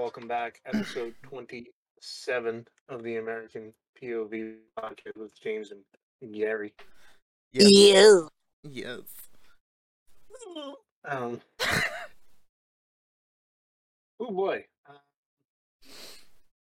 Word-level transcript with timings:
welcome 0.00 0.26
back. 0.26 0.62
Episode 0.64 1.14
27 1.24 2.66
of 2.88 3.02
the 3.02 3.16
American 3.16 3.74
POV 4.02 4.54
podcast 4.78 5.16
with 5.18 5.38
James 5.38 5.72
and 5.72 6.34
Gary. 6.34 6.72
Yes. 7.52 8.22
Yes. 8.64 9.00
Um, 11.02 11.40
oh 14.20 14.30
boy. 14.30 14.66
Uh, 14.86 14.92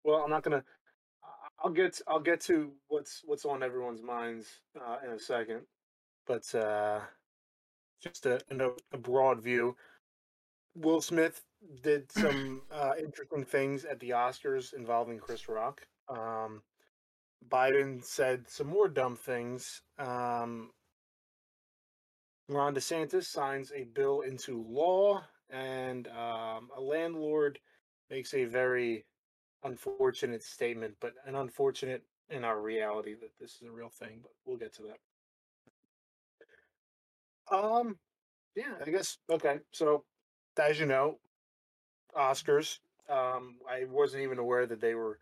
well, 0.03 0.23
I'm 0.23 0.31
not 0.31 0.41
gonna. 0.41 0.63
I'll 1.63 1.69
get. 1.69 2.01
I'll 2.07 2.19
get 2.19 2.41
to 2.41 2.71
what's 2.87 3.21
what's 3.23 3.45
on 3.45 3.61
everyone's 3.61 4.01
minds 4.01 4.47
uh, 4.83 4.97
in 5.05 5.11
a 5.11 5.19
second, 5.19 5.61
but 6.25 6.55
uh, 6.55 7.01
just 8.01 8.25
a, 8.25 8.41
a, 8.49 8.69
a 8.93 8.97
broad 8.97 9.43
view. 9.43 9.75
Will 10.75 11.01
Smith 11.01 11.43
did 11.81 12.11
some 12.11 12.61
uh, 12.71 12.93
interesting 12.97 13.43
things 13.43 13.85
at 13.85 13.99
the 13.99 14.11
Oscars 14.11 14.73
involving 14.73 15.19
Chris 15.19 15.47
Rock. 15.47 15.81
Um, 16.09 16.61
Biden 17.49 18.03
said 18.03 18.49
some 18.49 18.67
more 18.67 18.87
dumb 18.87 19.15
things. 19.15 19.81
Um, 19.97 20.71
Ron 22.49 22.75
DeSantis 22.75 23.25
signs 23.25 23.71
a 23.71 23.85
bill 23.85 24.21
into 24.21 24.63
law, 24.67 25.23
and 25.49 26.07
um, 26.09 26.69
a 26.75 26.81
landlord 26.81 27.59
makes 28.09 28.33
a 28.33 28.45
very 28.45 29.05
unfortunate 29.63 30.43
statement, 30.43 30.95
but 31.01 31.13
an 31.25 31.35
unfortunate 31.35 32.03
in 32.29 32.43
our 32.43 32.61
reality 32.61 33.13
that 33.13 33.31
this 33.39 33.55
is 33.55 33.67
a 33.67 33.71
real 33.71 33.89
thing. 33.89 34.19
But 34.21 34.31
we'll 34.45 34.57
get 34.57 34.75
to 34.75 34.83
that. 34.83 37.55
Um, 37.55 37.97
yeah, 38.55 38.73
I 38.85 38.89
guess 38.89 39.17
okay. 39.29 39.59
So, 39.71 40.03
as 40.59 40.79
you 40.79 40.85
know, 40.85 41.19
Oscars. 42.15 42.79
Um, 43.09 43.55
I 43.69 43.85
wasn't 43.85 44.23
even 44.23 44.39
aware 44.39 44.65
that 44.65 44.81
they 44.81 44.95
were 44.95 45.19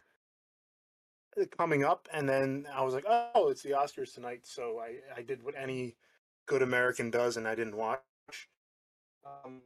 uh, 1.39 1.45
coming 1.57 1.83
up, 1.83 2.07
and 2.13 2.27
then 2.27 2.65
I 2.73 2.83
was 2.83 2.93
like, 2.93 3.05
"Oh, 3.07 3.49
it's 3.49 3.63
the 3.63 3.71
Oscars 3.71 4.13
tonight." 4.13 4.41
So 4.43 4.79
I, 4.79 5.19
I 5.19 5.21
did 5.21 5.43
what 5.43 5.55
any 5.57 5.95
good 6.45 6.61
American 6.61 7.09
does, 7.09 7.37
and 7.37 7.47
I 7.47 7.55
didn't 7.55 7.75
watch. 7.75 7.99
Um, 9.25 9.61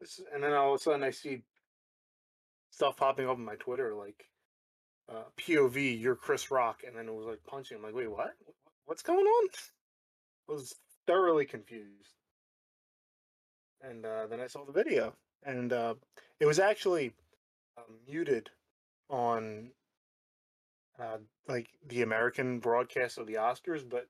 this, 0.00 0.20
and 0.32 0.42
then 0.42 0.52
all 0.52 0.74
of 0.74 0.80
a 0.80 0.82
sudden, 0.82 1.02
I 1.02 1.10
see 1.10 1.42
stuff 2.70 2.96
popping 2.96 3.26
up 3.26 3.36
on 3.36 3.44
my 3.44 3.54
Twitter 3.56 3.94
like 3.94 4.26
uh, 5.08 5.24
POV, 5.38 6.00
you're 6.00 6.16
Chris 6.16 6.50
Rock, 6.50 6.82
and 6.86 6.96
then 6.96 7.08
it 7.08 7.14
was 7.14 7.26
like 7.26 7.40
punching. 7.46 7.76
I'm 7.76 7.82
like, 7.82 7.94
wait, 7.94 8.10
what? 8.10 8.34
What's 8.86 9.02
going 9.02 9.24
on? 9.26 9.48
I 10.48 10.52
was 10.52 10.74
thoroughly 11.06 11.44
confused. 11.44 12.14
And 13.88 14.04
uh, 14.06 14.26
then 14.26 14.40
I 14.40 14.46
saw 14.46 14.64
the 14.64 14.72
video, 14.72 15.14
and 15.44 15.72
uh, 15.72 15.94
it 16.40 16.46
was 16.46 16.58
actually 16.58 17.12
uh, 17.76 17.82
muted 18.06 18.50
on 19.10 19.70
uh, 20.98 21.18
like 21.48 21.68
the 21.88 22.02
American 22.02 22.58
broadcast 22.60 23.18
of 23.18 23.26
the 23.26 23.34
Oscars, 23.34 23.88
but 23.88 24.06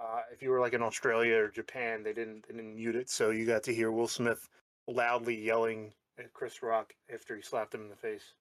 uh, 0.00 0.20
if 0.32 0.42
you 0.42 0.50
were 0.50 0.60
like 0.60 0.72
in 0.72 0.82
Australia 0.82 1.36
or 1.36 1.48
Japan, 1.48 2.02
they 2.02 2.12
didn't 2.12 2.46
they 2.48 2.54
didn't 2.54 2.74
mute 2.74 2.96
it, 2.96 3.10
so 3.10 3.30
you 3.30 3.44
got 3.44 3.62
to 3.64 3.74
hear 3.74 3.90
Will 3.90 4.08
Smith 4.08 4.48
loudly 4.88 5.36
yelling 5.36 5.92
at 6.18 6.32
Chris 6.32 6.62
Rock 6.62 6.94
after 7.12 7.36
he 7.36 7.42
slapped 7.42 7.74
him 7.74 7.82
in 7.82 7.88
the 7.88 7.96
face. 7.96 8.34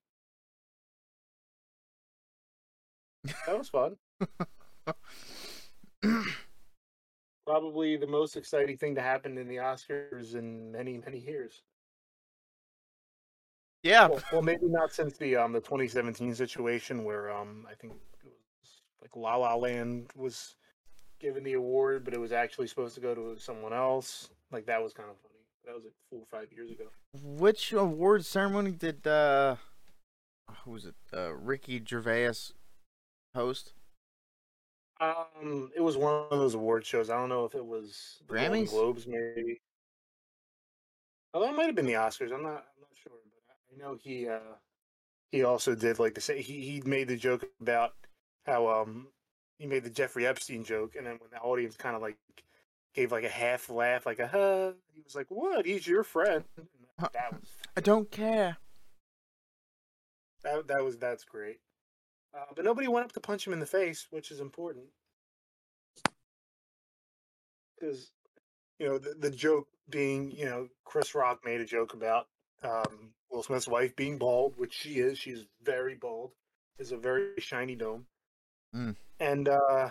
That 3.46 3.58
was 3.58 3.70
fun. 3.70 3.98
Probably 7.52 7.98
the 7.98 8.08
most 8.08 8.38
exciting 8.38 8.78
thing 8.78 8.96
to 8.96 9.02
happen 9.02 9.38
in 9.38 9.46
the 9.46 9.58
Oscars 9.58 10.36
in 10.36 10.72
many 10.72 11.02
many 11.06 11.18
years. 11.18 11.64
Yeah. 13.84 14.08
Well, 14.08 14.24
well, 14.32 14.42
maybe 14.42 14.68
not 14.68 14.94
since 14.94 15.18
the 15.18 15.36
um 15.36 15.52
the 15.52 15.60
2017 15.60 16.34
situation 16.34 17.04
where 17.04 17.30
um 17.30 17.68
I 17.70 17.74
think 17.74 17.92
it 18.24 18.32
was 18.62 18.82
like 19.02 19.18
La 19.18 19.36
La 19.36 19.56
Land 19.56 20.12
was 20.16 20.56
given 21.20 21.44
the 21.44 21.54
award, 21.54 22.06
but 22.06 22.14
it 22.14 22.22
was 22.22 22.32
actually 22.32 22.68
supposed 22.68 22.96
to 22.96 23.02
go 23.02 23.14
to 23.14 23.38
someone 23.38 23.74
else. 23.74 24.30
Like 24.54 24.66
that 24.68 24.82
was 24.82 24.94
kind 24.94 25.10
of 25.10 25.18
funny. 25.18 25.44
That 25.66 25.76
was 25.76 25.84
like 25.84 25.94
four 26.10 26.22
or 26.22 26.28
five 26.32 26.54
years 26.54 26.72
ago. 26.72 26.86
Which 27.22 27.74
award 27.74 28.24
ceremony 28.24 28.72
did 28.72 29.06
uh 29.06 29.58
who 30.64 30.72
was 30.72 30.86
it? 30.86 30.96
Uh 31.14 31.34
Ricky 31.34 31.84
Gervais 31.86 32.54
host? 33.36 33.74
Um, 35.02 35.72
it 35.76 35.82
was 35.82 35.98
one 35.98 36.26
of 36.30 36.38
those 36.40 36.54
award 36.54 36.86
shows. 36.86 37.10
I 37.10 37.18
don't 37.18 37.30
know 37.30 37.46
if 37.46 37.56
it 37.56 37.66
was 37.66 38.22
the 38.28 38.36
Grammys? 38.36 38.70
Globes, 38.70 39.08
maybe. 39.08 39.60
Although 41.34 41.50
it 41.50 41.56
might 41.56 41.66
have 41.66 41.76
been 41.76 41.88
the 41.88 41.94
Oscars. 41.94 42.32
I'm 42.32 42.44
not. 42.44 42.66
I'm 42.76 42.82
not 42.82 42.92
sure, 43.02 43.14
but 43.34 43.56
I 43.74 43.78
know 43.78 43.98
he. 44.00 44.30
uh 44.30 44.40
He 45.32 45.44
also 45.44 45.74
did 45.76 45.98
like 45.98 46.14
to 46.16 46.22
say 46.22 46.42
he 46.42 46.62
he 46.62 46.82
made 46.86 47.08
the 47.08 47.18
joke 47.18 47.46
about 47.60 47.94
how 48.46 48.68
um 48.70 49.08
he 49.58 49.66
made 49.66 49.84
the 49.84 49.90
Jeffrey 49.90 50.28
Epstein 50.28 50.64
joke, 50.64 50.96
and 50.96 51.06
then 51.08 51.18
when 51.20 51.32
the 51.32 51.40
audience 51.40 51.76
kind 51.76 51.96
of 51.96 52.02
like 52.02 52.18
gave 52.94 53.12
like 53.12 53.24
a 53.24 53.30
half 53.30 53.70
laugh, 53.70 54.06
like 54.06 54.20
a 54.20 54.28
huh, 54.28 54.74
he 54.94 55.02
was 55.02 55.16
like, 55.16 55.28
"What? 55.30 55.66
He's 55.66 55.88
your 55.88 56.04
friend." 56.04 56.44
That 57.14 57.32
was 57.34 57.50
I 57.76 57.82
don't 57.82 58.12
care. 58.12 58.58
that 60.44 60.68
that 60.68 60.84
was 60.84 60.98
that's 60.98 61.24
great. 61.24 61.60
Uh, 62.34 62.46
but 62.56 62.64
nobody 62.64 62.88
went 62.88 63.06
up 63.06 63.12
to 63.12 63.20
punch 63.20 63.46
him 63.46 63.54
in 63.54 63.60
the 63.60 63.66
face, 63.66 64.08
which 64.10 64.32
is 64.32 64.40
important. 64.40 64.86
Because, 67.76 68.12
you 68.80 68.88
know, 68.88 68.98
the, 68.98 69.16
the 69.20 69.32
joke 69.32 69.68
being, 69.90 70.32
you 70.32 70.46
know, 70.46 70.70
Chris 70.86 71.14
Rock 71.14 71.42
made 71.44 71.60
a 71.60 71.66
joke 71.66 71.94
about 71.94 72.28
um, 72.64 73.14
Will 73.30 73.44
Smith's 73.44 73.68
wife 73.68 73.96
being 73.96 74.18
bald, 74.18 74.54
which 74.58 74.74
she 74.74 75.00
is. 75.00 75.18
She's 75.18 75.46
very 75.64 75.96
bald. 75.96 76.32
Is 76.80 76.92
a 76.92 76.98
very 76.98 77.34
shiny 77.40 77.76
dome. 77.76 78.06
Mm. 78.76 78.96
And 79.20 79.50
uh, 79.50 79.90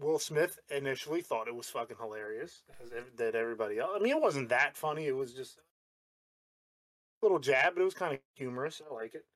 Will 0.00 0.18
Smith 0.18 0.58
initially 0.70 1.20
thought 1.20 1.48
it 1.48 1.54
was 1.54 1.68
fucking 1.68 1.98
hilarious, 2.00 2.62
as 2.82 2.92
ev- 2.92 3.16
did 3.16 3.36
everybody 3.36 3.78
else. 3.78 3.92
I 3.94 3.98
mean, 4.00 4.16
it 4.16 4.22
wasn't 4.22 4.48
that 4.48 4.76
funny. 4.76 5.06
It 5.06 5.14
was 5.14 5.32
just 5.32 5.58
a 5.58 7.26
little 7.26 7.38
jab, 7.38 7.74
but 7.74 7.82
it 7.82 7.84
was 7.84 7.94
kind 7.94 8.14
of 8.14 8.20
humorous. 8.34 8.80
I 8.88 8.92
like 8.92 9.14
it 9.14 9.26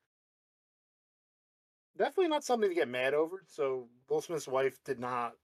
definitely 2.00 2.28
not 2.28 2.42
something 2.42 2.70
to 2.70 2.74
get 2.74 2.88
mad 2.88 3.12
over. 3.12 3.42
So 3.46 3.86
Will 4.08 4.22
Smith's 4.22 4.48
wife 4.48 4.82
did 4.84 4.98
not, 4.98 5.34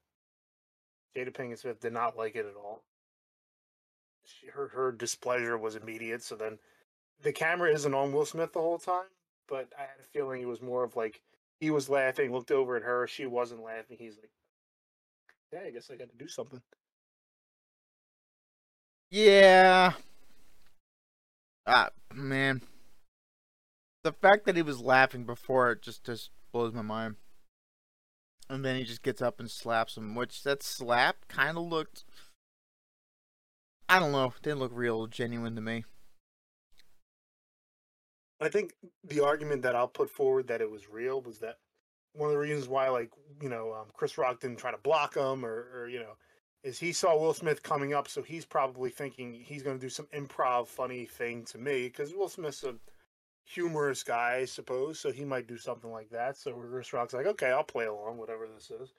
Jada 1.15 1.31
Pinkett 1.31 1.59
Smith 1.59 1.79
did 1.79 1.93
not 1.93 2.17
like 2.17 2.35
it 2.35 2.47
at 2.47 2.55
all. 2.55 2.83
She, 4.25 4.47
her 4.47 4.67
her 4.69 4.91
displeasure 4.91 5.57
was 5.57 5.75
immediate. 5.75 6.23
So 6.23 6.35
then, 6.35 6.57
the 7.21 7.31
camera 7.31 7.71
isn't 7.71 7.93
on 7.93 8.11
Will 8.11 8.25
Smith 8.25 8.53
the 8.53 8.59
whole 8.59 8.79
time, 8.79 9.05
but 9.47 9.69
I 9.77 9.81
had 9.81 9.99
a 10.01 10.03
feeling 10.03 10.41
it 10.41 10.47
was 10.47 10.61
more 10.61 10.83
of 10.83 10.95
like 10.95 11.21
he 11.59 11.69
was 11.69 11.89
laughing, 11.89 12.31
looked 12.33 12.51
over 12.51 12.75
at 12.75 12.83
her, 12.83 13.07
she 13.07 13.27
wasn't 13.27 13.63
laughing. 13.63 13.97
He's 13.99 14.17
like, 14.17 14.31
"Yeah, 15.53 15.67
I 15.67 15.71
guess 15.71 15.89
I 15.91 15.95
got 15.95 16.09
to 16.09 16.17
do 16.17 16.27
something." 16.27 16.61
Yeah. 19.11 19.93
Ah, 21.67 21.89
man. 22.13 22.61
The 24.03 24.11
fact 24.11 24.45
that 24.45 24.55
he 24.55 24.61
was 24.61 24.81
laughing 24.81 25.23
before 25.23 25.71
it 25.71 25.81
just 25.81 26.03
just 26.03 26.31
blows 26.51 26.73
my 26.73 26.81
mind. 26.81 27.15
And 28.49 28.63
then 28.63 28.77
he 28.77 28.83
just 28.83 29.03
gets 29.03 29.21
up 29.21 29.39
and 29.39 29.51
slaps 29.51 29.97
him, 29.97 30.15
which 30.15 30.43
that 30.43 30.63
slap 30.63 31.27
kind 31.27 31.57
of 31.57 31.65
looked 31.65 32.05
I 33.89 33.99
don't 33.99 34.11
know, 34.11 34.33
didn't 34.41 34.59
look 34.59 34.71
real 34.73 35.07
genuine 35.07 35.55
to 35.55 35.61
me. 35.61 35.85
I 38.41 38.49
think 38.49 38.73
the 39.03 39.21
argument 39.21 39.61
that 39.63 39.75
I'll 39.75 39.87
put 39.87 40.09
forward 40.09 40.47
that 40.47 40.61
it 40.61 40.69
was 40.69 40.89
real 40.89 41.21
was 41.21 41.39
that 41.39 41.57
one 42.13 42.29
of 42.29 42.33
the 42.33 42.39
reasons 42.39 42.67
why, 42.67 42.89
like, 42.89 43.11
you 43.41 43.49
know, 43.49 43.73
um, 43.73 43.87
Chris 43.93 44.17
Rock 44.17 44.41
didn't 44.41 44.57
try 44.57 44.71
to 44.71 44.77
block 44.77 45.15
him 45.15 45.45
or, 45.45 45.67
or, 45.73 45.87
you 45.87 45.99
know, 45.99 46.17
is 46.63 46.77
he 46.77 46.91
saw 46.91 47.17
Will 47.17 47.33
Smith 47.33 47.63
coming 47.63 47.93
up, 47.93 48.07
so 48.07 48.21
he's 48.21 48.45
probably 48.45 48.89
thinking 48.89 49.33
he's 49.33 49.63
going 49.63 49.77
to 49.77 49.85
do 49.85 49.89
some 49.89 50.07
improv 50.13 50.67
funny 50.67 51.05
thing 51.05 51.45
to 51.45 51.57
me 51.57 51.83
because 51.83 52.13
Will 52.13 52.29
Smith's 52.29 52.63
a 52.63 52.75
humorous 53.47 54.03
guy, 54.03 54.39
I 54.41 54.45
suppose, 54.45 54.99
so 54.99 55.11
he 55.11 55.23
might 55.23 55.47
do 55.47 55.57
something 55.57 55.91
like 55.91 56.09
that. 56.09 56.37
So 56.37 56.51
Chris 56.53 56.93
Rock's 56.93 57.13
like, 57.13 57.25
okay, 57.25 57.51
I'll 57.51 57.63
play 57.63 57.85
along, 57.85 58.17
whatever 58.17 58.47
this 58.53 58.69
is. 58.69 58.93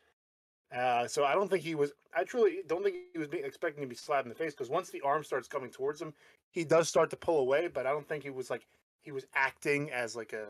Uh, 0.74 1.06
so 1.06 1.24
I 1.24 1.34
don't 1.34 1.48
think 1.48 1.62
he 1.62 1.74
was. 1.74 1.92
I 2.14 2.24
truly 2.24 2.58
don't 2.66 2.82
think 2.82 2.96
he 3.12 3.18
was 3.18 3.28
being, 3.28 3.44
expecting 3.44 3.82
to 3.82 3.88
be 3.88 3.94
slapped 3.94 4.26
in 4.26 4.28
the 4.28 4.34
face 4.34 4.52
because 4.52 4.68
once 4.68 4.90
the 4.90 5.00
arm 5.00 5.24
starts 5.24 5.48
coming 5.48 5.70
towards 5.70 6.00
him, 6.00 6.12
he 6.50 6.64
does 6.64 6.88
start 6.88 7.10
to 7.10 7.16
pull 7.16 7.38
away. 7.38 7.68
But 7.68 7.86
I 7.86 7.90
don't 7.90 8.06
think 8.06 8.22
he 8.22 8.30
was 8.30 8.50
like 8.50 8.66
he 9.02 9.10
was 9.10 9.24
acting 9.34 9.90
as 9.90 10.14
like 10.14 10.34
a, 10.34 10.46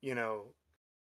you 0.00 0.14
know, 0.14 0.44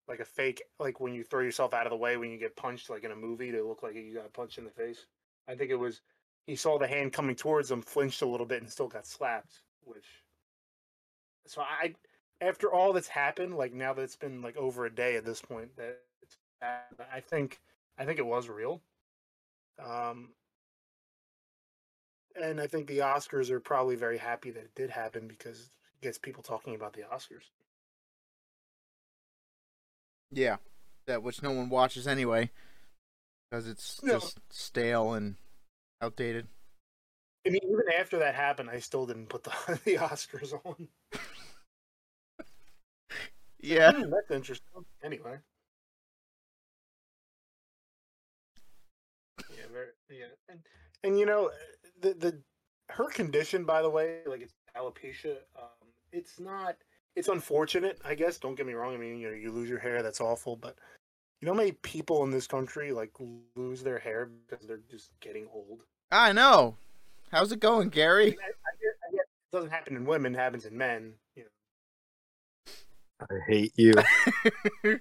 like 0.07 0.19
a 0.19 0.25
fake 0.25 0.63
like 0.79 0.99
when 0.99 1.13
you 1.13 1.23
throw 1.23 1.41
yourself 1.41 1.75
out 1.75 1.85
of 1.85 1.91
the 1.91 1.97
way 1.97 2.17
when 2.17 2.31
you 2.31 2.39
get 2.39 2.55
punched 2.55 2.89
like 2.89 3.03
in 3.03 3.11
a 3.11 3.15
movie 3.15 3.51
to 3.51 3.63
look 3.63 3.83
like 3.83 3.93
you 3.93 4.15
got 4.15 4.33
punched 4.33 4.57
in 4.57 4.63
the 4.63 4.71
face. 4.71 5.05
I 5.47 5.53
think 5.53 5.69
it 5.69 5.75
was 5.75 6.01
he 6.47 6.55
saw 6.55 6.79
the 6.79 6.87
hand 6.87 7.13
coming 7.13 7.35
towards 7.35 7.69
him, 7.69 7.81
flinched 7.83 8.23
a 8.23 8.27
little 8.27 8.45
bit, 8.45 8.61
and 8.63 8.71
still 8.71 8.87
got 8.87 9.05
slapped. 9.05 9.59
Which, 9.83 10.05
so 11.47 11.61
I 11.61 11.95
after 12.41 12.71
all 12.71 12.93
that's 12.93 13.07
happened, 13.07 13.55
like 13.55 13.73
now 13.73 13.93
that 13.93 14.01
it's 14.01 14.15
been 14.15 14.41
like 14.41 14.57
over 14.57 14.85
a 14.85 14.93
day 14.93 15.15
at 15.15 15.25
this 15.25 15.41
point, 15.41 15.75
that 15.77 15.99
it's, 16.21 16.37
I 16.61 17.19
think 17.21 17.59
I 17.97 18.05
think 18.05 18.19
it 18.19 18.25
was 18.25 18.49
real. 18.49 18.81
Um, 19.83 20.29
and 22.35 22.59
I 22.61 22.67
think 22.67 22.87
the 22.87 22.99
Oscars 22.99 23.49
are 23.49 23.59
probably 23.59 23.95
very 23.95 24.17
happy 24.17 24.51
that 24.51 24.59
it 24.63 24.75
did 24.75 24.89
happen 24.89 25.27
because 25.27 25.59
it 25.59 26.01
gets 26.01 26.17
people 26.17 26.43
talking 26.43 26.75
about 26.75 26.93
the 26.93 27.01
Oscars. 27.01 27.49
Yeah, 30.31 30.57
that 31.05 31.23
which 31.23 31.41
no 31.41 31.51
one 31.51 31.69
watches 31.69 32.07
anyway, 32.07 32.51
because 33.49 33.67
it's 33.67 33.99
No. 34.03 34.19
just 34.19 34.39
stale 34.49 35.13
and 35.13 35.35
outdated. 36.01 36.47
I 37.45 37.49
mean, 37.49 37.61
even 37.63 37.85
after 37.97 38.19
that 38.19 38.35
happened, 38.35 38.69
I 38.69 38.79
still 38.79 39.05
didn't 39.05 39.27
put 39.29 39.43
the 39.43 39.51
the 39.85 39.95
Oscars 39.95 40.53
on. 40.65 40.89
Yeah. 43.59 43.91
Hmm, 43.91 44.09
that's 44.09 44.31
interesting. 44.31 44.67
Anyway. 45.03 45.37
Yeah, 49.49 49.63
very, 49.71 49.87
yeah, 50.09 50.25
and 50.49 50.59
and 51.03 51.19
you 51.19 51.25
know 51.25 51.51
the 52.01 52.13
the 52.13 52.41
her 52.89 53.09
condition, 53.09 53.65
by 53.65 53.81
the 53.81 53.89
way, 53.89 54.19
like 54.25 54.41
it's 54.41 54.53
alopecia. 54.75 55.37
Um, 55.57 55.87
it's 56.11 56.39
not. 56.39 56.77
It's 57.15 57.27
unfortunate, 57.29 57.99
I 58.05 58.13
guess. 58.13 58.37
Don't 58.37 58.55
get 58.55 58.67
me 58.67 58.73
wrong. 58.73 58.93
I 58.93 58.97
mean, 58.97 59.17
you 59.17 59.29
know, 59.29 59.35
you 59.35 59.51
lose 59.51 59.69
your 59.69 59.79
hair, 59.79 60.03
that's 60.03 60.21
awful. 60.21 60.55
But 60.55 60.75
you 61.41 61.45
know, 61.45 61.53
how 61.53 61.57
many 61.57 61.71
people 61.71 62.23
in 62.23 62.31
this 62.31 62.47
country 62.47 62.91
like 62.91 63.11
lose 63.55 63.83
their 63.83 63.99
hair 63.99 64.29
because 64.47 64.67
they're 64.67 64.79
just 64.89 65.11
getting 65.19 65.47
old. 65.53 65.81
I 66.11 66.31
know. 66.31 66.75
How's 67.31 67.51
it 67.51 67.59
going, 67.59 67.89
Gary? 67.89 68.27
I, 68.27 68.29
get, 68.29 68.39
I 68.39 69.11
get 69.11 69.21
it 69.21 69.51
doesn't 69.51 69.71
happen 69.71 69.95
in 69.95 70.05
women, 70.05 70.35
it 70.35 70.37
happens 70.37 70.65
in 70.65 70.77
men. 70.77 71.13
You 71.35 71.43
know. 71.43 71.49
I 73.21 73.35
hate 73.47 73.73
you 73.77 73.93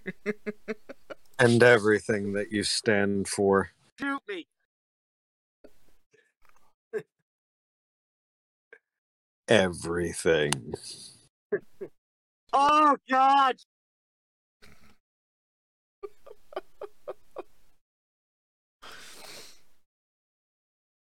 and 1.39 1.63
everything 1.63 2.33
that 2.35 2.53
you 2.53 2.65
stand 2.65 3.29
for. 3.29 3.71
Shoot 4.01 4.23
me. 4.29 4.47
Everything. 9.49 10.75
Oh 12.53 12.97
God! 13.11 13.57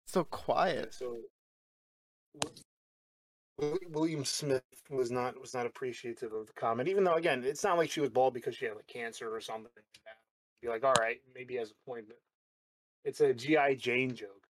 so 0.06 0.24
quiet. 0.24 0.94
So 0.94 1.18
Wil- 2.34 2.52
William 3.90 4.24
Smith 4.24 4.62
was 4.88 5.10
not 5.10 5.38
was 5.40 5.54
not 5.54 5.66
appreciative 5.66 6.32
of 6.32 6.46
the 6.46 6.52
comment, 6.54 6.88
even 6.88 7.04
though 7.04 7.14
again, 7.14 7.44
it's 7.44 7.64
not 7.64 7.76
like 7.76 7.90
she 7.90 8.00
was 8.00 8.10
bald 8.10 8.34
because 8.34 8.54
she 8.56 8.64
had 8.64 8.74
like 8.74 8.86
cancer 8.86 9.34
or 9.34 9.40
something. 9.40 9.70
like. 9.76 10.16
Be 10.62 10.68
like, 10.68 10.84
all 10.84 10.94
right, 11.00 11.20
maybe 11.34 11.54
he 11.54 11.58
has 11.58 11.70
a 11.70 11.90
point, 11.90 12.06
but 12.06 12.18
it's 13.04 13.20
a 13.20 13.32
GI 13.32 13.76
Jane 13.76 14.14
joke. 14.14 14.46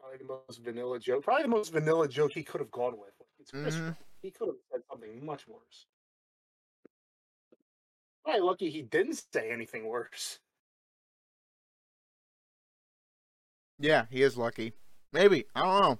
Probably 0.00 0.18
the 0.18 0.24
most 0.24 0.62
vanilla 0.62 0.98
joke. 0.98 1.24
Probably 1.24 1.42
the 1.42 1.48
most 1.48 1.72
vanilla 1.72 2.08
joke 2.08 2.32
he 2.32 2.42
could 2.42 2.60
have 2.60 2.70
gone 2.70 2.96
with. 2.98 3.12
Like, 3.20 3.72
Mhm. 3.72 3.96
He 4.22 4.30
could 4.30 4.48
have 4.48 4.56
said 4.72 4.80
something 4.90 5.24
much 5.24 5.46
worse. 5.46 5.86
Probably 8.24 8.40
lucky 8.40 8.70
he 8.70 8.82
didn't 8.82 9.22
say 9.32 9.50
anything 9.50 9.86
worse. 9.86 10.40
Yeah, 13.78 14.06
he 14.10 14.22
is 14.22 14.36
lucky. 14.36 14.72
Maybe. 15.12 15.46
I 15.54 15.62
don't 15.62 15.80
know. 15.82 15.98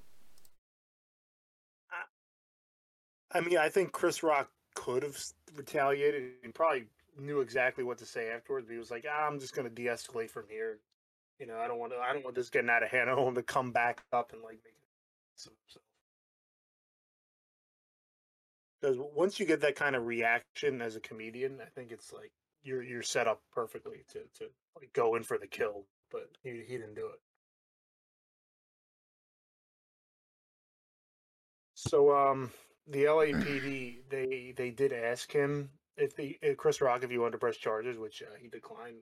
I 3.37 3.41
mean, 3.41 3.59
I 3.59 3.69
think 3.69 3.93
Chris 3.93 4.23
Rock 4.23 4.49
could 4.75 5.03
have 5.03 5.19
retaliated 5.55 6.33
and 6.43 6.55
probably 6.55 6.87
knew 7.19 7.41
exactly 7.41 7.85
what 7.85 7.99
to 7.99 8.07
say 8.07 8.31
afterwards. 8.31 8.69
He 8.71 8.79
was 8.79 8.91
like, 8.91 9.05
ah, 9.09 9.27
"I'm 9.27 9.39
just 9.39 9.55
going 9.55 9.69
to 9.69 9.75
de-escalate 9.75 10.31
from 10.31 10.45
here." 10.49 10.79
You 11.39 11.47
know, 11.47 11.59
I 11.59 11.69
don't 11.69 11.79
want 11.79 11.93
to. 11.93 11.99
I 11.99 12.13
don't 12.13 12.25
want 12.25 12.37
this 12.37 12.51
getting 12.51 12.71
out 12.71 12.83
of 12.83 12.89
hand. 12.91 13.11
I 13.11 13.15
don't 13.15 13.25
want 13.25 13.37
to 13.37 13.43
come 13.43 13.73
back 13.73 14.03
up 14.13 14.33
and 14.33 14.43
like 14.43 14.59
make 14.65 14.75
so. 15.37 15.51
Because 18.81 18.97
once 18.99 19.39
you 19.41 19.47
get 19.47 19.61
that 19.63 19.77
kind 19.77 19.97
of 19.97 20.07
reaction 20.07 20.81
as 20.81 20.97
a 20.97 21.01
comedian, 21.01 21.59
I 21.61 21.69
think 21.75 21.93
it's 21.93 22.13
like 22.13 22.33
you're 22.63 22.83
you're 22.83 23.03
set 23.03 23.27
up 23.29 23.41
perfectly 23.53 24.05
to 24.13 24.21
to 24.39 24.51
like 24.81 24.93
go 24.95 25.15
in 25.17 25.23
for 25.25 25.39
the 25.39 25.47
kill. 25.47 25.87
But 26.11 26.31
he 26.43 26.63
he 26.67 26.77
didn't 26.79 26.95
do 26.95 27.07
it. 27.09 27.21
So 31.75 32.17
um 32.17 32.51
the 32.89 33.05
LAPD 33.05 33.97
they 34.09 34.55
they 34.57 34.71
did 34.71 34.93
ask 34.93 35.31
him 35.33 35.71
if 35.97 36.15
the 36.17 36.39
if 36.43 36.57
Chris 36.57 36.81
Rock 36.81 37.03
if 37.03 37.11
he 37.11 37.19
wanted 37.19 37.33
to 37.33 37.39
press 37.39 37.57
charges, 37.57 37.99
which 37.99 38.23
uh, 38.23 38.35
he 38.41 38.49
declined. 38.49 38.97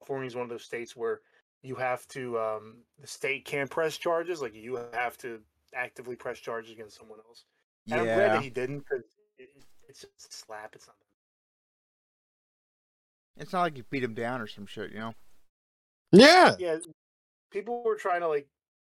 California 0.00 0.26
is 0.28 0.34
one 0.36 0.44
of 0.44 0.48
those 0.50 0.62
states 0.64 0.96
where 0.96 1.20
you 1.62 1.74
have 1.74 2.06
to 2.08 2.38
um 2.38 2.76
the 3.00 3.06
state 3.06 3.44
can't 3.44 3.68
press 3.70 3.96
charges, 3.96 4.40
like 4.40 4.54
you 4.54 4.78
have 4.92 5.18
to 5.18 5.40
actively 5.74 6.14
press 6.16 6.38
charges 6.38 6.70
against 6.72 6.96
someone 6.98 7.18
else. 7.26 7.44
And 7.90 8.00
I'm 8.00 8.06
glad 8.06 8.16
Yeah. 8.26 8.32
that 8.34 8.42
he 8.42 8.50
didn't 8.50 8.78
because 8.78 9.04
it, 9.38 9.48
it- 9.56 9.64
it's 9.88 10.00
just 10.00 10.30
a 10.30 10.32
slap. 10.34 10.74
It's 10.74 10.86
not. 10.86 10.96
It's 13.38 13.52
not 13.52 13.62
like 13.62 13.76
you 13.78 13.84
beat 13.88 14.02
him 14.04 14.14
down 14.14 14.40
or 14.40 14.46
some 14.46 14.66
shit, 14.66 14.92
you 14.92 14.98
know? 14.98 15.14
Yeah. 16.12 16.56
Yeah, 16.58 16.76
people 17.50 17.82
were 17.84 17.96
trying 17.96 18.20
to 18.20 18.28
like 18.28 18.48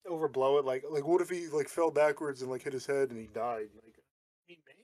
overblow 0.07 0.59
it. 0.59 0.65
Like 0.65 0.85
like 0.91 1.07
what 1.07 1.21
if 1.23 1.31
he 1.31 1.47
like 1.49 1.69
fell 1.69 1.91
backwards 1.91 2.43
and 2.43 2.51
like 2.51 2.63
hit 2.63 2.73
his 2.73 2.87
head 2.87 3.11
and 3.11 3.19
he 3.19 3.27
died? 3.27 3.69
Like, 3.75 3.95
I 3.99 4.02
mean, 4.53 4.59
maybe. 4.67 4.79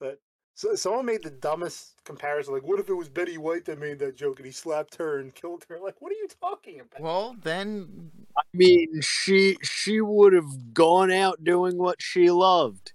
But 0.00 0.20
so 0.54 0.74
someone 0.74 1.06
made 1.06 1.22
the 1.22 1.30
dumbest 1.30 1.94
comparison. 2.04 2.54
Like, 2.54 2.64
what 2.64 2.80
if 2.80 2.88
it 2.88 2.94
was 2.94 3.08
Betty 3.08 3.38
White 3.38 3.64
that 3.66 3.78
made 3.78 3.98
that 4.00 4.16
joke 4.16 4.38
and 4.38 4.46
he 4.46 4.52
slapped 4.52 4.96
her 4.96 5.18
and 5.18 5.34
killed 5.34 5.64
her? 5.68 5.78
Like, 5.78 6.00
what 6.00 6.12
are 6.12 6.16
you 6.16 6.28
talking 6.40 6.80
about? 6.80 7.00
Well, 7.00 7.36
then 7.42 8.10
I 8.36 8.42
mean, 8.52 9.00
she 9.00 9.56
she 9.62 10.00
would 10.00 10.32
have 10.32 10.74
gone 10.74 11.12
out 11.12 11.44
doing 11.44 11.78
what 11.78 12.00
she 12.00 12.30
loved. 12.30 12.92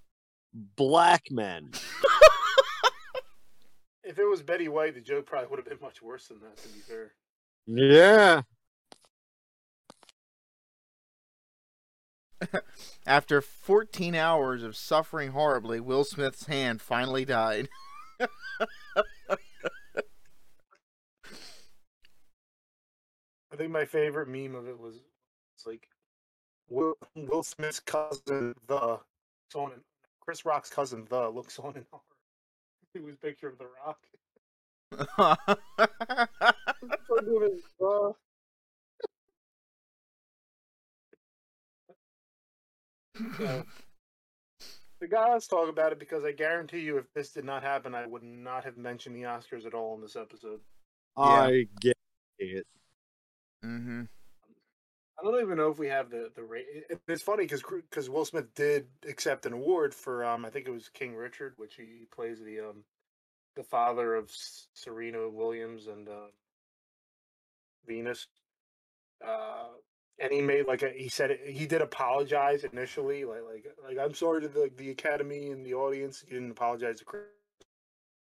Black 0.54 1.26
men. 1.30 1.72
if 4.04 4.18
it 4.18 4.26
was 4.26 4.42
Betty 4.42 4.68
White, 4.68 4.96
the 4.96 5.02
joke 5.02 5.28
probably 5.28 5.50
would 5.50 5.60
have 5.60 5.68
been 5.68 5.78
much 5.82 6.02
worse 6.02 6.28
than 6.28 6.40
that. 6.40 6.58
To 6.58 6.68
be 6.70 6.80
fair. 6.80 7.12
Yeah. 7.68 8.42
after 13.06 13.42
14 13.42 14.16
hours 14.16 14.64
of 14.64 14.76
suffering 14.76 15.32
horribly, 15.32 15.80
Will 15.80 16.04
Smith's 16.04 16.48
hand 16.48 16.82
finally 16.82 17.26
died. 17.26 17.70
I 23.50 23.56
think 23.56 23.72
my 23.72 23.86
favorite 23.86 24.28
meme 24.28 24.56
of 24.56 24.68
it 24.68 24.80
was 24.80 24.96
it's 25.56 25.66
like 25.66 25.88
Will, 26.70 26.96
Will 27.16 27.44
Smith's 27.44 27.80
cousin, 27.80 28.54
the 28.68 29.00
on 29.56 29.72
and 29.72 29.82
Chris 30.20 30.46
Rock's 30.46 30.70
cousin, 30.70 31.06
the 31.10 31.30
looks 31.30 31.58
on 31.58 31.76
and 31.76 31.86
on. 31.94 32.00
It 32.94 33.04
was 33.04 33.16
picture 33.16 33.48
of 33.48 33.58
the 33.58 33.68
Rock. 33.86 34.00
So 43.18 43.24
doing, 43.24 43.34
so, 43.38 43.64
the 45.00 45.08
guy, 45.08 45.32
let's 45.32 45.48
talk 45.48 45.70
about 45.70 45.92
it 45.92 46.00
because 46.00 46.24
I 46.24 46.32
guarantee 46.32 46.80
you, 46.80 46.98
if 46.98 47.12
this 47.14 47.32
did 47.32 47.46
not 47.46 47.64
happen, 47.64 47.96
I 47.96 48.06
would 48.06 48.24
not 48.24 48.66
have 48.66 48.78
mentioned 48.78 49.16
the 49.16 49.24
Oscars 49.24 49.66
at 49.66 49.74
all 49.74 49.96
in 49.96 50.02
this 50.02 50.16
episode. 50.16 50.60
I 51.18 51.68
get 51.82 51.98
it. 52.40 52.66
Mm-hmm. 53.66 54.04
I 55.20 55.24
don't 55.24 55.42
even 55.42 55.58
know 55.58 55.72
if 55.72 55.80
we 55.80 55.88
have 55.88 56.12
the 56.12 56.30
the 56.36 56.44
rate. 56.44 56.66
It's 57.08 57.24
funny 57.24 57.44
because 57.44 57.64
because 57.64 58.10
Will 58.10 58.26
Smith 58.26 58.54
did 58.54 58.86
accept 59.08 59.48
an 59.48 59.54
award 59.54 59.96
for 59.96 60.24
um 60.24 60.46
I 60.46 60.52
think 60.52 60.68
it 60.68 60.72
was 60.72 60.90
King 60.90 61.16
Richard, 61.16 61.54
which 61.58 61.76
he 61.76 62.06
plays 62.12 62.40
the 62.40 62.60
um 62.60 62.84
the 63.58 63.64
father 63.64 64.14
of 64.14 64.32
Serena 64.74 65.28
Williams 65.28 65.88
and 65.88 66.08
uh, 66.08 66.28
Venus. 67.88 68.28
Uh, 69.26 69.70
and 70.20 70.32
he 70.32 70.42
made 70.42 70.68
like 70.68 70.84
a 70.84 70.90
he 70.90 71.10
said 71.10 71.32
it, 71.32 71.42
he 71.46 71.66
did 71.66 71.82
apologize 71.82 72.64
initially, 72.64 73.26
like 73.26 73.42
like 73.52 73.66
like 73.84 73.98
I'm 73.98 74.14
sorry 74.14 74.42
to 74.42 74.48
the 74.48 74.72
the 74.78 74.90
Academy 74.92 75.52
and 75.52 75.66
the 75.66 75.74
audience. 75.74 76.24
He 76.28 76.34
didn't 76.34 76.52
apologize 76.52 77.00
to 77.00 77.06
Chris. 77.06 77.24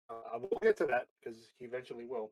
Uh, 0.10 0.40
we'll 0.40 0.60
get 0.62 0.78
to 0.78 0.86
that 0.86 1.08
because 1.24 1.50
he 1.60 1.66
eventually 1.66 2.06
will 2.06 2.32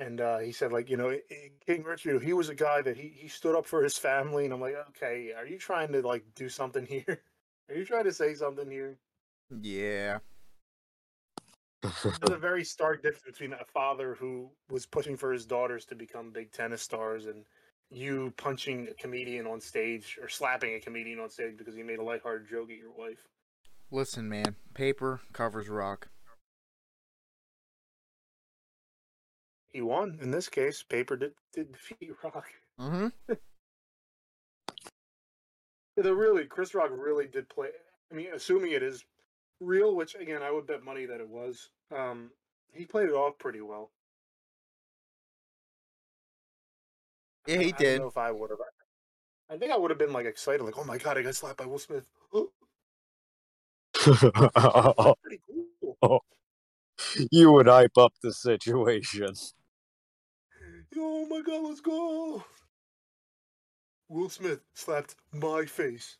and 0.00 0.20
uh, 0.20 0.38
he 0.38 0.50
said 0.50 0.72
like 0.72 0.90
you 0.90 0.96
know 0.96 1.16
king 1.64 1.84
richard 1.84 2.22
he 2.22 2.32
was 2.32 2.48
a 2.48 2.54
guy 2.54 2.80
that 2.82 2.96
he, 2.96 3.12
he 3.14 3.28
stood 3.28 3.54
up 3.54 3.66
for 3.66 3.84
his 3.84 3.96
family 3.96 4.44
and 4.44 4.52
i'm 4.54 4.60
like 4.60 4.74
okay 4.88 5.32
are 5.36 5.46
you 5.46 5.58
trying 5.58 5.92
to 5.92 6.00
like 6.00 6.24
do 6.34 6.48
something 6.48 6.86
here 6.88 7.20
are 7.68 7.74
you 7.76 7.84
trying 7.84 8.04
to 8.04 8.12
say 8.12 8.34
something 8.34 8.70
here 8.70 8.98
Yeah. 9.62 10.18
there's 11.82 12.30
a 12.30 12.36
very 12.38 12.64
stark 12.64 13.02
difference 13.02 13.24
between 13.38 13.52
a 13.52 13.64
father 13.64 14.14
who 14.14 14.50
was 14.70 14.86
pushing 14.86 15.16
for 15.16 15.32
his 15.32 15.46
daughters 15.46 15.84
to 15.86 15.94
become 15.94 16.30
big 16.30 16.50
tennis 16.50 16.82
stars 16.82 17.26
and 17.26 17.44
you 17.90 18.32
punching 18.36 18.88
a 18.88 18.94
comedian 18.94 19.46
on 19.46 19.60
stage 19.60 20.18
or 20.22 20.28
slapping 20.28 20.74
a 20.74 20.80
comedian 20.80 21.18
on 21.18 21.28
stage 21.28 21.56
because 21.56 21.74
he 21.74 21.82
made 21.82 21.98
a 21.98 22.02
lighthearted 22.02 22.48
joke 22.48 22.70
at 22.70 22.76
your 22.76 22.92
wife 22.96 23.26
Listen, 23.92 24.28
man. 24.28 24.54
Paper 24.72 25.20
covers 25.32 25.68
rock. 25.68 26.08
he 29.72 29.80
won 29.80 30.18
in 30.22 30.30
this 30.30 30.48
case 30.48 30.82
paper 30.82 31.16
did, 31.16 31.32
did 31.52 31.72
defeat 31.72 32.10
rock 32.22 32.46
Mm-hmm. 32.80 33.34
The 35.96 36.14
really 36.14 36.46
Chris 36.46 36.74
Rock 36.74 36.90
really 36.92 37.26
did 37.26 37.48
play. 37.50 37.68
I 38.10 38.14
mean, 38.14 38.28
assuming 38.34 38.72
it 38.72 38.82
is 38.82 39.04
real, 39.60 39.94
which 39.94 40.14
again 40.14 40.42
I 40.42 40.50
would 40.50 40.66
bet 40.66 40.82
money 40.82 41.04
that 41.04 41.20
it 41.20 41.28
was. 41.28 41.68
Um, 41.94 42.30
he 42.72 42.86
played 42.86 43.08
it 43.10 43.14
off 43.14 43.38
pretty 43.38 43.60
well. 43.60 43.90
Yeah, 47.46 47.56
he 47.58 47.66
I 47.66 47.70
don't 47.70 47.78
did. 47.78 48.00
know 48.02 48.08
if 48.08 48.16
I 48.16 48.30
would 48.30 48.50
have. 48.50 48.58
I 49.50 49.56
think 49.58 49.72
I 49.72 49.76
would 49.76 49.90
have 49.90 49.98
been 49.98 50.12
like 50.12 50.26
excited, 50.26 50.62
like, 50.62 50.78
"Oh 50.78 50.84
my 50.84 50.98
god, 50.98 51.18
I 51.18 51.22
got 51.22 51.34
slapped 51.34 51.58
by 51.58 51.66
Will 51.66 51.78
Smith." 51.78 52.08
pretty 53.92 55.40
cool. 55.50 55.66
Oh. 56.02 56.20
you 57.30 57.52
would 57.52 57.66
hype 57.66 57.98
up 57.98 58.14
the 58.22 58.32
situation. 58.32 59.34
Oh 60.96 61.26
my 61.26 61.40
god, 61.42 61.62
let's 61.64 61.80
go! 61.80 62.44
Will 64.08 64.28
Smith 64.28 64.60
slapped 64.74 65.16
my 65.32 65.66
face. 65.66 66.16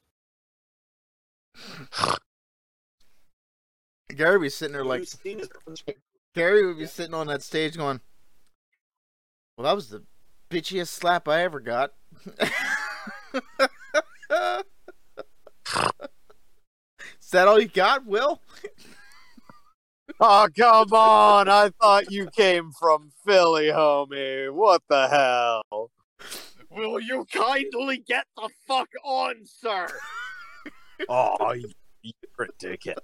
Gary 4.16 4.38
would 4.38 4.44
be 4.44 4.50
sitting 4.50 4.72
there 4.72 4.84
like 4.84 5.08
Gary 6.34 6.66
would 6.66 6.78
be 6.78 6.86
sitting 6.86 7.14
on 7.14 7.26
that 7.28 7.42
stage 7.42 7.76
going, 7.76 8.00
"Well, 9.56 9.64
that 9.64 9.74
was 9.74 9.88
the 9.88 10.04
bitchiest 10.50 10.88
slap 10.88 11.28
I 11.28 11.42
ever 11.42 11.60
got." 11.60 11.92
Is 17.22 17.30
that 17.32 17.48
all 17.48 17.60
you 17.60 17.68
got, 17.68 18.04
Will? 18.06 18.40
Oh, 20.22 20.48
come 20.54 20.92
on. 20.92 21.48
I 21.48 21.70
thought 21.80 22.10
you 22.10 22.28
came 22.36 22.72
from 22.72 23.10
Philly, 23.24 23.68
homie. 23.68 24.52
What 24.52 24.82
the 24.86 25.08
hell? 25.08 25.90
Will 26.70 27.00
you 27.00 27.26
kindly 27.32 27.98
get 28.06 28.26
the 28.36 28.50
fuck 28.68 28.90
on, 29.02 29.36
sir? 29.46 29.86
oh, 31.08 31.52
you 31.54 31.70
you're 32.02 32.14
a 32.40 32.48
dickhead. 32.62 32.98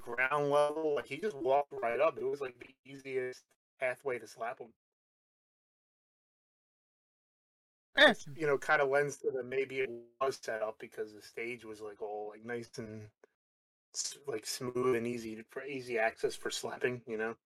Ground 0.00 0.50
level. 0.50 0.94
Like 0.96 1.06
he 1.06 1.16
just 1.18 1.36
walked 1.36 1.72
right 1.82 2.00
up. 2.00 2.18
It 2.18 2.24
was 2.24 2.40
like 2.40 2.58
the 2.58 2.74
easiest 2.90 3.42
pathway 3.80 4.18
to 4.18 4.26
slap 4.26 4.58
him. 4.58 4.68
You 8.36 8.46
know, 8.46 8.58
kind 8.58 8.82
of 8.82 8.88
lends 8.90 9.16
to 9.18 9.30
the 9.30 9.42
maybe 9.42 9.80
it 9.80 9.90
was 10.20 10.38
set 10.42 10.62
up 10.62 10.78
because 10.78 11.12
the 11.14 11.22
stage 11.22 11.64
was 11.64 11.80
like 11.80 12.02
all 12.02 12.28
like 12.30 12.44
nice 12.44 12.70
and 12.78 13.08
like 14.26 14.46
smooth 14.46 14.96
and 14.96 15.06
easy 15.06 15.42
for 15.50 15.64
easy 15.64 15.98
access 15.98 16.34
for 16.36 16.50
slapping. 16.50 17.02
You 17.06 17.16
know. 17.16 17.36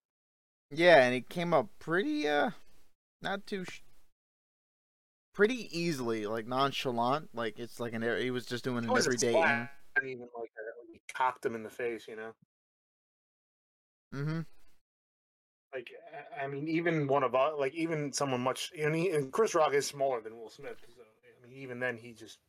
yeah, 0.71 1.03
and 1.03 1.15
it 1.15 1.29
came 1.29 1.53
up 1.53 1.67
pretty, 1.79 2.27
uh, 2.27 2.51
not 3.21 3.45
too, 3.45 3.65
sh- 3.65 3.81
pretty 5.33 5.69
easily, 5.77 6.25
like 6.27 6.47
nonchalant. 6.47 7.29
Like 7.33 7.59
it's 7.59 7.79
like 7.79 7.93
an, 7.93 8.01
he 8.19 8.31
was 8.31 8.45
just 8.45 8.63
doing 8.63 8.83
It 8.83 8.89
an 8.89 8.97
everyday. 8.97 9.67
not 9.95 10.05
even 10.05 10.27
like 10.37 10.50
cocked 11.21 11.45
him 11.45 11.55
in 11.55 11.63
the 11.63 11.69
face. 11.69 12.07
You 12.07 12.15
know. 12.15 12.31
Mm-hmm. 14.13 14.39
Like 15.73 15.89
I- 16.13 16.43
I 16.43 16.47
mean, 16.47 16.67
even 16.67 17.07
one 17.07 17.23
of 17.23 17.35
us, 17.35 17.53
like 17.57 17.73
even 17.73 18.11
someone 18.11 18.41
much, 18.41 18.71
and, 18.77 18.95
he, 18.95 19.09
and 19.11 19.31
Chris 19.31 19.55
Rock 19.55 19.73
is 19.73 19.87
smaller 19.87 20.21
than 20.21 20.37
Will 20.37 20.49
Smith. 20.49 20.77
So 20.95 21.01
I 21.01 21.47
mean, 21.47 21.57
even 21.57 21.79
then, 21.79 21.97
he 21.97 22.13
just 22.13 22.39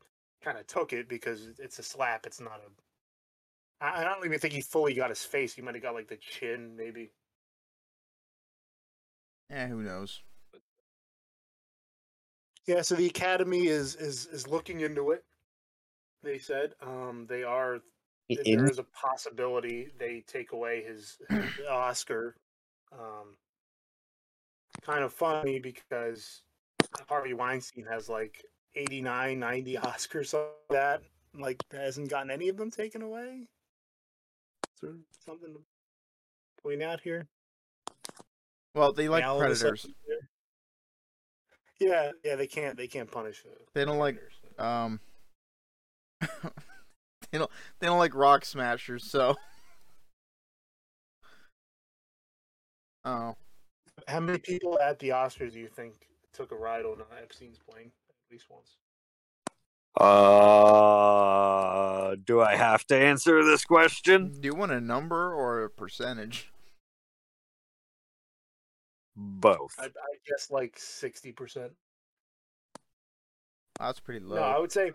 kind 0.42 0.58
of 0.58 0.66
took 0.66 0.92
it 0.92 1.08
because 1.08 1.48
it's 1.58 1.78
a 1.78 1.82
slap. 1.82 2.26
It's 2.26 2.40
not 2.40 2.60
a. 2.66 3.84
I, 3.84 4.00
I 4.00 4.04
don't 4.04 4.24
even 4.24 4.38
think 4.38 4.54
he 4.54 4.60
fully 4.60 4.94
got 4.94 5.10
his 5.10 5.24
face. 5.24 5.54
He 5.54 5.62
might 5.62 5.74
have 5.74 5.82
got 5.82 5.94
like 5.94 6.08
the 6.08 6.16
chin, 6.16 6.74
maybe. 6.76 7.10
Yeah, 9.50 9.68
who 9.68 9.82
knows? 9.82 10.22
Yeah. 12.66 12.82
So 12.82 12.94
the 12.94 13.06
Academy 13.06 13.66
is 13.66 13.94
is 13.96 14.26
is 14.26 14.48
looking 14.48 14.80
into 14.80 15.10
it. 15.12 15.24
They 16.22 16.38
said 16.38 16.74
um, 16.80 17.26
they 17.28 17.42
are. 17.44 17.80
That 18.36 18.44
There 18.44 18.64
is 18.70 18.78
a 18.78 18.84
possibility 18.84 19.88
they 19.98 20.22
take 20.26 20.52
away 20.52 20.82
his, 20.82 21.18
his 21.30 21.66
Oscar. 21.70 22.36
Um, 22.92 23.36
kind 24.82 25.04
of 25.04 25.12
funny 25.12 25.58
because 25.58 26.42
Harvey 27.08 27.34
Weinstein 27.34 27.86
has 27.86 28.08
like 28.08 28.42
89, 28.74 29.38
90 29.38 29.74
Oscars 29.82 30.32
like 30.34 30.46
that. 30.70 31.02
Like 31.34 31.62
hasn't 31.72 32.10
gotten 32.10 32.30
any 32.30 32.48
of 32.48 32.56
them 32.58 32.70
taken 32.70 33.00
away. 33.02 33.48
Sort 34.78 34.92
of 34.92 34.98
something 35.24 35.54
to 35.54 35.60
point 36.62 36.82
out 36.82 37.00
here. 37.00 37.26
Well, 38.74 38.92
they 38.92 39.08
like 39.08 39.22
Yeah, 39.22 39.30
all 39.30 39.42
of 39.42 39.50
a 39.50 39.54
sudden- 39.56 39.76
predators. 39.76 39.94
Yeah, 41.80 42.12
yeah, 42.24 42.36
they 42.36 42.46
can't. 42.46 42.76
They 42.76 42.86
can't 42.86 43.10
punish. 43.10 43.42
uh, 43.44 43.54
They 43.74 43.84
don't 43.84 43.98
like 43.98 44.16
um. 44.58 45.00
they 47.32 47.38
don't. 47.38 47.50
They 47.80 47.86
don't 47.86 47.98
like 47.98 48.14
rock 48.14 48.44
smashers. 48.44 49.04
So. 49.04 49.34
Oh. 53.04 53.34
How 54.06 54.20
many 54.20 54.38
people 54.38 54.78
at 54.78 55.00
the 55.00 55.08
Oscars 55.08 55.54
do 55.54 55.58
you 55.58 55.66
think 55.66 56.06
took 56.32 56.52
a 56.52 56.54
ride 56.54 56.84
on 56.84 56.98
Epstein's 57.20 57.58
plane 57.58 57.90
at 58.08 58.14
least 58.30 58.46
once? 58.48 58.76
Uh, 59.96 60.14
do 62.24 62.40
I 62.40 62.54
have 62.56 62.86
to 62.86 62.96
answer 62.96 63.44
this 63.44 63.64
question? 63.64 64.32
Do 64.40 64.46
you 64.46 64.54
want 64.54 64.72
a 64.72 64.80
number 64.80 65.34
or 65.34 65.64
a 65.64 65.70
percentage? 65.70 66.52
Both. 69.14 69.74
I, 69.78 69.86
I 69.86 70.16
guess 70.26 70.50
like 70.50 70.78
sixty 70.78 71.32
percent. 71.32 71.72
That's 73.78 74.00
pretty 74.00 74.24
low. 74.24 74.36
No, 74.36 74.42
I 74.42 74.58
would 74.58 74.72
say, 74.72 74.92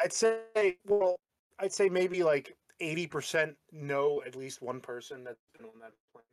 I'd 0.00 0.12
say, 0.12 0.38
well, 0.86 1.16
I'd 1.58 1.72
say 1.72 1.88
maybe 1.88 2.22
like 2.22 2.56
eighty 2.80 3.06
percent 3.06 3.56
know 3.72 4.22
at 4.26 4.36
least 4.36 4.62
one 4.62 4.80
person 4.80 5.24
that's 5.24 5.40
been 5.56 5.66
on 5.66 5.78
that 5.80 5.92
plane. 6.12 6.24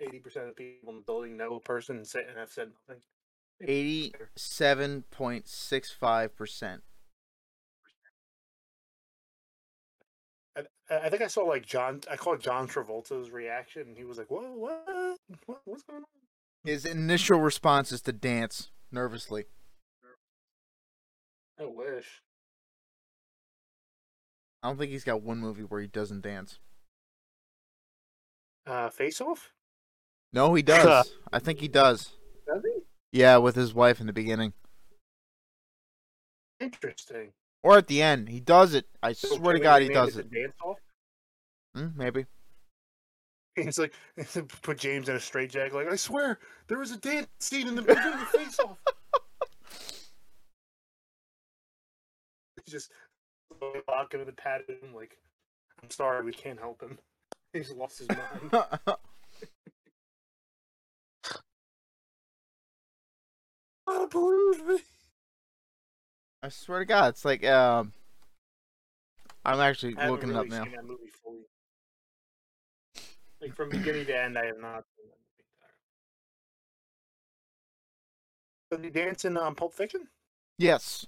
Eighty 0.00 0.18
percent 0.18 0.48
of 0.48 0.56
people 0.56 0.90
in 0.90 0.96
the 0.96 1.02
building 1.02 1.36
know 1.36 1.56
a 1.56 1.60
person 1.60 1.96
and, 1.96 2.06
say, 2.06 2.24
and 2.28 2.38
have 2.38 2.50
said 2.50 2.70
nothing. 2.88 3.02
Eighty-seven 3.60 5.04
point 5.10 5.48
six 5.48 5.90
five 5.90 6.36
percent. 6.36 6.82
I, 10.56 10.62
I 10.90 11.08
think 11.08 11.22
I 11.22 11.28
saw 11.28 11.42
like 11.42 11.64
John. 11.66 12.00
I 12.10 12.16
called 12.16 12.40
John 12.40 12.66
Travolta's 12.66 13.30
reaction, 13.30 13.82
and 13.88 13.96
he 13.96 14.04
was 14.04 14.18
like, 14.18 14.30
"Whoa, 14.30 14.52
what? 14.54 15.18
what 15.46 15.60
what's 15.64 15.82
going 15.84 16.02
on?" 16.02 16.06
His 16.64 16.84
initial 16.84 17.40
response 17.40 17.92
is 17.92 18.02
to 18.02 18.12
dance 18.12 18.70
nervously. 18.90 19.46
I 21.60 21.64
wish. 21.64 22.22
I 24.62 24.68
don't 24.68 24.78
think 24.78 24.92
he's 24.92 25.04
got 25.04 25.22
one 25.22 25.38
movie 25.38 25.62
where 25.62 25.80
he 25.80 25.88
doesn't 25.88 26.22
dance. 26.22 26.58
Uh, 28.66 28.88
Face 28.90 29.20
Off. 29.20 29.52
No, 30.32 30.54
he 30.54 30.62
does. 30.62 31.12
I 31.32 31.38
think 31.38 31.60
he 31.60 31.68
does. 31.68 32.12
Does 32.46 32.62
he? 32.62 32.82
Yeah, 33.12 33.38
with 33.38 33.56
his 33.56 33.74
wife 33.74 34.00
in 34.00 34.06
the 34.06 34.12
beginning. 34.12 34.52
Interesting. 36.60 37.32
Or 37.64 37.76
at 37.78 37.88
the 37.88 38.02
end. 38.02 38.28
He 38.28 38.40
does 38.40 38.74
it. 38.74 38.86
I 39.02 39.12
So 39.12 39.36
swear 39.36 39.54
to 39.54 39.60
God, 39.60 39.82
he 39.82 39.88
does 39.88 40.16
it. 40.16 40.30
Dance 40.32 40.54
off. 40.64 40.78
Hmm, 41.74 41.88
maybe. 41.96 42.26
He's 43.56 43.78
like, 43.78 43.92
put 44.62 44.78
James 44.78 45.08
in 45.08 45.16
a 45.16 45.20
straitjacket. 45.20 45.74
Like, 45.74 45.90
I 45.90 45.96
swear, 45.96 46.38
there 46.68 46.78
was 46.78 46.90
a 46.92 46.96
dance 46.96 47.28
scene 47.40 47.68
in 47.68 47.74
the 47.74 47.82
beginning 47.82 48.14
of 48.14 48.28
Face 48.28 48.58
Off. 48.60 48.78
Just 52.68 52.90
lock 53.88 54.14
him 54.14 54.20
in 54.20 54.26
the 54.26 54.32
him. 54.32 54.94
Like, 54.94 55.18
I'm 55.82 55.90
sorry, 55.90 56.24
we 56.24 56.32
can't 56.32 56.58
help 56.58 56.80
him. 56.82 56.98
He's 57.52 57.70
lost 57.72 57.98
his 57.98 58.08
mind. 58.08 58.50
I 63.86 64.06
believe 64.10 64.66
me. 64.66 64.78
I 66.42 66.48
swear 66.48 66.80
to 66.80 66.84
God, 66.84 67.10
it's 67.10 67.24
like 67.24 67.44
um. 67.44 67.92
I'm 69.44 69.58
actually 69.58 69.94
looking 69.94 70.28
really 70.28 70.48
it 70.48 70.54
up 70.54 70.66
now. 70.66 70.70
that 70.70 70.84
movie 70.84 71.10
fully. 71.22 71.40
Like 73.40 73.54
from 73.56 73.70
beginning 73.70 74.06
to 74.06 74.16
end, 74.16 74.38
I 74.38 74.46
have 74.46 74.60
not 74.60 74.84
seen 74.96 75.08
that 75.10 75.18
movie. 78.70 78.84
Does 78.84 78.84
he 78.84 78.90
dance 78.90 79.24
in 79.24 79.36
um, 79.36 79.56
Pulp 79.56 79.74
Fiction? 79.74 80.06
Yes, 80.58 81.06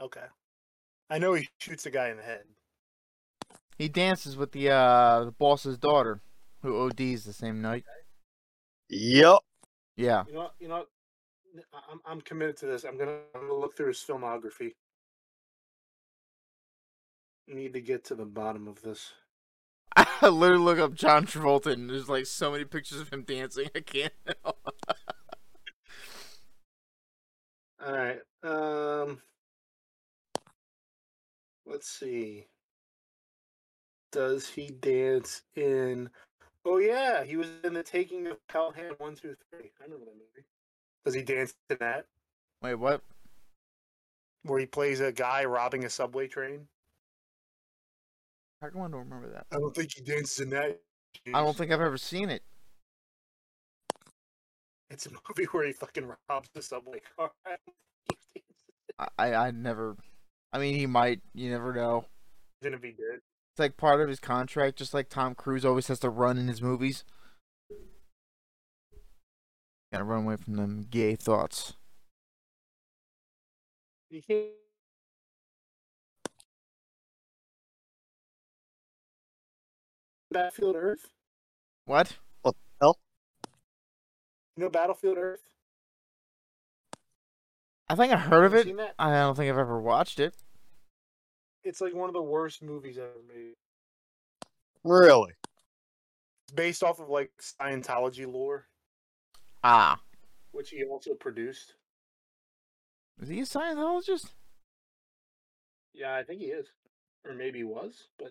Okay. 0.00 0.24
I 1.10 1.18
know 1.18 1.34
he 1.34 1.48
shoots 1.58 1.86
a 1.86 1.90
guy 1.90 2.08
in 2.08 2.16
the 2.16 2.22
head. 2.22 2.44
he 3.78 3.88
dances 3.88 4.36
with 4.36 4.52
the 4.52 4.70
uh 4.70 5.24
the 5.26 5.32
boss's 5.32 5.78
daughter, 5.78 6.20
who 6.62 6.86
ODs 6.86 7.24
the 7.24 7.32
same 7.32 7.60
night. 7.62 7.84
Yep. 8.88 9.38
Yeah. 9.96 10.24
You 10.28 10.34
know, 10.34 10.50
you 10.60 10.68
know. 10.68 10.84
I- 11.72 11.80
I'm 11.90 12.00
I'm 12.06 12.20
committed 12.20 12.56
to 12.58 12.66
this. 12.66 12.84
I'm 12.84 12.98
gonna 12.98 13.18
I'm 13.34 13.48
gonna 13.48 13.54
look 13.58 13.76
through 13.76 13.88
his 13.88 14.04
filmography. 14.06 14.72
Need 17.48 17.72
to 17.74 17.80
get 17.80 18.04
to 18.06 18.14
the 18.14 18.24
bottom 18.26 18.68
of 18.68 18.82
this. 18.82 19.12
I 19.96 20.28
literally 20.28 20.64
look 20.64 20.78
up 20.78 20.94
John 20.94 21.26
Travolta 21.26 21.72
and 21.72 21.88
there's 21.88 22.08
like 22.08 22.26
so 22.26 22.50
many 22.50 22.64
pictures 22.64 23.00
of 23.00 23.12
him 23.12 23.22
dancing. 23.22 23.68
I 23.74 23.80
can't. 23.80 24.12
All 24.44 24.54
right. 27.92 28.18
Um, 28.42 29.22
let's 31.66 31.88
see. 31.88 32.46
Does 34.12 34.48
he 34.48 34.68
dance 34.68 35.42
in? 35.54 36.10
Oh 36.64 36.78
yeah, 36.78 37.24
he 37.24 37.36
was 37.36 37.48
in 37.64 37.74
the 37.74 37.82
Taking 37.82 38.26
of 38.26 38.44
Pelham 38.48 38.94
one, 38.98 39.14
two, 39.14 39.36
three. 39.50 39.70
I 39.80 39.84
remember 39.84 40.06
that 40.06 40.14
movie. 40.14 40.46
Does 41.04 41.14
he 41.14 41.22
dance 41.22 41.54
in 41.70 41.76
that? 41.80 42.06
Wait, 42.62 42.74
what? 42.74 43.02
Where 44.42 44.58
he 44.58 44.66
plays 44.66 45.00
a 45.00 45.12
guy 45.12 45.44
robbing 45.44 45.84
a 45.84 45.90
subway 45.90 46.28
train? 46.28 46.66
How 48.62 48.70
come 48.70 48.82
I 48.82 48.88
don't 48.88 49.08
remember 49.08 49.28
that? 49.30 49.46
I 49.52 49.58
don't 49.58 49.74
think 49.74 49.92
he 49.94 50.02
dances 50.02 50.40
in 50.40 50.50
that. 50.50 50.80
I 51.32 51.40
don't 51.42 51.56
think 51.56 51.72
I've 51.72 51.80
ever 51.80 51.98
seen 51.98 52.30
it. 52.30 52.42
It's 54.90 55.06
a 55.06 55.10
movie 55.10 55.44
where 55.50 55.66
he 55.66 55.72
fucking 55.72 56.10
robs 56.28 56.48
the 56.54 56.62
subway 56.62 57.00
car. 57.16 57.30
I, 58.98 59.08
I, 59.18 59.34
I 59.34 59.50
never. 59.50 59.96
I 60.56 60.58
mean, 60.58 60.74
he 60.74 60.86
might. 60.86 61.20
You 61.34 61.50
never 61.50 61.74
know. 61.74 62.06
Didn't 62.62 62.82
he 62.82 62.92
did? 62.92 63.16
It's 63.16 63.58
like 63.58 63.76
part 63.76 64.00
of 64.00 64.08
his 64.08 64.18
contract, 64.18 64.78
just 64.78 64.94
like 64.94 65.10
Tom 65.10 65.34
Cruise 65.34 65.66
always 65.66 65.88
has 65.88 65.98
to 65.98 66.08
run 66.08 66.38
in 66.38 66.48
his 66.48 66.62
movies. 66.62 67.04
Gotta 69.92 70.04
run 70.04 70.24
away 70.24 70.36
from 70.36 70.54
them 70.54 70.86
gay 70.88 71.14
thoughts. 71.14 71.74
Battlefield 80.30 80.76
Earth. 80.76 81.10
What? 81.84 82.16
What 82.40 82.54
the 82.54 82.86
hell? 82.86 82.98
You 84.56 84.62
know 84.62 84.70
Battlefield 84.70 85.18
Earth. 85.18 85.42
I 87.90 87.94
think 87.94 88.10
I 88.10 88.16
heard 88.16 88.46
of 88.46 88.54
it. 88.54 88.74
I 88.98 89.10
don't 89.10 89.36
think 89.36 89.52
I've 89.52 89.58
ever 89.58 89.78
watched 89.78 90.18
it. 90.18 90.34
It's 91.66 91.80
like 91.80 91.94
one 91.94 92.08
of 92.08 92.14
the 92.14 92.22
worst 92.22 92.62
movies 92.62 92.96
ever 92.96 93.10
made. 93.26 93.54
Really? 94.84 95.32
It's 96.44 96.52
based 96.54 96.84
off 96.84 97.00
of 97.00 97.08
like 97.08 97.32
Scientology 97.40 98.30
lore, 98.32 98.68
Ah, 99.64 100.00
which 100.52 100.70
he 100.70 100.84
also 100.84 101.14
produced. 101.14 101.74
is 103.20 103.28
he 103.28 103.40
a 103.40 103.44
Scientologist? 103.44 104.26
Yeah, 105.92 106.14
I 106.14 106.22
think 106.22 106.40
he 106.40 106.46
is, 106.46 106.68
or 107.24 107.34
maybe 107.34 107.58
he 107.58 107.64
was, 107.64 108.10
but 108.16 108.30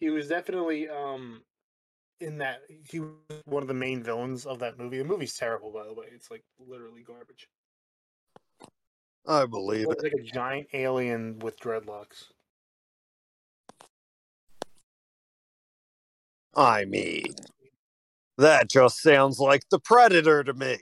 he 0.00 0.08
was 0.08 0.28
definitely 0.28 0.88
um 0.88 1.42
in 2.20 2.38
that. 2.38 2.62
He 2.88 3.00
was 3.00 3.10
one 3.44 3.62
of 3.62 3.68
the 3.68 3.74
main 3.74 4.02
villains 4.02 4.46
of 4.46 4.60
that 4.60 4.78
movie. 4.78 4.96
The 4.96 5.04
movie's 5.04 5.36
terrible, 5.36 5.70
by 5.72 5.84
the 5.84 5.92
way. 5.92 6.06
It's 6.10 6.30
like 6.30 6.44
literally 6.58 7.02
garbage. 7.02 7.48
I 9.26 9.44
believe 9.44 9.88
It's 9.90 10.02
it. 10.02 10.12
like 10.14 10.20
a 10.20 10.22
giant 10.22 10.68
alien 10.72 11.38
with 11.40 11.58
dreadlocks. 11.60 12.28
I 16.56 16.86
mean, 16.86 17.34
that 18.38 18.70
just 18.70 19.02
sounds 19.02 19.38
like 19.38 19.62
the 19.70 19.78
Predator 19.78 20.42
to 20.42 20.54
me. 20.54 20.78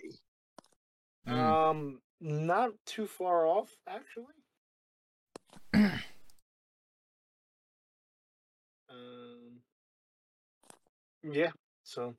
Mm. 1.28 1.37
Um, 1.37 1.99
not 2.21 2.71
too 2.87 3.07
far 3.07 3.47
off, 3.47 3.71
actually. 3.88 4.26
um, 5.75 5.90
yeah. 11.25 11.51
So, 11.83 12.14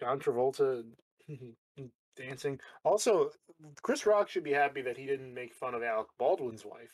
John 0.00 0.20
Travolta 0.20 0.84
dancing. 2.16 2.60
Also, 2.84 3.30
Chris 3.82 4.06
Rock 4.06 4.28
should 4.28 4.44
be 4.44 4.52
happy 4.52 4.82
that 4.82 4.96
he 4.96 5.06
didn't 5.06 5.34
make 5.34 5.54
fun 5.54 5.74
of 5.74 5.82
Alec 5.82 6.06
Baldwin's 6.18 6.64
wife. 6.64 6.92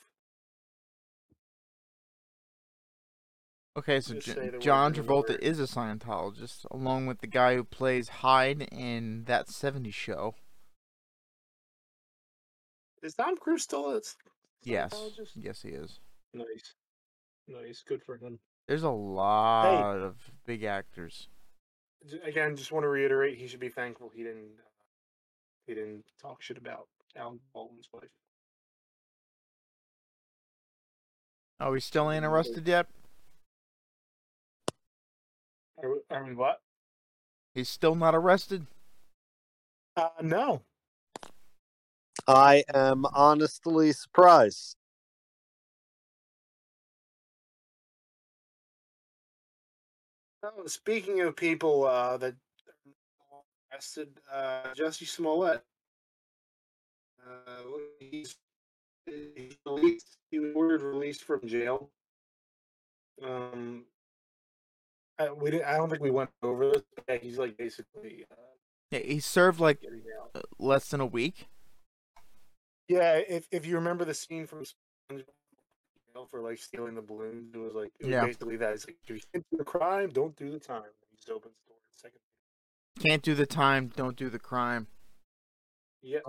Okay, 3.76 4.00
so 4.00 4.14
J- 4.14 4.20
say 4.20 4.34
the 4.46 4.52
word 4.52 4.60
John 4.60 4.92
Travolta 4.94 5.38
is 5.38 5.60
a 5.60 5.64
Scientologist, 5.64 6.66
along 6.70 7.06
with 7.06 7.20
the 7.20 7.26
guy 7.28 7.54
who 7.54 7.62
plays 7.64 8.08
Hyde 8.08 8.62
in 8.72 9.24
that 9.24 9.46
'70s 9.48 9.94
show. 9.94 10.34
Is 13.02 13.14
Tom 13.14 13.36
Cruise 13.36 13.62
still 13.62 13.96
a 13.96 14.00
Yes, 14.62 14.92
Scientologist? 14.92 15.30
yes, 15.36 15.62
he 15.62 15.68
is. 15.70 16.00
Nice, 16.34 16.74
nice, 17.48 17.82
good 17.86 18.02
for 18.02 18.16
him. 18.16 18.40
There's 18.66 18.82
a 18.82 18.90
lot 18.90 20.02
of 20.02 20.16
big 20.46 20.64
actors. 20.64 21.28
Again, 22.24 22.56
just 22.56 22.72
want 22.72 22.84
to 22.84 22.88
reiterate, 22.88 23.36
he 23.38 23.46
should 23.46 23.60
be 23.60 23.68
thankful 23.68 24.10
he 24.14 24.22
didn't. 24.22 24.50
Uh, 24.58 24.68
he 25.66 25.74
didn't 25.74 26.04
talk 26.20 26.42
shit 26.42 26.56
about 26.56 26.88
Alec 27.16 27.40
Baldwin's 27.52 27.88
wife. 27.92 28.10
Oh, 31.60 31.74
he 31.74 31.80
still 31.80 32.10
ain't 32.10 32.24
arrested 32.24 32.66
yet. 32.66 32.86
Are, 35.82 35.90
we- 35.90 36.00
are 36.10 36.24
we 36.24 36.34
what? 36.34 36.60
He's 37.54 37.68
still 37.68 37.94
not 37.94 38.14
arrested. 38.14 38.66
Uh, 39.96 40.08
no. 40.22 40.62
I 42.26 42.64
am 42.72 43.06
honestly 43.12 43.92
surprised. 43.92 44.76
Oh, 50.42 50.66
speaking 50.66 51.20
of 51.20 51.36
people 51.36 51.86
uh, 51.86 52.16
that 52.18 52.34
arrested, 53.72 54.08
uh, 54.32 54.72
Jussie 54.74 55.06
Smollett. 55.06 55.62
Uh, 57.26 57.62
he's, 57.98 58.36
he's 59.06 59.56
released. 59.66 60.16
He 60.30 60.38
was 60.38 60.52
ordered 60.54 60.82
released 60.82 61.24
from 61.24 61.46
jail. 61.46 61.90
Um, 63.22 63.84
I, 65.20 65.30
we 65.30 65.50
didn't, 65.50 65.66
I 65.66 65.76
don't 65.76 65.90
think 65.90 66.02
we 66.02 66.10
went 66.10 66.30
over 66.42 66.70
this. 66.72 66.82
But 66.96 67.04
yeah, 67.08 67.16
he's 67.18 67.38
like 67.38 67.56
basically 67.56 68.24
uh, 68.30 68.34
Yeah, 68.90 69.00
he 69.00 69.20
served 69.20 69.60
like 69.60 69.80
getting 69.82 70.02
out. 70.20 70.30
uh, 70.34 70.40
less 70.58 70.88
than 70.88 71.00
a 71.00 71.06
week. 71.06 71.48
Yeah, 72.88 73.16
if 73.28 73.46
if 73.52 73.66
you 73.66 73.76
remember 73.76 74.04
the 74.04 74.14
scene 74.14 74.46
from 74.46 74.64
SpongeBob 74.64 75.24
jail 76.14 76.26
for 76.30 76.40
like 76.40 76.58
stealing 76.58 76.94
the 76.94 77.02
balloons, 77.02 77.54
it 77.54 77.58
was 77.58 77.74
like 77.74 77.92
it 78.00 78.06
was 78.06 78.12
Yeah. 78.12 78.24
basically 78.24 78.56
that. 78.56 78.72
It's 78.72 78.86
like 78.86 78.96
if 79.04 79.10
you 79.10 79.20
can't 79.32 79.44
do 79.52 79.58
the 79.58 79.64
crime, 79.64 80.08
don't 80.10 80.34
do 80.36 80.50
the 80.50 80.58
time. 80.58 80.82
He 81.10 81.16
just 81.16 81.30
opens 81.30 81.54
the 81.66 81.72
door 81.72 81.78
second. 81.92 82.18
Can't 82.98 83.22
do 83.22 83.34
the 83.34 83.46
time, 83.46 83.92
don't 83.94 84.16
do 84.16 84.28
the 84.30 84.38
crime. 84.40 84.88
Yep. 86.02 86.22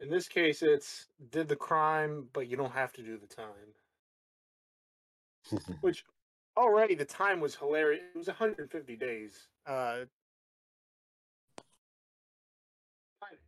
In 0.00 0.10
this 0.10 0.26
case, 0.28 0.62
it's 0.62 1.06
did 1.30 1.46
the 1.48 1.56
crime, 1.56 2.26
but 2.32 2.48
you 2.48 2.56
don't 2.56 2.72
have 2.72 2.92
to 2.94 3.02
do 3.02 3.16
the 3.18 3.26
time. 3.28 3.74
Which 5.82 6.04
already 6.56 6.94
the 6.94 7.04
time 7.04 7.40
was 7.40 7.54
hilarious. 7.54 8.02
It 8.14 8.18
was 8.18 8.26
150 8.26 8.96
days. 8.96 9.48
Uh, 9.66 10.04
fine. 13.20 13.38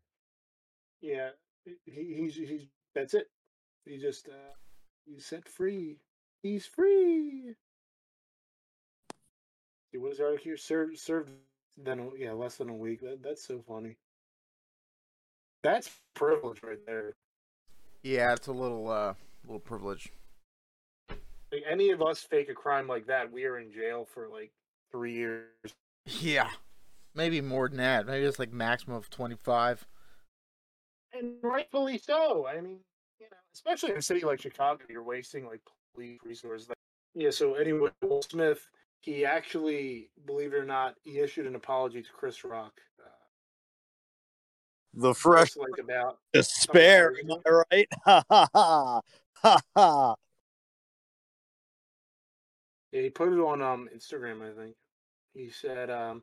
yeah, 1.01 1.31
he, 1.85 2.15
he's 2.15 2.35
he's 2.35 2.67
that's 2.95 3.15
it. 3.15 3.29
He 3.85 3.99
just 3.99 4.29
uh, 4.29 4.55
he's 5.07 5.27
set 5.27 5.49
free. 5.49 5.99
He's 6.43 6.67
free. 6.67 7.55
He 9.93 9.99
was 9.99 10.21
out 10.21 10.41
here 10.41 10.57
served 10.57 10.99
served 10.99 11.31
then 11.77 12.11
yeah 12.19 12.33
less 12.33 12.57
than 12.57 12.69
a 12.69 12.75
week. 12.75 13.01
That 13.01 13.23
that's 13.23 13.47
so 13.47 13.63
funny. 13.67 13.97
That's 15.63 15.91
privilege 16.15 16.63
right 16.63 16.85
there. 16.87 17.15
Yeah, 18.03 18.33
it's 18.33 18.47
a 18.47 18.53
little 18.53 18.89
uh, 18.89 19.15
little 19.45 19.61
privilege. 19.61 20.13
Like 21.53 21.63
any 21.69 21.91
of 21.91 22.03
us 22.03 22.21
fake 22.21 22.49
a 22.49 22.55
crime 22.55 22.89
like 22.89 23.07
that, 23.07 23.31
we 23.31 23.45
are 23.45 23.59
in 23.59 23.71
jail 23.73 24.07
for 24.13 24.29
like 24.29 24.51
three 24.91 25.15
years. 25.15 25.45
Yeah, 26.05 26.51
maybe 27.15 27.41
more 27.41 27.69
than 27.69 27.79
that. 27.79 28.07
Maybe 28.07 28.25
it's 28.25 28.39
like 28.39 28.53
maximum 28.53 28.97
of 28.97 29.11
twenty 29.11 29.37
five. 29.43 29.87
And 31.13 31.35
rightfully 31.43 31.99
so. 31.99 32.47
I 32.47 32.61
mean, 32.61 32.79
you 33.19 33.27
know, 33.31 33.37
especially 33.55 33.93
in 33.93 33.99
a 33.99 34.03
city 34.03 34.21
like 34.21 34.41
Chicago, 34.41 34.85
you're 34.89 35.03
wasting 35.03 35.47
like 35.47 35.61
police 35.95 36.19
resources. 36.25 36.69
Yeah. 37.15 37.31
So 37.31 37.55
anyway, 37.55 37.91
Will 38.03 38.23
Smith, 38.23 38.69
he 39.01 39.25
actually, 39.25 40.11
believe 40.27 40.53
it 40.53 40.57
or 40.57 40.65
not, 40.65 40.97
he 41.05 41.21
issued 41.21 41.47
an 41.47 41.55
apology 41.55 42.03
to 42.03 42.09
Chris 42.13 42.45
Rock. 42.45 42.73
Uh, 43.01 43.09
The 44.95 45.15
fresh 45.15 45.55
just 45.55 45.59
like 45.59 45.79
about 45.83 46.19
despair, 46.33 47.15
am 47.23 47.41
I 47.47 47.65
right? 47.71 47.89
Ha 48.05 48.23
ha 48.29 48.49
ha 48.53 49.01
ha 49.43 49.61
ha. 49.75 50.15
Yeah, 52.97 53.03
he 53.03 53.11
put 53.11 53.31
it 53.31 53.39
on 53.39 53.61
um 53.61 53.91
Instagram, 53.95 54.41
I 54.41 54.59
think. 54.59 54.75
He 55.35 55.51
said, 55.51 55.91
um, 55.91 56.23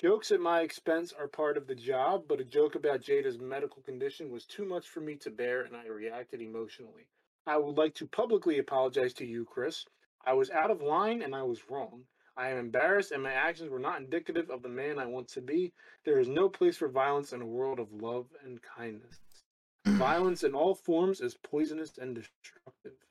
jokes 0.00 0.30
at 0.30 0.38
my 0.38 0.60
expense 0.60 1.12
are 1.12 1.26
part 1.26 1.56
of 1.56 1.66
the 1.66 1.74
job, 1.74 2.22
but 2.28 2.38
a 2.38 2.44
joke 2.44 2.76
about 2.76 3.00
Jada's 3.00 3.40
medical 3.40 3.82
condition 3.82 4.30
was 4.30 4.44
too 4.44 4.64
much 4.64 4.86
for 4.86 5.00
me 5.00 5.16
to 5.16 5.30
bear 5.30 5.62
and 5.62 5.74
I 5.74 5.88
reacted 5.88 6.40
emotionally. 6.40 7.08
I 7.48 7.56
would 7.56 7.76
like 7.76 7.96
to 7.96 8.06
publicly 8.06 8.60
apologize 8.60 9.12
to 9.14 9.26
you, 9.26 9.44
Chris. 9.44 9.84
I 10.24 10.34
was 10.34 10.50
out 10.50 10.70
of 10.70 10.82
line 10.82 11.20
and 11.20 11.34
I 11.34 11.42
was 11.42 11.68
wrong. 11.68 12.04
I 12.36 12.50
am 12.50 12.58
embarrassed 12.58 13.10
and 13.10 13.24
my 13.24 13.32
actions 13.32 13.68
were 13.68 13.80
not 13.80 14.00
indicative 14.00 14.50
of 14.50 14.62
the 14.62 14.68
man 14.68 15.00
I 15.00 15.06
want 15.06 15.26
to 15.30 15.40
be. 15.40 15.72
There 16.04 16.20
is 16.20 16.28
no 16.28 16.48
place 16.48 16.76
for 16.76 16.88
violence 16.88 17.32
in 17.32 17.42
a 17.42 17.54
world 17.58 17.80
of 17.80 17.92
love 17.92 18.26
and 18.44 18.60
kindness. 18.62 19.18
violence 19.84 20.44
in 20.44 20.54
all 20.54 20.76
forms 20.76 21.20
is 21.20 21.36
poisonous 21.42 21.98
and 21.98 22.14
destructive. 22.14 23.07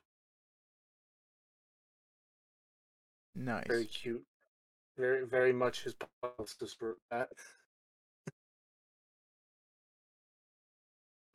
Nice. 3.37 3.67
Very 3.67 3.85
cute. 3.85 4.23
Very, 4.97 5.25
very 5.25 5.53
much 5.53 5.83
his 5.83 5.95
publicist 6.21 6.81
wrote 6.81 6.97
that. 7.11 7.29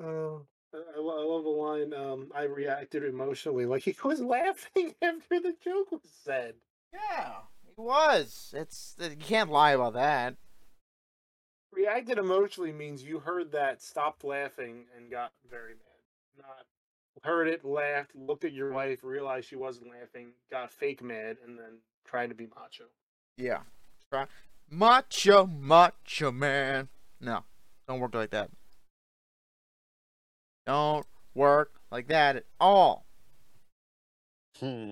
Oh, 0.03 0.47
I, 0.75 0.79
I 0.79 0.99
I 0.99 1.25
love 1.25 1.45
the 1.45 1.51
line. 1.51 1.95
Um, 1.95 2.33
I 2.35 2.43
reacted 2.43 3.05
emotionally, 3.05 3.67
like 3.67 3.85
he 3.85 3.95
was 4.03 4.21
laughing 4.21 4.95
after 5.03 5.39
the 5.39 5.55
joke 5.63 5.93
was 5.93 6.01
said. 6.25 6.55
Yeah, 6.93 7.35
he 7.65 7.73
was. 7.77 8.53
It's 8.57 8.97
you 9.01 9.15
can't 9.17 9.51
lie 9.51 9.73
about 9.73 9.95
that. 9.95 10.35
Reacted 11.73 12.19
emotionally 12.19 12.73
means 12.73 13.05
you 13.05 13.21
heard 13.21 13.53
that, 13.53 13.81
stopped 13.81 14.25
laughing, 14.25 14.87
and 14.97 15.09
got 15.09 15.31
very 15.49 15.75
mad. 15.75 16.43
Not 16.45 16.67
heard 17.23 17.47
it, 17.47 17.65
laughed, 17.65 18.11
looked 18.15 18.45
at 18.45 18.53
your 18.53 18.73
wife, 18.73 19.05
realized 19.05 19.49
she 19.49 19.57
wasn't 19.57 19.91
laughing, 19.91 20.33
got 20.51 20.73
fake 20.73 21.03
mad, 21.03 21.37
and 21.47 21.59
then 21.59 21.79
tried 22.07 22.29
to 22.29 22.35
be 22.35 22.47
macho. 22.47 22.85
Yeah. 23.37 23.61
Try- 24.11 24.27
Macho, 24.71 25.47
macho 25.47 26.33
man. 26.33 26.89
No, 27.21 27.45
don't 27.87 28.01
work 28.01 28.15
like 28.15 28.31
that. 28.31 28.51
Don't 30.67 31.07
work 31.35 31.73
like 31.91 32.09
that 32.09 32.37
at 32.37 32.45
all. 32.61 33.05
Hmm. 34.59 34.91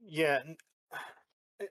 Yeah. 0.00 0.42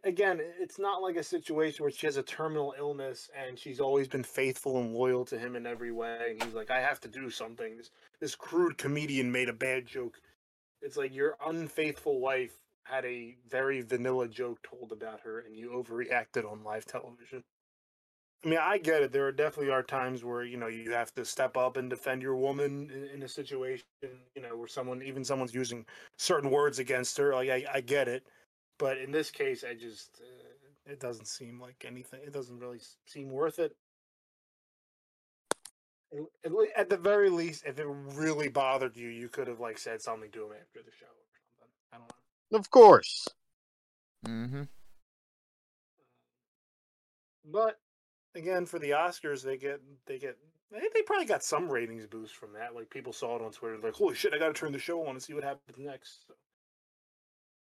Again, 0.06 0.40
it's 0.60 0.80
not 0.80 1.02
like 1.02 1.18
a 1.18 1.24
situation 1.24 1.84
where 1.84 1.92
she 1.92 2.08
has 2.08 2.16
a 2.16 2.24
terminal 2.24 2.74
illness 2.78 3.30
and 3.38 3.60
she's 3.60 3.82
always 3.82 4.08
been 4.08 4.24
faithful 4.24 4.80
and 4.80 4.94
loyal 4.94 5.26
to 5.26 5.38
him 5.38 5.58
in 5.58 5.68
every 5.68 5.92
way. 5.92 6.28
And 6.30 6.42
he's 6.44 6.54
like, 6.54 6.72
I 6.72 6.80
have 6.80 7.02
to 7.02 7.10
do 7.10 7.30
something. 7.30 7.76
This, 7.76 7.92
this 8.22 8.36
crude 8.36 8.78
comedian 8.78 9.32
made 9.32 9.50
a 9.50 9.54
bad 9.54 9.86
joke. 9.86 10.22
It's 10.82 10.96
like 10.96 11.14
your 11.14 11.36
unfaithful 11.46 12.22
wife 12.22 12.54
had 12.92 13.06
a 13.06 13.36
very 13.50 13.82
vanilla 13.82 14.28
joke 14.28 14.60
told 14.64 14.92
about 14.92 15.22
her 15.22 15.40
and 15.40 15.56
you 15.56 15.70
overreacted 15.70 16.50
on 16.50 16.64
live 16.64 16.86
television. 16.86 17.44
I 18.44 18.50
mean, 18.50 18.60
I 18.60 18.80
get 18.80 19.04
it. 19.04 19.12
There 19.12 19.28
are 19.28 19.32
definitely 19.32 19.72
are 19.72 19.84
times 19.84 20.24
where 20.24 20.44
you 20.44 20.58
know 20.58 20.68
you 20.68 20.92
have 20.92 21.14
to 21.14 21.24
step 21.24 21.56
up 21.56 21.78
and 21.78 21.90
defend 21.90 22.24
your 22.24 22.36
woman 22.36 22.90
in, 22.92 23.16
in 23.16 23.24
a 23.24 23.28
situation, 23.28 23.86
you 24.36 24.42
know, 24.42 24.58
where 24.58 24.68
someone, 24.68 25.04
even 25.04 25.24
someone's 25.24 25.54
using 25.54 25.86
certain 26.18 26.50
words 26.50 26.80
against 26.80 27.18
her. 27.18 27.36
Like 27.36 27.50
I, 27.50 27.66
I 27.72 27.82
get 27.82 28.08
it, 28.08 28.24
but 28.80 28.98
in 28.98 29.12
this 29.12 29.30
case, 29.30 29.64
I 29.64 29.76
just 29.76 30.22
uh, 30.22 30.92
it 30.92 31.00
doesn't 31.00 31.28
seem 31.28 31.62
like 31.62 31.86
anything. 31.88 32.22
It 32.26 32.34
doesn't 32.34 32.60
really 32.60 32.80
seem 33.06 33.30
worth 33.30 33.60
it. 33.60 33.76
At- 36.76 36.90
the 36.90 36.98
very 36.98 37.30
least, 37.30 37.64
if 37.66 37.80
it 37.80 37.88
really 37.88 38.50
bothered 38.50 38.98
you, 38.98 39.08
you 39.08 39.30
could 39.30 39.48
have 39.48 39.60
like 39.60 39.78
said 39.78 40.02
something 40.02 40.32
to 40.32 40.46
him 40.46 40.52
after 40.60 40.82
the 40.84 40.92
show 40.92 41.06
or 41.06 41.28
something. 41.60 41.76
I 41.94 41.98
don't 41.98 42.08
know. 42.08 42.16
Of 42.52 42.70
course. 42.70 43.28
Mm-hmm. 44.26 44.64
But 47.46 47.80
again, 48.36 48.66
for 48.66 48.80
the 48.80 48.92
Oscars, 48.92 49.44
they 49.44 49.58
get 49.58 49.82
they 50.06 50.20
get 50.20 50.38
they, 50.72 50.82
they 50.94 51.02
probably 51.02 51.26
got 51.26 51.44
some 51.44 51.70
ratings 51.70 52.06
boost 52.06 52.36
from 52.36 52.54
that. 52.54 52.76
Like 52.76 52.90
people 52.90 53.14
saw 53.14 53.36
it 53.36 53.42
on 53.42 53.52
Twitter, 53.52 53.78
like, 53.82 53.94
"Holy 53.94 54.16
shit, 54.16 54.34
I 54.34 54.40
got 54.40 54.48
to 54.48 54.54
turn 54.54 54.72
the 54.72 54.80
show 54.80 55.02
on 55.04 55.12
and 55.12 55.24
see 55.24 55.34
what 55.34 55.44
happens 55.44 55.78
next." 55.78 56.28
So. 56.28 56.34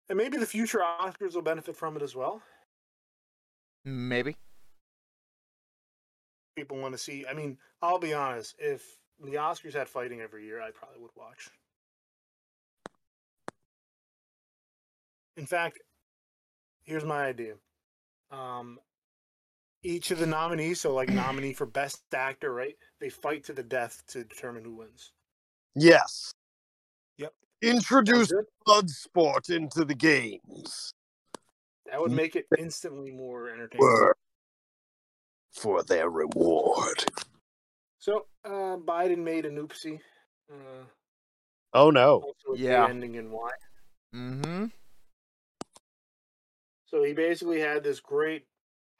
And 0.09 0.17
maybe 0.17 0.37
the 0.37 0.45
future 0.45 0.79
Oscars 0.79 1.35
will 1.35 1.41
benefit 1.41 1.75
from 1.75 1.97
it 1.97 2.01
as 2.01 2.15
well. 2.15 2.41
Maybe. 3.83 4.35
People 6.55 6.77
want 6.77 6.93
to 6.93 6.97
see. 6.97 7.25
I 7.29 7.33
mean, 7.33 7.57
I'll 7.81 7.99
be 7.99 8.13
honest. 8.13 8.55
If 8.57 8.83
the 9.23 9.35
Oscars 9.35 9.73
had 9.73 9.89
fighting 9.89 10.21
every 10.21 10.45
year, 10.45 10.61
I 10.61 10.71
probably 10.71 11.01
would 11.01 11.11
watch. 11.15 11.49
In 15.37 15.45
fact, 15.45 15.79
here's 16.83 17.05
my 17.05 17.25
idea. 17.25 17.53
Um, 18.31 18.79
each 19.83 20.11
of 20.11 20.19
the 20.19 20.25
nominees, 20.25 20.81
so 20.81 20.93
like 20.93 21.09
nominee 21.09 21.53
for 21.53 21.65
best 21.65 22.01
actor, 22.13 22.51
right? 22.53 22.75
They 22.99 23.09
fight 23.09 23.43
to 23.45 23.53
the 23.53 23.63
death 23.63 24.01
to 24.09 24.23
determine 24.23 24.63
who 24.63 24.75
wins. 24.75 25.13
Yes. 25.75 26.33
Yep. 27.17 27.33
Introduce 27.61 28.29
Sound 28.29 28.45
good? 28.45 28.45
blood 28.65 28.89
sport 28.89 29.49
into 29.49 29.85
the 29.85 29.95
games. 29.95 30.91
That 31.89 32.01
would 32.01 32.11
make 32.11 32.35
it 32.35 32.45
instantly 32.57 33.11
more 33.11 33.49
entertaining. 33.49 33.79
Work 33.87 34.17
for 35.53 35.83
their 35.83 36.09
reward. 36.09 37.05
So, 37.99 38.25
uh, 38.43 38.77
Biden 38.77 39.19
made 39.19 39.45
an 39.45 39.55
oopsie. 39.57 39.99
Uh, 40.51 40.83
Oh 41.73 41.91
no. 41.91 42.31
Yeah. 42.55 42.83
the 42.85 42.89
ending 42.89 43.15
in 43.15 43.29
Y. 43.31 43.49
Mm-hmm. 44.15 44.65
So 46.87 47.03
he 47.03 47.13
basically 47.13 47.59
had 47.59 47.83
this 47.83 47.99
great 47.99 48.45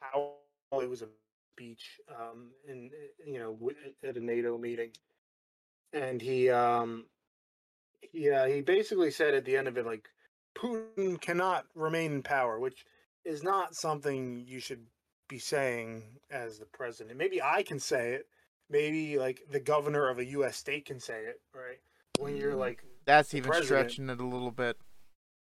power. 0.00 0.32
It 0.72 0.88
was 0.88 1.02
a 1.02 1.08
speech, 1.56 1.98
um, 2.08 2.50
in 2.68 2.90
you 3.26 3.38
know 3.38 3.70
at 4.06 4.16
a 4.16 4.20
NATO 4.24 4.58
meeting, 4.58 4.90
and 5.92 6.20
he 6.20 6.50
um, 6.50 7.06
he 8.12 8.30
uh, 8.30 8.46
he 8.46 8.60
basically 8.60 9.10
said 9.10 9.34
at 9.34 9.44
the 9.44 9.56
end 9.56 9.66
of 9.68 9.76
it 9.78 9.86
like 9.86 10.08
Putin 10.56 11.20
cannot 11.20 11.64
remain 11.74 12.12
in 12.12 12.22
power, 12.22 12.58
which 12.60 12.84
is 13.24 13.42
not 13.42 13.74
something 13.74 14.44
you 14.46 14.60
should 14.60 14.84
be 15.28 15.38
saying 15.38 16.02
as 16.30 16.58
the 16.58 16.66
president. 16.66 17.16
Maybe 17.18 17.42
I 17.42 17.62
can 17.62 17.78
say 17.78 18.12
it. 18.12 18.26
Maybe 18.70 19.18
like 19.18 19.40
the 19.50 19.60
governor 19.60 20.08
of 20.10 20.18
a 20.18 20.24
U.S. 20.26 20.56
state 20.58 20.84
can 20.84 21.00
say 21.00 21.22
it, 21.24 21.40
right? 21.54 21.78
When 22.18 22.36
you're 22.36 22.52
Mm. 22.52 22.58
like 22.58 22.84
That's 23.06 23.32
even 23.32 23.48
president- 23.50 23.90
stretching 23.90 24.10
it 24.10 24.20
a 24.20 24.26
little 24.26 24.50
bit. 24.50 24.76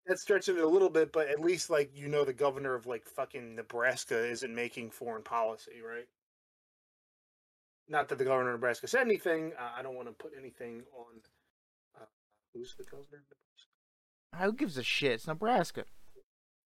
That's 0.09 0.23
stretching 0.23 0.57
it 0.57 0.65
a 0.65 0.69
little 0.69 0.89
bit, 0.89 1.13
but 1.13 1.29
at 1.29 1.39
least 1.39 1.69
like 1.69 1.91
you 1.95 2.09
know 2.09 2.25
the 2.25 2.33
governor 2.33 2.75
of 2.75 2.87
like 2.87 3.07
fucking 3.07 3.55
Nebraska 3.55 4.27
isn't 4.27 4.55
making 4.55 4.91
foreign 4.91 5.23
policy, 5.23 5.83
right? 5.87 6.09
Not 7.89 8.09
that 8.09 8.19
the 8.19 8.25
governor 8.25 8.51
of 8.51 8.57
Nebraska 8.57 8.89
said 8.89 9.03
anything. 9.03 9.53
Uh, 9.59 9.71
I 9.79 9.83
don't 9.83 9.95
want 9.95 10.09
to 10.09 10.15
put 10.15 10.33
anything 10.39 10.83
on. 10.97 11.21
Uh, 12.01 12.07
who's 12.55 12.75
the 12.77 12.85
governor? 12.85 13.07
of 13.19 13.37
Nebraska? 14.33 14.45
Who 14.45 14.53
gives 14.55 14.79
a 14.79 14.83
shit? 14.83 15.13
It's 15.13 15.27
Nebraska. 15.27 15.85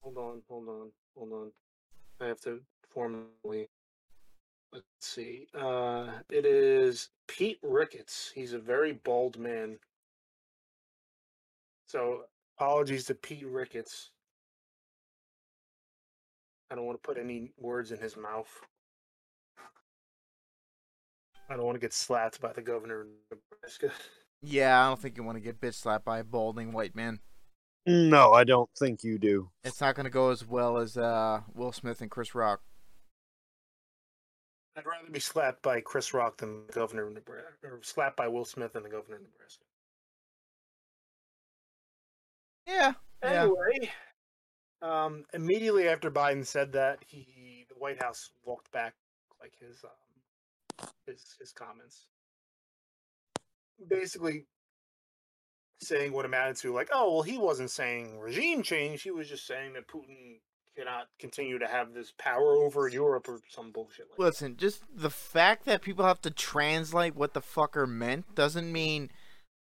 Hold 0.02 0.18
on, 0.18 0.42
hold 0.48 0.68
on, 0.68 0.90
hold 1.16 1.32
on. 1.32 1.52
I 2.20 2.26
have 2.26 2.40
to 2.42 2.60
formally. 2.88 3.68
Let's 4.72 4.86
see. 5.00 5.48
Uh, 5.54 6.06
it 6.30 6.46
is 6.46 7.10
Pete 7.28 7.58
Ricketts. 7.62 8.32
He's 8.34 8.52
a 8.52 8.58
very 8.58 8.92
bald 8.92 9.38
man. 9.38 9.78
So 11.86 12.22
apologies 12.62 13.04
to 13.06 13.14
Pete 13.14 13.44
Ricketts. 13.44 14.10
I 16.70 16.76
don't 16.76 16.86
want 16.86 17.02
to 17.02 17.06
put 17.06 17.18
any 17.18 17.52
words 17.58 17.90
in 17.90 17.98
his 17.98 18.16
mouth. 18.16 18.48
I 21.50 21.56
don't 21.56 21.66
want 21.66 21.74
to 21.74 21.80
get 21.80 21.92
slapped 21.92 22.40
by 22.40 22.52
the 22.52 22.62
governor 22.62 23.00
of 23.00 23.06
Nebraska. 23.30 23.90
Yeah, 24.44 24.80
I 24.80 24.88
don't 24.88 25.00
think 25.00 25.16
you 25.16 25.22
want 25.22 25.36
to 25.36 25.40
get 25.40 25.60
bitch 25.60 25.74
slapped 25.74 26.04
by 26.04 26.20
a 26.20 26.24
balding 26.24 26.72
white 26.72 26.96
man. 26.96 27.20
No, 27.86 28.32
I 28.32 28.44
don't 28.44 28.70
think 28.78 29.04
you 29.04 29.18
do. 29.18 29.50
It's 29.64 29.80
not 29.80 29.94
going 29.94 30.04
to 30.04 30.10
go 30.10 30.30
as 30.30 30.46
well 30.46 30.78
as 30.78 30.96
uh, 30.96 31.40
Will 31.54 31.72
Smith 31.72 32.00
and 32.00 32.10
Chris 32.10 32.34
Rock. 32.34 32.60
I'd 34.76 34.86
rather 34.86 35.10
be 35.10 35.20
slapped 35.20 35.62
by 35.62 35.80
Chris 35.80 36.14
Rock 36.14 36.38
than 36.38 36.66
the 36.66 36.72
governor 36.72 37.06
of 37.06 37.12
Nebraska, 37.12 37.50
or 37.64 37.80
slapped 37.82 38.16
by 38.16 38.28
Will 38.28 38.44
Smith 38.44 38.72
than 38.72 38.84
the 38.84 38.88
governor 38.88 39.16
of 39.16 39.22
Nebraska. 39.22 39.64
Yeah. 42.66 42.92
Yeah. 43.22 43.42
Anyway, 43.42 43.90
um, 44.82 45.24
immediately 45.32 45.88
after 45.88 46.10
Biden 46.10 46.44
said 46.44 46.72
that, 46.72 46.98
he 47.06 47.66
the 47.68 47.74
White 47.76 48.02
House 48.02 48.30
walked 48.44 48.70
back 48.72 48.94
like 49.40 49.52
his 49.60 49.84
um, 49.84 50.88
his 51.06 51.36
his 51.38 51.52
comments, 51.52 52.06
basically 53.88 54.46
saying 55.80 56.12
what 56.12 56.24
amounted 56.24 56.56
to 56.56 56.72
like, 56.72 56.88
oh 56.92 57.12
well, 57.12 57.22
he 57.22 57.38
wasn't 57.38 57.70
saying 57.70 58.18
regime 58.18 58.62
change. 58.62 59.02
He 59.02 59.10
was 59.10 59.28
just 59.28 59.46
saying 59.46 59.74
that 59.74 59.88
Putin 59.88 60.38
cannot 60.76 61.06
continue 61.18 61.58
to 61.58 61.66
have 61.66 61.92
this 61.92 62.12
power 62.18 62.54
over 62.54 62.88
Europe 62.88 63.28
or 63.28 63.40
some 63.48 63.72
bullshit 63.72 64.06
like. 64.08 64.16
that. 64.16 64.22
Listen, 64.24 64.56
just 64.56 64.82
the 64.94 65.10
fact 65.10 65.64
that 65.66 65.82
people 65.82 66.04
have 66.04 66.20
to 66.22 66.30
translate 66.30 67.14
what 67.14 67.34
the 67.34 67.42
fucker 67.42 67.86
meant 67.86 68.34
doesn't 68.34 68.72
mean 68.72 69.10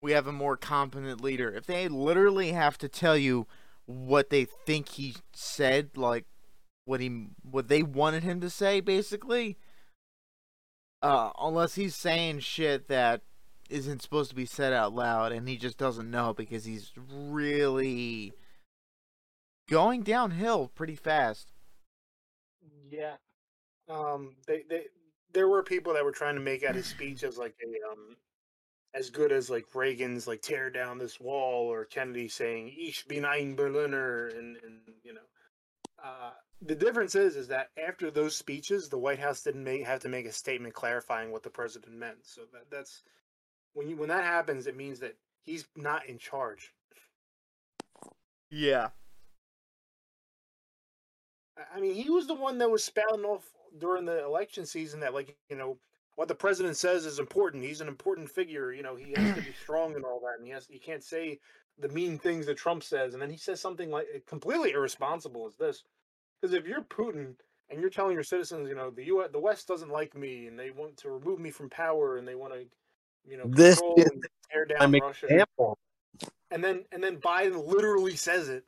we 0.02 0.12
have 0.12 0.26
a 0.26 0.32
more 0.32 0.56
competent 0.56 1.20
leader. 1.20 1.50
If 1.50 1.66
they 1.66 1.88
literally 1.88 2.52
have 2.52 2.78
to 2.78 2.88
tell 2.88 3.16
you 3.16 3.46
what 3.86 4.30
they 4.30 4.44
think 4.44 4.90
he 4.90 5.16
said, 5.32 5.96
like 5.96 6.26
what 6.84 7.00
he 7.00 7.28
what 7.42 7.68
they 7.68 7.82
wanted 7.82 8.22
him 8.22 8.40
to 8.40 8.50
say, 8.50 8.80
basically, 8.80 9.56
uh, 11.02 11.30
unless 11.40 11.74
he's 11.74 11.94
saying 11.94 12.40
shit 12.40 12.88
that 12.88 13.22
isn't 13.68 14.02
supposed 14.02 14.30
to 14.30 14.36
be 14.36 14.46
said 14.46 14.72
out 14.72 14.94
loud 14.94 15.32
and 15.32 15.48
he 15.48 15.56
just 15.56 15.76
doesn't 15.76 16.08
know 16.08 16.32
because 16.32 16.64
he's 16.64 16.92
really 16.96 18.32
going 19.68 20.02
downhill 20.02 20.70
pretty 20.74 20.94
fast. 20.94 21.52
Yeah. 22.90 23.16
Um. 23.88 24.36
They 24.46 24.62
they 24.68 24.84
there 25.32 25.48
were 25.48 25.62
people 25.62 25.94
that 25.94 26.04
were 26.04 26.12
trying 26.12 26.34
to 26.34 26.40
make 26.40 26.64
out 26.64 26.74
his 26.74 26.86
speech 26.86 27.22
as 27.22 27.36
like 27.36 27.54
a 27.62 27.92
um 27.92 28.16
as 28.94 29.10
good 29.10 29.32
as 29.32 29.50
like 29.50 29.66
Reagan's 29.74 30.26
like 30.26 30.42
tear 30.42 30.70
down 30.70 30.98
this 30.98 31.20
wall 31.20 31.70
or 31.70 31.84
Kennedy 31.84 32.28
saying 32.28 32.72
Ich 32.76 33.06
bin 33.08 33.24
ein 33.24 33.54
Berliner 33.54 34.28
and 34.28 34.56
and 34.64 34.80
you 35.02 35.12
know 35.14 35.20
uh 36.02 36.30
the 36.62 36.74
difference 36.74 37.14
is 37.14 37.36
is 37.36 37.48
that 37.48 37.68
after 37.76 38.10
those 38.10 38.34
speeches 38.36 38.88
the 38.88 38.98
White 38.98 39.18
House 39.18 39.42
didn't 39.42 39.64
make 39.64 39.84
have 39.84 40.00
to 40.00 40.08
make 40.08 40.26
a 40.26 40.32
statement 40.32 40.74
clarifying 40.74 41.30
what 41.30 41.42
the 41.42 41.50
president 41.50 41.92
meant 41.94 42.18
so 42.22 42.42
that 42.52 42.70
that's 42.70 43.02
when 43.74 43.88
you 43.88 43.96
when 43.96 44.08
that 44.08 44.24
happens 44.24 44.66
it 44.66 44.76
means 44.76 45.00
that 45.00 45.16
he's 45.44 45.66
not 45.76 46.06
in 46.06 46.18
charge 46.18 46.72
Yeah. 48.50 48.90
I- 51.56 51.76
I 51.76 51.80
mean, 51.80 51.94
he 51.94 52.10
was 52.10 52.26
the 52.26 52.34
one 52.34 52.58
that 52.58 52.70
was 52.70 52.84
spouting 52.84 53.24
off 53.24 53.50
during 53.76 54.04
the 54.04 54.22
election 54.24 54.66
season 54.66 55.00
that, 55.00 55.14
like, 55.14 55.36
you 55.48 55.56
know, 55.56 55.78
what 56.16 56.28
the 56.28 56.34
president 56.34 56.76
says 56.76 57.06
is 57.06 57.18
important. 57.18 57.62
He's 57.62 57.80
an 57.80 57.88
important 57.88 58.28
figure. 58.28 58.72
You 58.72 58.82
know, 58.82 58.96
he 58.96 59.12
has 59.16 59.36
to 59.36 59.42
be 59.42 59.52
strong 59.62 59.94
and 59.94 60.04
all 60.04 60.20
that, 60.20 60.38
and 60.38 60.46
he 60.46 60.52
has 60.52 60.66
he 60.68 60.78
can't 60.78 61.04
say 61.04 61.38
the 61.78 61.88
mean 61.90 62.18
things 62.18 62.46
that 62.46 62.56
Trump 62.56 62.82
says. 62.82 63.12
And 63.12 63.22
then 63.22 63.30
he 63.30 63.36
says 63.36 63.60
something 63.60 63.90
like 63.90 64.06
eh, 64.14 64.18
completely 64.26 64.72
irresponsible 64.72 65.46
as 65.46 65.56
this, 65.56 65.84
because 66.40 66.54
if 66.54 66.66
you're 66.66 66.82
Putin 66.82 67.34
and 67.68 67.80
you're 67.80 67.90
telling 67.90 68.14
your 68.14 68.22
citizens, 68.22 68.68
you 68.68 68.74
know, 68.74 68.90
the 68.90 69.04
U. 69.04 69.24
the 69.30 69.38
West 69.38 69.68
doesn't 69.68 69.90
like 69.90 70.16
me 70.16 70.46
and 70.46 70.58
they 70.58 70.70
want 70.70 70.96
to 70.98 71.10
remove 71.10 71.38
me 71.38 71.50
from 71.50 71.68
power 71.68 72.16
and 72.16 72.26
they 72.26 72.34
want 72.34 72.54
to, 72.54 72.64
you 73.28 73.36
know, 73.36 73.44
This 73.46 73.78
control 73.78 73.94
is 73.98 74.06
and 74.10 74.24
tear 74.50 74.64
down 74.64 74.92
Russia, 74.92 75.26
example. 75.26 75.78
and 76.50 76.64
then 76.64 76.84
and 76.92 77.04
then 77.04 77.18
Biden 77.18 77.66
literally 77.66 78.16
says 78.16 78.48
it. 78.48 78.64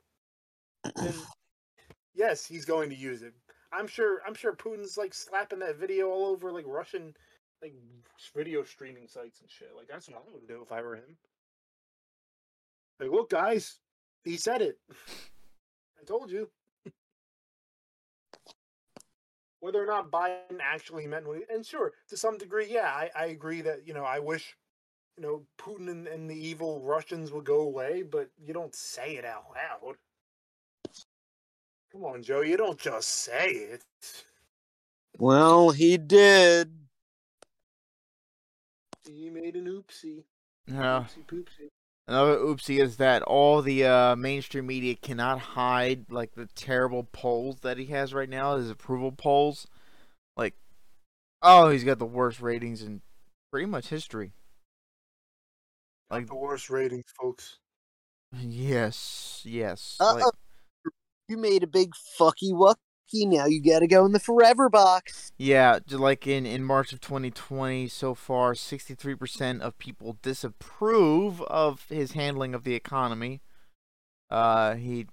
Then 0.95 1.13
yes, 2.13 2.45
he's 2.45 2.65
going 2.65 2.89
to 2.91 2.95
use 2.95 3.23
it. 3.23 3.33
I'm 3.71 3.87
sure. 3.87 4.21
I'm 4.27 4.35
sure 4.35 4.53
Putin's 4.53 4.97
like 4.97 5.13
slapping 5.15 5.59
that 5.59 5.77
video 5.77 6.09
all 6.09 6.27
over 6.27 6.51
like 6.51 6.65
Russian 6.67 7.15
like 7.61 7.73
video 8.35 8.63
streaming 8.63 9.07
sites 9.07 9.41
and 9.41 9.49
shit. 9.49 9.69
Like 9.75 9.87
that's 9.87 10.07
what 10.07 10.17
I 10.17 10.33
would 10.33 10.47
do 10.47 10.61
if 10.63 10.71
I 10.71 10.81
were 10.81 10.95
him. 10.95 11.17
Like, 12.99 13.11
look, 13.11 13.29
guys, 13.29 13.79
he 14.23 14.37
said 14.37 14.61
it. 14.61 14.77
I 14.91 16.03
told 16.05 16.31
you. 16.31 16.49
Whether 19.61 19.83
or 19.83 19.87
not 19.87 20.09
Biden 20.09 20.59
actually 20.61 21.05
meant 21.05 21.27
what 21.27 21.37
he, 21.37 21.43
and 21.53 21.65
sure, 21.65 21.91
to 22.07 22.15
some 22.15 22.37
degree, 22.37 22.67
yeah, 22.69 22.87
I, 22.87 23.09
I 23.13 23.25
agree 23.25 23.61
that, 23.61 23.85
you 23.85 23.93
know, 23.93 24.05
I 24.05 24.19
wish, 24.19 24.55
you 25.17 25.23
know, 25.23 25.43
Putin 25.57 25.89
and, 25.89 26.07
and 26.07 26.29
the 26.29 26.47
evil 26.47 26.81
Russians 26.81 27.33
would 27.33 27.43
go 27.43 27.61
away, 27.61 28.03
but 28.03 28.29
you 28.41 28.53
don't 28.53 28.73
say 28.73 29.17
it 29.17 29.25
out 29.25 29.43
loud. 29.53 29.97
Come 31.91 32.05
on, 32.05 32.23
Joe, 32.23 32.39
you 32.39 32.55
don't 32.55 32.79
just 32.79 33.09
say 33.09 33.49
it. 33.49 33.83
Well, 35.17 35.71
he 35.71 35.97
did. 35.97 36.78
You 39.15 39.31
made 39.31 39.55
an 39.55 39.65
oopsie. 39.65 40.23
Yeah. 40.67 41.05
Oopsie 41.07 41.25
poopsie. 41.25 41.67
Another 42.07 42.37
oopsie 42.37 42.81
is 42.81 42.97
that 42.97 43.21
all 43.23 43.61
the 43.61 43.85
uh, 43.85 44.15
mainstream 44.15 44.67
media 44.67 44.95
cannot 44.95 45.39
hide 45.39 46.11
like 46.11 46.33
the 46.33 46.47
terrible 46.55 47.03
polls 47.03 47.59
that 47.61 47.77
he 47.77 47.85
has 47.87 48.13
right 48.13 48.29
now, 48.29 48.57
his 48.57 48.69
approval 48.69 49.11
polls. 49.11 49.67
Like, 50.35 50.55
oh, 51.41 51.69
he's 51.69 51.83
got 51.83 51.99
the 51.99 52.05
worst 52.05 52.41
ratings 52.41 52.81
in 52.81 53.01
pretty 53.51 53.67
much 53.67 53.89
history. 53.89 54.33
Like 56.09 56.21
Like, 56.21 56.27
the 56.27 56.35
worst 56.35 56.69
ratings, 56.69 57.05
folks. 57.19 57.59
yes, 58.35 59.41
yes. 59.45 59.97
Uh-oh. 59.99 60.15
Like, 60.15 60.33
You 61.27 61.37
made 61.37 61.61
a 61.63 61.67
big 61.67 61.91
fucky 62.19 62.53
wucky. 63.13 63.27
Now 63.27 63.45
you 63.45 63.61
gotta 63.61 63.87
go 63.87 64.05
in 64.05 64.11
the 64.11 64.19
forever 64.19 64.69
box. 64.69 65.31
yeah, 65.37 65.79
like 65.89 66.27
in 66.27 66.45
in 66.45 66.63
March 66.63 66.93
of 66.93 67.01
2020, 67.01 67.87
so 67.87 68.13
far, 68.13 68.53
63% 68.53 69.61
of 69.61 69.77
people 69.77 70.17
disapprove 70.21 71.41
of 71.43 71.85
his 71.89 72.13
handling 72.13 72.53
of 72.53 72.63
the 72.63 72.75
economy. 72.75 73.41
Uh, 74.29 74.75
he. 74.75 75.07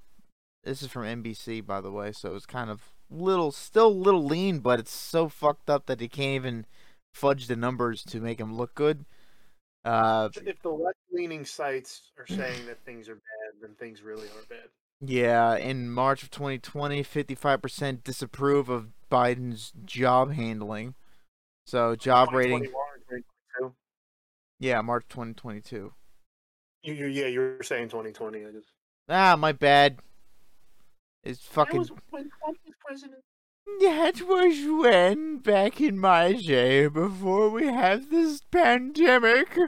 This 0.64 0.82
is 0.82 0.88
from 0.88 1.04
NBC, 1.04 1.64
by 1.64 1.80
the 1.80 1.92
way, 1.92 2.10
so 2.10 2.34
it's 2.34 2.44
kind 2.44 2.70
of 2.70 2.82
little, 3.08 3.52
still 3.52 3.86
a 3.86 3.88
little 3.88 4.24
lean, 4.24 4.58
but 4.58 4.80
it's 4.80 4.90
so 4.92 5.28
fucked 5.28 5.70
up 5.70 5.86
that 5.86 6.00
he 6.00 6.08
can't 6.08 6.34
even 6.34 6.66
fudge 7.14 7.46
the 7.46 7.54
numbers 7.54 8.02
to 8.02 8.20
make 8.20 8.40
him 8.40 8.56
look 8.56 8.74
good. 8.74 9.04
Uh, 9.84 10.28
If 10.44 10.60
the 10.62 10.70
left-leaning 10.70 11.44
sites 11.44 12.10
are 12.18 12.26
saying 12.26 12.66
that 12.66 12.84
things 12.84 13.08
are 13.08 13.14
bad, 13.14 13.60
then 13.62 13.76
things 13.78 14.02
really 14.02 14.26
are 14.26 14.44
bad. 14.48 14.68
Yeah, 15.08 15.56
in 15.56 15.90
March 15.90 16.22
of 16.22 16.30
2020, 16.30 17.02
55% 17.02 18.04
disapprove 18.04 18.68
of 18.68 18.88
Biden's 19.10 19.72
job 19.84 20.32
handling. 20.32 20.94
So 21.66 21.96
job 21.96 22.32
rating, 22.32 22.64
2021 22.64 22.74
or 22.74 23.18
2022? 23.60 23.74
yeah, 24.60 24.80
March 24.80 25.04
2022. 25.08 25.92
You, 26.82 26.94
you, 26.94 27.06
yeah, 27.06 27.26
you 27.26 27.40
were 27.40 27.62
saying 27.62 27.88
2020. 27.88 28.46
I 28.46 28.50
just. 28.52 28.68
Ah, 29.08 29.36
my 29.36 29.52
bad. 29.52 29.98
It's 31.24 31.40
That 31.40 31.52
fucking. 31.54 31.78
was 31.78 31.90
when 32.10 32.30
Trump 32.40 32.58
was 32.64 32.74
president. 32.84 33.22
That 33.80 34.22
was 34.22 34.80
when, 34.80 35.38
back 35.38 35.80
in 35.80 35.98
my 35.98 36.32
day, 36.34 36.86
before 36.86 37.50
we 37.50 37.66
had 37.66 38.10
this 38.10 38.40
pandemic. 38.52 39.58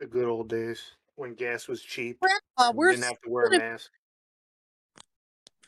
The 0.00 0.06
good 0.06 0.24
old 0.26 0.48
days 0.48 0.92
when 1.16 1.34
gas 1.34 1.68
was 1.68 1.82
cheap. 1.82 2.18
Grandpa, 2.20 2.72
we're 2.76 2.90
didn't 2.92 3.04
have 3.04 3.20
to 3.22 3.30
wear 3.30 3.46
a 3.46 3.58
mask. 3.58 3.90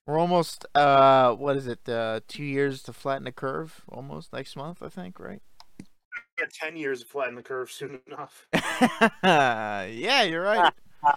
We're 0.06 0.18
almost, 0.20 0.66
uh, 0.74 1.34
what 1.34 1.56
is 1.56 1.66
it, 1.66 1.88
uh, 1.88 2.20
two 2.28 2.44
years 2.44 2.82
to 2.84 2.92
flatten 2.92 3.24
the 3.24 3.32
curve? 3.32 3.82
Almost 3.88 4.32
next 4.32 4.54
month, 4.56 4.82
I 4.82 4.88
think, 4.88 5.18
right? 5.18 5.42
We 5.80 6.44
got 6.44 6.52
10 6.52 6.76
years 6.76 7.00
to 7.00 7.06
flatten 7.06 7.34
the 7.34 7.42
curve 7.42 7.70
soon 7.70 8.00
enough. 8.06 8.46
yeah, 9.24 10.22
you're 10.22 10.42
right. 10.42 10.72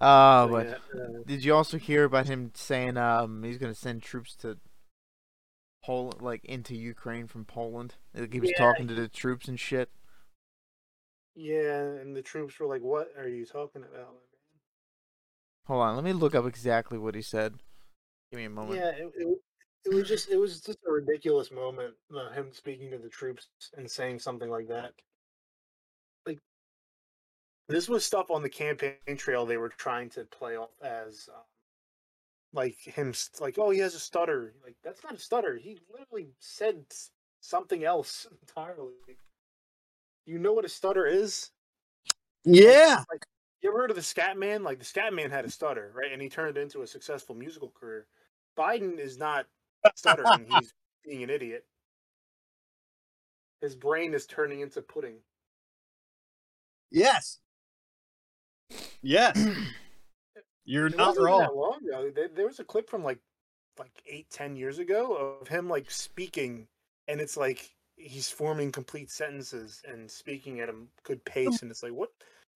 Uh, 0.00 0.46
but 0.48 0.66
yeah, 0.66 1.00
uh, 1.00 1.22
did 1.26 1.44
you 1.44 1.54
also 1.54 1.78
hear 1.78 2.04
about 2.04 2.26
him 2.26 2.50
saying 2.54 2.96
um 2.96 3.42
he's 3.42 3.58
gonna 3.58 3.74
send 3.74 4.02
troops 4.02 4.34
to 4.36 4.58
Poland, 5.82 6.20
like 6.20 6.44
into 6.44 6.74
Ukraine 6.74 7.26
from 7.26 7.44
Poland? 7.44 7.94
Like 8.12 8.32
he 8.32 8.40
was 8.40 8.50
Yeah, 8.50 8.58
talking 8.58 8.88
to 8.88 8.94
the 8.94 9.08
troops 9.08 9.48
and 9.48 9.58
shit. 9.58 9.90
Yeah, 11.34 11.80
and 11.80 12.14
the 12.16 12.22
troops 12.22 12.58
were 12.58 12.66
like, 12.66 12.82
"What 12.82 13.08
are 13.18 13.28
you 13.28 13.46
talking 13.46 13.82
about?" 13.82 14.14
Hold 15.66 15.82
on, 15.82 15.94
let 15.96 16.04
me 16.04 16.12
look 16.12 16.34
up 16.34 16.46
exactly 16.46 16.98
what 16.98 17.14
he 17.14 17.22
said. 17.22 17.54
Give 18.30 18.38
me 18.38 18.44
a 18.44 18.50
moment. 18.50 18.78
Yeah, 18.78 18.90
it, 18.90 19.12
it, 19.16 19.38
it 19.86 19.94
was 19.94 20.08
just 20.08 20.28
it 20.30 20.36
was 20.36 20.60
just 20.60 20.78
a 20.86 20.92
ridiculous 20.92 21.50
moment. 21.50 21.94
Uh, 22.14 22.30
him 22.30 22.52
speaking 22.52 22.90
to 22.90 22.98
the 22.98 23.08
troops 23.08 23.48
and 23.76 23.90
saying 23.90 24.18
something 24.18 24.50
like 24.50 24.68
that. 24.68 24.92
Like 26.26 26.38
this 27.68 27.88
was 27.88 28.04
stuff 28.04 28.30
on 28.30 28.42
the 28.42 28.48
campaign 28.48 28.96
trail 29.16 29.46
they 29.46 29.56
were 29.56 29.68
trying 29.68 30.10
to 30.10 30.24
play 30.24 30.56
off 30.56 30.70
as 30.82 31.28
um, 31.34 31.42
like 32.52 32.78
him 32.78 33.12
like 33.40 33.58
oh 33.58 33.70
he 33.70 33.80
has 33.80 33.94
a 33.94 34.00
stutter 34.00 34.54
like 34.64 34.76
that's 34.84 35.02
not 35.02 35.14
a 35.14 35.18
stutter 35.18 35.56
he 35.56 35.78
literally 35.90 36.28
said 36.38 36.84
something 37.40 37.84
else 37.84 38.26
entirely 38.42 38.92
you 40.26 40.38
know 40.38 40.52
what 40.52 40.64
a 40.64 40.68
stutter 40.68 41.06
is 41.06 41.50
Yeah. 42.44 43.02
you 43.60 43.70
ever 43.70 43.78
heard 43.78 43.90
of 43.90 43.96
the 43.96 44.02
scat 44.02 44.36
man 44.36 44.62
like 44.62 44.78
the 44.78 44.84
scat 44.84 45.12
man 45.12 45.30
had 45.30 45.44
a 45.44 45.50
stutter 45.50 45.92
right 45.94 46.12
and 46.12 46.20
he 46.20 46.28
turned 46.28 46.56
it 46.56 46.60
into 46.60 46.82
a 46.82 46.86
successful 46.86 47.34
musical 47.34 47.70
career 47.70 48.06
biden 48.56 48.98
is 48.98 49.18
not 49.18 49.46
stuttering 49.94 50.46
he's 50.48 50.72
being 51.04 51.22
an 51.22 51.30
idiot 51.30 51.64
his 53.60 53.74
brain 53.74 54.14
is 54.14 54.26
turning 54.26 54.60
into 54.60 54.82
pudding 54.82 55.16
Yes. 56.90 57.40
Yes. 59.02 59.36
You're 60.64 60.86
It 60.86 60.96
not 60.96 61.18
wrong. 61.18 61.48
Long 61.52 61.80
ago. 61.84 62.10
There 62.32 62.46
was 62.46 62.60
a 62.60 62.64
clip 62.64 62.88
from 62.88 63.02
like 63.02 63.18
like 63.80 63.90
eight, 64.06 64.30
ten 64.30 64.54
years 64.54 64.78
ago 64.78 65.36
of 65.42 65.48
him 65.48 65.68
like 65.68 65.90
speaking, 65.90 66.68
and 67.08 67.20
it's 67.20 67.36
like 67.36 67.73
he's 67.96 68.30
forming 68.30 68.72
complete 68.72 69.10
sentences 69.10 69.82
and 69.86 70.10
speaking 70.10 70.60
at 70.60 70.68
a 70.68 70.74
good 71.02 71.24
pace, 71.24 71.62
and 71.62 71.70
it's 71.70 71.82
like 71.82 71.92
what 71.92 72.10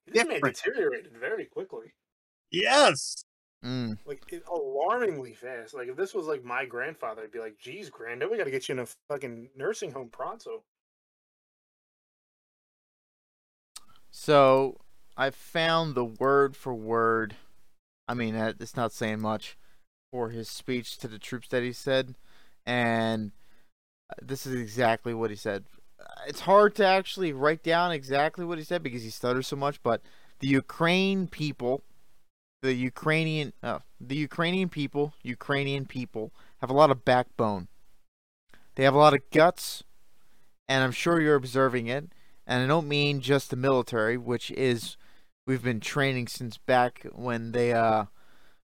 this 0.06 0.24
man 0.24 0.34
Different. 0.36 0.56
deteriorated 0.56 1.12
very 1.18 1.46
quickly, 1.46 1.92
Yes. 2.50 3.24
Mm. 3.64 3.98
like 4.04 4.22
it, 4.28 4.44
alarmingly 4.52 5.34
fast. 5.34 5.74
Like 5.74 5.88
if 5.88 5.96
this 5.96 6.14
was 6.14 6.26
like 6.26 6.44
my 6.44 6.64
grandfather, 6.64 7.22
I'd 7.22 7.32
be 7.32 7.40
like, 7.40 7.58
"Geez, 7.58 7.90
Grando, 7.90 8.30
we 8.30 8.38
got 8.38 8.44
to 8.44 8.50
get 8.50 8.68
you 8.68 8.74
in 8.74 8.78
a 8.80 8.86
fucking 9.08 9.50
nursing 9.56 9.90
home 9.90 10.10
pronto." 10.10 10.62
So 14.10 14.80
I 15.16 15.30
found 15.30 15.94
the 15.94 16.04
word 16.04 16.56
for 16.56 16.74
word. 16.74 17.36
I 18.06 18.14
mean, 18.14 18.34
it's 18.34 18.76
not 18.76 18.92
saying 18.92 19.20
much 19.20 19.58
for 20.12 20.30
his 20.30 20.48
speech 20.48 20.96
to 20.98 21.08
the 21.08 21.18
troops 21.18 21.48
that 21.48 21.62
he 21.62 21.72
said, 21.72 22.14
and 22.64 23.32
this 24.22 24.46
is 24.46 24.54
exactly 24.54 25.14
what 25.14 25.30
he 25.30 25.36
said. 25.36 25.64
It's 26.26 26.40
hard 26.40 26.74
to 26.76 26.86
actually 26.86 27.32
write 27.32 27.62
down 27.62 27.92
exactly 27.92 28.44
what 28.44 28.58
he 28.58 28.64
said 28.64 28.82
because 28.82 29.02
he 29.02 29.10
stutters 29.10 29.46
so 29.46 29.56
much, 29.56 29.82
but 29.82 30.02
the 30.40 30.48
Ukraine 30.48 31.26
people, 31.26 31.82
the 32.62 32.74
Ukrainian, 32.74 33.52
uh, 33.62 33.80
the 34.00 34.16
Ukrainian 34.16 34.68
people, 34.68 35.14
Ukrainian 35.22 35.86
people 35.86 36.32
have 36.60 36.70
a 36.70 36.74
lot 36.74 36.90
of 36.90 37.04
backbone. 37.04 37.68
They 38.74 38.84
have 38.84 38.94
a 38.94 38.98
lot 38.98 39.14
of 39.14 39.28
guts, 39.30 39.82
and 40.68 40.84
I'm 40.84 40.92
sure 40.92 41.20
you're 41.20 41.34
observing 41.34 41.88
it. 41.88 42.10
And 42.46 42.62
I 42.62 42.66
don't 42.66 42.88
mean 42.88 43.20
just 43.20 43.50
the 43.50 43.56
military, 43.56 44.16
which 44.16 44.50
is 44.52 44.96
we've 45.46 45.62
been 45.62 45.80
training 45.80 46.28
since 46.28 46.58
back 46.58 47.06
when 47.12 47.52
they 47.52 47.72
uh 47.72 48.04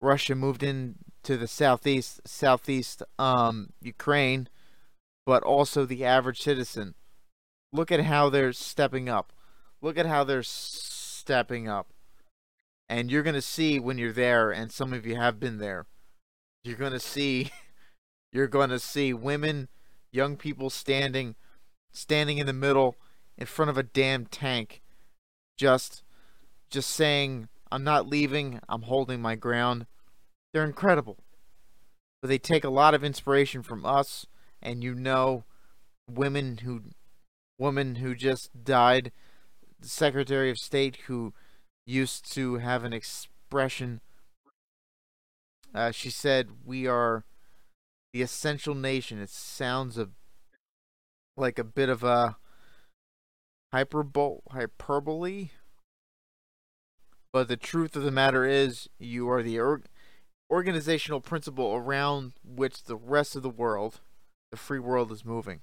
Russia 0.02 0.36
moved 0.36 0.63
in 0.63 0.96
to 1.24 1.38
the 1.38 1.48
southeast 1.48 2.22
southeast 2.26 3.04
um 3.20 3.72
Ukraine, 3.82 4.50
but 5.25 5.43
also 5.43 5.86
the 5.86 6.05
average 6.05 6.41
citizen. 6.41 6.95
Look 7.73 7.91
at 7.91 8.01
how 8.01 8.29
they're 8.29 8.53
stepping 8.53 9.07
up. 9.10 9.31
Look 9.81 9.97
at 9.97 10.05
how 10.05 10.23
they're 10.23 10.43
stepping 10.43 11.67
up. 11.67 11.88
And 12.89 13.10
you're 13.10 13.23
going 13.23 13.36
to 13.36 13.41
see 13.41 13.79
when 13.79 13.97
you're 13.97 14.12
there 14.12 14.51
and 14.51 14.71
some 14.71 14.93
of 14.93 15.05
you 15.05 15.15
have 15.15 15.39
been 15.39 15.57
there. 15.57 15.86
You're 16.63 16.77
going 16.77 16.91
to 16.91 16.99
see 16.99 17.51
you're 18.34 18.47
going 18.47 18.69
to 18.69 18.79
see 18.79 19.13
women, 19.13 19.69
young 20.12 20.36
people 20.36 20.69
standing 20.69 21.36
standing 21.93 22.38
in 22.38 22.47
the 22.47 22.53
middle 22.53 22.95
in 23.38 23.45
front 23.45 23.69
of 23.69 23.77
a 23.77 23.84
damn 23.84 24.25
tank 24.25 24.81
just 25.57 26.03
just 26.69 26.89
saying 26.89 27.47
I'm 27.71 27.84
not 27.84 28.07
leaving, 28.07 28.60
I'm 28.67 28.84
holding 28.84 29.21
my 29.21 29.36
ground. 29.36 29.86
They're 30.51 30.65
incredible. 30.65 31.17
But 32.21 32.27
they 32.27 32.38
take 32.38 32.63
a 32.63 32.69
lot 32.69 32.93
of 32.93 33.03
inspiration 33.03 33.63
from 33.63 33.86
us 33.86 34.25
and 34.62 34.84
you 34.84 34.93
know 34.95 35.43
women 36.10 36.60
who 36.60 36.84
woman 37.58 37.95
who 37.95 38.15
just 38.15 38.63
died, 38.63 39.12
Secretary 39.82 40.50
of 40.50 40.58
State 40.58 40.97
who 41.08 41.34
used 41.86 42.32
to 42.34 42.58
have 42.58 42.84
an 42.84 42.93
expression 42.93 44.02
uh, 45.74 45.91
she 45.91 46.10
said 46.10 46.50
we 46.65 46.86
are 46.86 47.24
the 48.13 48.21
essential 48.21 48.76
nation. 48.76 49.19
It 49.19 49.30
sounds 49.30 49.97
a 49.97 50.10
like 51.38 51.58
a 51.58 51.63
bit 51.63 51.89
of 51.89 52.04
a 52.04 52.36
hyperbole 53.71 54.39
hyperbole 54.50 55.50
but 57.32 57.47
the 57.47 57.58
truth 57.58 57.95
of 57.95 58.04
the 58.04 58.12
matter 58.12 58.45
is, 58.45 58.89
you 59.00 59.30
are 59.30 59.41
the 59.41 59.58
or- 59.60 59.84
organizational 60.52 61.21
principle 61.21 61.74
around 61.74 62.34
which 62.43 62.84
the 62.84 62.97
rest 62.97 63.36
of 63.38 63.41
the 63.41 63.50
world, 63.50 64.02
the 64.52 64.58
free 64.58 64.80
world, 64.80 65.12
is 65.12 65.26
moving. 65.26 65.62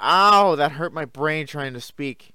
Ow, 0.00 0.56
that 0.56 0.72
hurt 0.72 0.92
my 0.92 1.04
brain 1.04 1.46
trying 1.46 1.74
to 1.74 1.80
speak. 1.80 2.32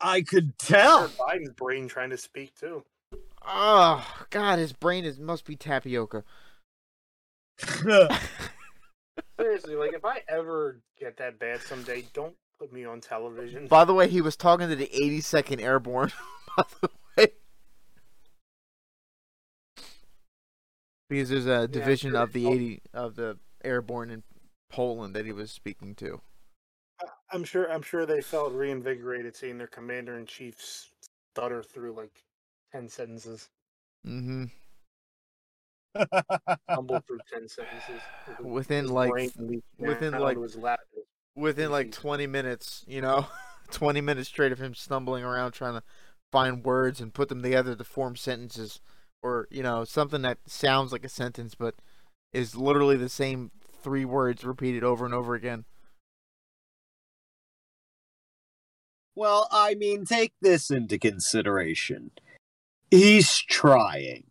I 0.00 0.22
could 0.22 0.58
tell. 0.58 1.08
Biden's 1.08 1.50
brain 1.50 1.88
trying 1.88 2.10
to 2.10 2.16
speak 2.16 2.54
too. 2.58 2.84
Oh, 3.46 4.06
God, 4.30 4.58
his 4.58 4.72
brain 4.72 5.04
is 5.04 5.18
must 5.18 5.44
be 5.44 5.56
tapioca. 5.56 6.24
Seriously, 9.40 9.74
like 9.74 9.94
if 9.94 10.04
I 10.04 10.22
ever 10.28 10.80
get 10.98 11.16
that 11.18 11.38
bad 11.38 11.60
someday, 11.60 12.04
don't 12.12 12.34
put 12.58 12.72
me 12.72 12.84
on 12.84 13.00
television. 13.00 13.66
By 13.66 13.84
the 13.84 13.94
way, 13.94 14.08
he 14.08 14.20
was 14.20 14.36
talking 14.36 14.68
to 14.68 14.76
the 14.76 14.88
82nd 14.88 15.60
Airborne. 15.60 16.12
By 16.56 16.64
the 16.80 16.90
way, 17.16 17.26
because 21.08 21.28
there's 21.30 21.46
a 21.46 21.68
division 21.68 22.12
sure. 22.12 22.20
of 22.20 22.32
the 22.32 22.48
80 22.48 22.82
of 22.92 23.16
the 23.16 23.38
Airborne 23.64 24.10
in 24.10 24.22
Poland 24.70 25.14
that 25.16 25.26
he 25.26 25.32
was 25.32 25.50
speaking 25.50 25.94
to. 25.96 26.20
I'm 27.32 27.44
sure. 27.44 27.70
I'm 27.70 27.82
sure 27.82 28.06
they 28.06 28.22
felt 28.22 28.52
reinvigorated 28.52 29.36
seeing 29.36 29.58
their 29.58 29.66
commander 29.66 30.18
in 30.18 30.26
chief 30.26 30.56
stutter 31.34 31.62
through 31.62 31.92
like 31.94 32.22
ten 32.72 32.88
sentences, 32.88 33.48
Mm-hmm. 34.06 34.44
stumble 36.72 37.04
through 37.06 37.20
ten 37.32 37.48
sentences. 37.48 38.00
Within 38.42 38.84
his 38.84 38.92
like 38.92 39.12
within, 39.78 40.18
like, 40.18 40.38
onto 40.38 40.42
his 40.42 40.56
lap. 40.56 40.80
within 41.34 41.70
like 41.70 41.90
20 41.92 42.26
minutes, 42.26 42.84
you 42.86 43.00
know, 43.00 43.26
20 43.72 44.00
minutes 44.00 44.28
straight 44.28 44.52
of 44.52 44.58
him 44.58 44.74
stumbling 44.74 45.24
around 45.24 45.52
trying 45.52 45.74
to 45.74 45.82
find 46.32 46.64
words 46.64 47.00
and 47.00 47.14
put 47.14 47.28
them 47.28 47.42
together 47.42 47.74
to 47.74 47.84
form 47.84 48.16
sentences 48.16 48.80
or, 49.22 49.48
you 49.50 49.62
know, 49.62 49.84
something 49.84 50.22
that 50.22 50.38
sounds 50.46 50.92
like 50.92 51.04
a 51.04 51.08
sentence 51.08 51.54
but 51.54 51.74
is 52.32 52.56
literally 52.56 52.96
the 52.96 53.08
same 53.08 53.50
three 53.82 54.04
words 54.04 54.44
repeated 54.44 54.84
over 54.84 55.04
and 55.04 55.14
over 55.14 55.34
again. 55.34 55.64
well, 59.18 59.48
I 59.50 59.74
mean, 59.74 60.04
take 60.04 60.32
this 60.40 60.70
into 60.70 60.96
consideration. 60.96 62.12
He's 62.88 63.36
trying. 63.36 64.28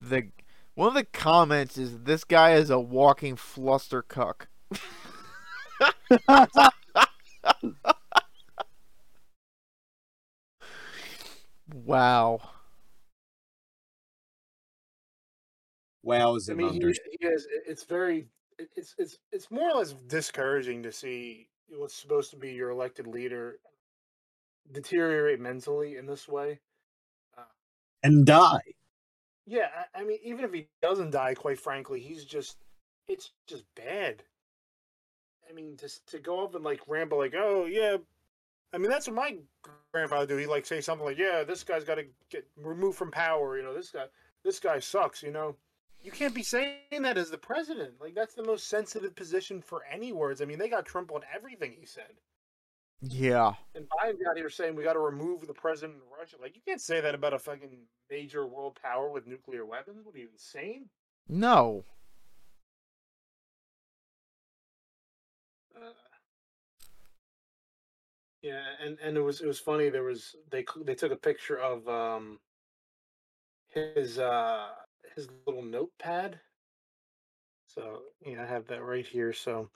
The 0.00 0.28
one 0.74 0.88
of 0.88 0.94
the 0.94 1.04
comments 1.04 1.76
is 1.76 1.98
this 2.04 2.24
guy 2.24 2.54
is 2.54 2.70
a 2.70 2.80
walking 2.80 3.36
fluster 3.36 4.00
cuck. 4.00 4.48
wow. 11.74 12.40
Wow 16.08 16.36
is 16.36 16.48
I 16.48 16.54
mean, 16.54 16.70
he, 16.70 16.76
under- 16.76 16.88
he 16.88 17.26
is. 17.26 17.46
It's 17.66 17.84
very. 17.84 18.26
It's 18.58 18.94
it's 18.98 19.18
it's 19.30 19.50
more 19.50 19.70
or 19.70 19.78
less 19.78 19.92
discouraging 19.92 20.82
to 20.82 20.90
see 20.90 21.48
what's 21.68 21.94
supposed 21.94 22.30
to 22.30 22.36
be 22.36 22.52
your 22.52 22.70
elected 22.70 23.06
leader 23.06 23.58
deteriorate 24.72 25.38
mentally 25.38 25.96
in 25.96 26.06
this 26.06 26.26
way. 26.26 26.60
Uh 27.36 27.42
and 28.02 28.24
die. 28.24 28.62
Yeah, 29.46 29.68
I, 29.94 30.00
I 30.00 30.04
mean, 30.04 30.18
even 30.24 30.44
if 30.44 30.52
he 30.52 30.68
doesn't 30.80 31.10
die, 31.10 31.34
quite 31.34 31.60
frankly, 31.60 32.00
he's 32.00 32.24
just. 32.24 32.56
It's 33.06 33.32
just 33.46 33.64
bad. 33.74 34.22
I 35.48 35.52
mean, 35.52 35.76
just 35.78 36.06
to 36.08 36.18
go 36.18 36.44
up 36.44 36.54
and 36.54 36.64
like 36.64 36.80
ramble 36.86 37.18
like, 37.18 37.34
oh 37.36 37.66
yeah, 37.66 37.96
I 38.72 38.78
mean 38.78 38.90
that's 38.90 39.06
what 39.08 39.16
my 39.16 39.36
grandfather 39.92 40.26
do. 40.26 40.36
He 40.36 40.46
like 40.46 40.66
say 40.66 40.80
something 40.80 41.06
like, 41.06 41.18
yeah, 41.18 41.44
this 41.44 41.64
guy's 41.64 41.84
got 41.84 41.96
to 41.96 42.04
get 42.30 42.46
removed 42.56 42.96
from 42.96 43.10
power. 43.10 43.56
You 43.58 43.62
know, 43.62 43.74
this 43.74 43.90
guy, 43.90 44.04
this 44.44 44.58
guy 44.58 44.78
sucks. 44.78 45.22
You 45.22 45.32
know, 45.32 45.56
you 46.08 46.12
can't 46.12 46.34
be 46.34 46.42
saying 46.42 47.02
that 47.02 47.18
as 47.18 47.30
the 47.30 47.36
president. 47.36 48.00
Like 48.00 48.14
that's 48.14 48.32
the 48.32 48.42
most 48.42 48.68
sensitive 48.68 49.14
position 49.14 49.60
for 49.60 49.82
any 49.92 50.10
words. 50.10 50.40
I 50.40 50.46
mean, 50.46 50.58
they 50.58 50.70
got 50.70 50.86
Trump 50.86 51.12
on 51.12 51.20
everything 51.34 51.74
he 51.78 51.84
said, 51.84 52.14
Yeah. 53.02 53.52
and 53.74 53.84
Biden 53.84 54.24
got 54.24 54.38
here 54.38 54.48
saying 54.48 54.74
we 54.74 54.84
got 54.84 54.94
to 54.94 55.00
remove 55.00 55.46
the 55.46 55.52
president 55.52 55.98
of 55.98 56.18
Russia. 56.18 56.36
Like 56.40 56.56
you 56.56 56.62
can't 56.66 56.80
say 56.80 57.02
that 57.02 57.14
about 57.14 57.34
a 57.34 57.38
fucking 57.38 57.76
major 58.10 58.46
world 58.46 58.78
power 58.82 59.10
with 59.10 59.26
nuclear 59.26 59.66
weapons. 59.66 60.00
What 60.02 60.14
are 60.14 60.18
you 60.18 60.30
insane? 60.32 60.88
No. 61.28 61.84
Uh, 65.76 65.90
yeah, 68.40 68.62
and 68.82 68.96
and 69.02 69.18
it 69.18 69.20
was 69.20 69.42
it 69.42 69.46
was 69.46 69.60
funny. 69.60 69.90
There 69.90 70.04
was 70.04 70.34
they 70.50 70.64
they 70.86 70.94
took 70.94 71.12
a 71.12 71.16
picture 71.16 71.58
of 71.58 71.86
um 71.86 72.38
his 73.68 74.18
uh 74.18 74.68
his 75.18 75.28
little 75.46 75.64
notepad. 75.64 76.38
So 77.66 78.02
yeah, 78.24 78.42
I 78.42 78.46
have 78.46 78.68
that 78.68 78.84
right 78.84 79.06
here. 79.06 79.32
So 79.32 79.68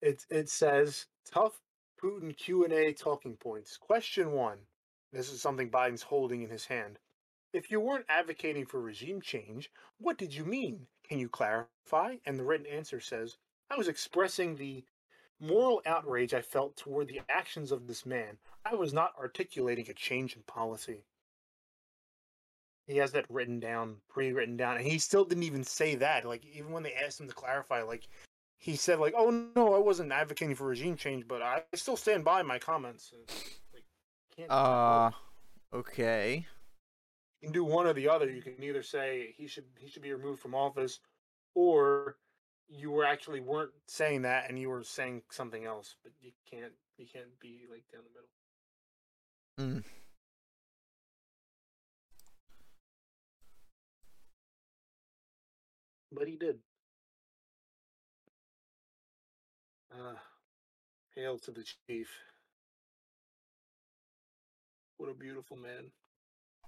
it 0.00 0.24
it 0.30 0.48
says 0.48 1.06
tough 1.30 1.60
Putin 2.02 2.34
Q 2.34 2.64
and 2.64 2.72
A 2.72 2.92
talking 2.94 3.36
points. 3.36 3.76
Question 3.76 4.32
one. 4.32 4.58
This 5.12 5.30
is 5.30 5.42
something 5.42 5.70
Biden's 5.70 6.02
holding 6.02 6.42
in 6.42 6.48
his 6.48 6.64
hand. 6.64 6.98
If 7.52 7.70
you 7.70 7.80
weren't 7.80 8.06
advocating 8.08 8.64
for 8.64 8.80
regime 8.80 9.20
change, 9.20 9.70
what 9.98 10.16
did 10.16 10.34
you 10.34 10.44
mean? 10.44 10.86
Can 11.06 11.18
you 11.18 11.28
clarify? 11.28 12.16
And 12.24 12.38
the 12.38 12.44
written 12.44 12.66
answer 12.66 13.00
says, 13.00 13.36
I 13.70 13.76
was 13.76 13.88
expressing 13.88 14.56
the 14.56 14.84
moral 15.40 15.82
outrage 15.86 16.34
I 16.34 16.42
felt 16.42 16.76
toward 16.76 17.08
the 17.08 17.20
actions 17.28 17.72
of 17.72 17.86
this 17.86 18.04
man. 18.04 18.38
I 18.64 18.74
was 18.74 18.92
not 18.92 19.14
articulating 19.18 19.88
a 19.88 19.94
change 19.94 20.36
in 20.36 20.42
policy. 20.42 21.04
He 22.88 22.96
has 22.96 23.12
that 23.12 23.26
written 23.28 23.60
down, 23.60 23.96
pre 24.08 24.32
written 24.32 24.56
down, 24.56 24.78
and 24.78 24.86
he 24.86 24.98
still 24.98 25.24
didn't 25.24 25.44
even 25.44 25.62
say 25.62 25.94
that. 25.96 26.24
Like, 26.24 26.44
even 26.46 26.72
when 26.72 26.82
they 26.82 26.94
asked 26.94 27.20
him 27.20 27.28
to 27.28 27.34
clarify, 27.34 27.82
like, 27.82 28.08
he 28.56 28.76
said, 28.76 28.98
like, 28.98 29.14
oh, 29.16 29.30
no, 29.54 29.74
I 29.74 29.78
wasn't 29.78 30.10
advocating 30.10 30.56
for 30.56 30.66
regime 30.66 30.96
change, 30.96 31.28
but 31.28 31.42
I 31.42 31.62
still 31.74 31.96
stand 31.98 32.24
by 32.24 32.42
my 32.42 32.58
comments. 32.58 33.12
Like, 33.74 33.84
can't, 34.34 34.50
Uh 34.50 35.10
okay. 35.72 36.46
you 37.40 37.46
can 37.46 37.52
do 37.52 37.64
one 37.64 37.86
or 37.86 37.92
the 37.92 38.08
other. 38.08 38.30
You 38.30 38.42
can 38.42 38.62
either 38.62 38.82
say 38.82 39.34
he 39.36 39.46
should 39.46 39.66
he 39.78 39.88
should 39.88 40.02
be 40.02 40.12
removed 40.12 40.40
from 40.40 40.54
office, 40.54 41.00
or 41.54 42.16
you 42.68 42.90
were 42.90 43.04
actually 43.04 43.40
weren't 43.40 43.72
saying 43.86 44.22
that 44.22 44.48
and 44.48 44.58
you 44.58 44.70
were 44.70 44.82
saying 44.82 45.22
something 45.30 45.64
else. 45.66 45.96
But 46.02 46.12
you 46.20 46.32
can't 46.50 46.72
you 46.96 47.06
can't 47.06 47.38
be 47.40 47.66
like 47.70 47.84
down 47.92 48.02
the 49.58 49.64
middle. 49.66 49.80
Mm. 49.80 49.84
But 56.18 56.26
he 56.26 56.36
did. 56.36 56.58
Uh, 59.92 60.14
hail 61.14 61.38
to 61.38 61.52
the 61.52 61.64
chief. 61.86 62.08
What 64.96 65.10
a 65.10 65.14
beautiful 65.14 65.56
man. 65.56 65.92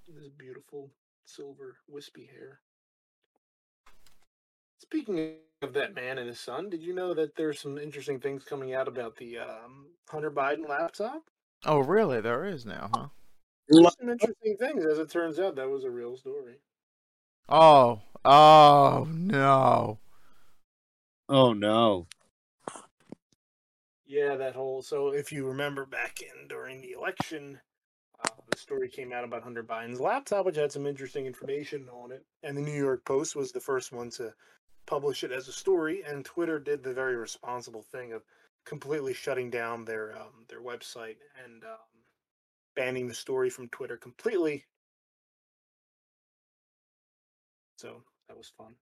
This 0.07 0.29
beautiful 0.29 0.91
silver 1.25 1.79
wispy 1.89 2.27
hair. 2.33 2.61
Speaking 4.79 5.35
of 5.63 5.73
that 5.73 5.97
man 5.97 6.19
and 6.19 6.29
his 6.29 6.39
son, 6.39 6.71
did 6.71 6.83
you 6.83 6.95
know 6.95 7.13
that 7.15 7.35
there's 7.35 7.59
some 7.59 7.77
interesting 7.77 8.21
things 8.21 8.45
coming 8.45 8.75
out 8.75 8.87
about 8.87 9.17
the 9.17 9.39
um, 9.39 9.87
Hunter 10.09 10.31
Biden 10.31 10.69
laptop? 10.69 11.23
Oh, 11.65 11.81
really? 11.81 12.21
There 12.21 12.45
is 12.45 12.65
now, 12.65 12.89
huh? 12.95 13.09
Some 13.99 14.11
interesting 14.11 14.57
things. 14.57 14.87
As 14.87 14.99
it 14.99 15.11
turns 15.11 15.41
out, 15.41 15.57
that 15.57 15.69
was 15.69 15.83
a 15.83 15.91
real 15.91 16.17
story. 16.17 16.61
Oh, 17.51 18.01
oh 18.25 19.09
no. 19.11 19.99
Oh 21.29 21.53
no. 21.53 22.07
Yeah, 24.07 24.37
that 24.37 24.55
whole. 24.55 24.83
So 24.83 25.09
if 25.09 25.33
you 25.33 25.47
remember 25.47 25.85
back 25.85 26.21
in 26.21 26.47
during 26.47 26.81
the 26.81 26.93
election, 26.93 27.61
uh, 28.25 28.29
the 28.49 28.57
story 28.57 28.89
came 28.89 29.13
out 29.13 29.25
about 29.25 29.43
Hunter 29.43 29.65
Biden's 29.65 30.01
laptop, 30.01 30.47
which 30.47 30.57
had 30.57 30.71
some 30.71 30.87
interesting 30.87 31.27
information 31.27 31.89
on 31.89 32.13
it. 32.13 32.25
And 32.45 32.57
the 32.57 32.63
New 32.63 32.77
York 32.77 33.05
Post 33.05 33.35
was 33.35 33.51
the 33.51 33.61
first 33.61 33.93
one 33.93 34.11
to 34.11 34.33
publish 34.87 35.25
it 35.25 35.33
as 35.33 35.49
a 35.49 35.53
story. 35.53 36.05
And 36.07 36.25
Twitter 36.25 36.61
did 36.61 36.85
the 36.85 36.95
very 36.95 37.17
responsible 37.17 37.83
thing 37.83 38.13
of 38.13 38.23
completely 38.65 39.15
shutting 39.15 39.51
down 39.51 39.85
their 39.85 40.17
um, 40.17 40.47
their 40.49 40.61
website 40.61 41.17
and 41.45 41.65
um, 41.65 42.05
banning 42.77 43.09
the 43.09 43.15
story 43.15 43.51
from 43.51 43.69
Twitter 43.71 43.97
completely. 43.97 44.67
So 47.81 48.03
that 48.29 48.37
was 48.37 48.53
fun. 48.59 48.75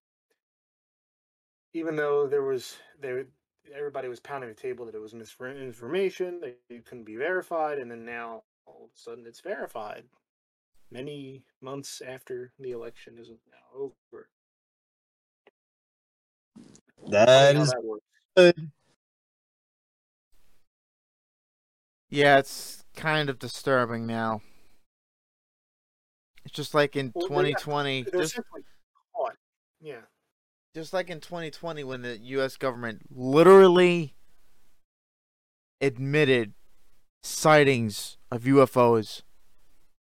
Even 1.72 1.94
though 1.94 2.26
there 2.26 2.42
was 2.42 2.76
there 3.00 3.26
everybody 3.72 4.08
was 4.08 4.18
pounding 4.18 4.48
the 4.50 4.56
table 4.60 4.86
that 4.86 4.94
it 4.96 5.00
was 5.00 5.14
misinformation, 5.14 6.40
that 6.40 6.58
it 6.68 6.84
couldn't 6.84 7.04
be 7.04 7.14
verified, 7.14 7.78
and 7.78 7.88
then 7.88 8.04
now 8.04 8.42
all 8.66 8.86
of 8.86 8.90
a 8.96 8.98
sudden 8.98 9.24
it's 9.24 9.38
verified. 9.40 10.02
Many 10.90 11.44
months 11.60 12.02
after 12.04 12.50
the 12.58 12.72
election 12.72 13.18
is 13.20 13.28
now 13.28 13.80
over. 13.80 14.28
That 17.10 17.28
Funny 17.28 17.56
how 17.58 17.62
is 17.62 17.70
that 17.70 17.84
works. 17.84 18.04
good. 18.36 18.70
Yeah, 22.10 22.38
it's 22.38 22.82
kind 22.96 23.30
of 23.30 23.38
disturbing 23.38 24.08
now. 24.08 24.40
It's 26.44 26.54
just 26.54 26.74
like 26.74 26.96
in 26.96 27.12
Well, 27.14 27.28
they 27.28 27.52
got- 27.52 27.60
2020, 27.60 28.02
They're 28.10 28.24
simply 28.26 28.62
caught. 28.62 28.77
Yeah. 29.80 30.02
just 30.74 30.92
like 30.92 31.08
in 31.10 31.20
2020 31.20 31.84
when 31.84 32.02
the 32.02 32.18
US 32.18 32.56
government 32.56 33.02
literally 33.14 34.14
admitted 35.80 36.54
sightings 37.22 38.16
of 38.30 38.42
UFOs 38.42 39.22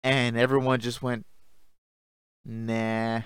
and 0.03 0.37
everyone 0.37 0.79
just 0.79 1.01
went 1.01 1.25
nah. 2.45 3.21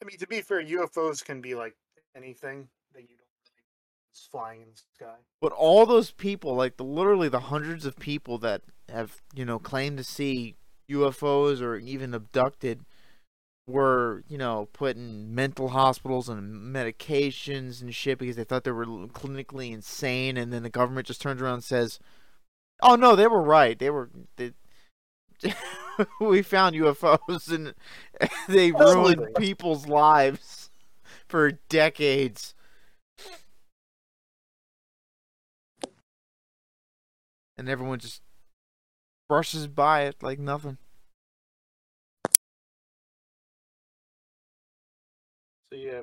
I 0.00 0.04
mean, 0.04 0.18
to 0.18 0.26
be 0.26 0.40
fair, 0.40 0.62
UFOs 0.62 1.24
can 1.24 1.40
be 1.40 1.54
like 1.54 1.74
anything 2.16 2.68
that 2.94 3.02
you 3.02 3.16
don't 3.16 3.26
really 3.44 4.28
flying 4.30 4.62
in 4.62 4.68
the 4.70 4.80
sky. 4.94 5.16
But 5.40 5.52
all 5.52 5.86
those 5.86 6.10
people, 6.10 6.54
like 6.54 6.76
the 6.76 6.84
literally 6.84 7.28
the 7.28 7.40
hundreds 7.40 7.84
of 7.84 7.96
people 7.96 8.38
that 8.38 8.62
have, 8.88 9.20
you 9.34 9.44
know, 9.44 9.58
claimed 9.58 9.98
to 9.98 10.04
see 10.04 10.56
UFOs 10.90 11.60
or 11.60 11.76
even 11.76 12.14
abducted 12.14 12.84
were, 13.68 14.24
you 14.28 14.38
know, 14.38 14.68
put 14.72 14.96
in 14.96 15.34
mental 15.34 15.68
hospitals 15.68 16.28
and 16.28 16.74
medications 16.74 17.80
and 17.82 17.94
shit 17.94 18.18
because 18.18 18.36
they 18.36 18.44
thought 18.44 18.64
they 18.64 18.72
were 18.72 18.86
clinically 18.86 19.72
insane 19.72 20.36
and 20.36 20.52
then 20.52 20.62
the 20.62 20.70
government 20.70 21.06
just 21.06 21.20
turns 21.20 21.40
around 21.42 21.54
and 21.54 21.64
says, 21.64 22.00
"Oh 22.82 22.96
no, 22.96 23.14
they 23.14 23.26
were 23.26 23.42
right. 23.42 23.78
They 23.78 23.90
were 23.90 24.10
they 24.36 24.52
we 26.20 26.42
found 26.42 26.74
UFOs 26.76 27.52
and 27.52 27.74
they 28.48 28.72
ruined 28.72 29.20
Absolutely. 29.20 29.32
people's 29.34 29.86
lives 29.86 30.70
for 31.28 31.52
decades." 31.52 32.54
and 37.58 37.68
everyone 37.68 37.98
just 37.98 38.22
brushes 39.28 39.66
by 39.66 40.02
it 40.02 40.22
like 40.22 40.38
nothing. 40.38 40.78
So 45.70 45.76
yeah, 45.78 46.02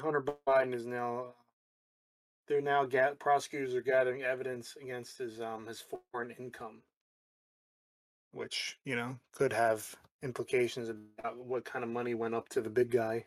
Hunter 0.00 0.24
Biden 0.46 0.74
is 0.74 0.86
now. 0.86 1.34
They're 2.46 2.60
now 2.60 2.84
ga- 2.84 3.14
prosecutors 3.18 3.74
are 3.74 3.80
gathering 3.80 4.22
evidence 4.22 4.76
against 4.80 5.18
his 5.18 5.40
um 5.40 5.66
his 5.66 5.82
foreign 6.12 6.30
income, 6.32 6.82
which 8.32 8.78
you 8.84 8.96
know 8.96 9.18
could 9.32 9.52
have 9.52 9.94
implications 10.22 10.88
about 10.90 11.36
what 11.38 11.64
kind 11.64 11.82
of 11.84 11.90
money 11.90 12.14
went 12.14 12.34
up 12.34 12.48
to 12.50 12.60
the 12.60 12.70
big 12.70 12.90
guy, 12.90 13.24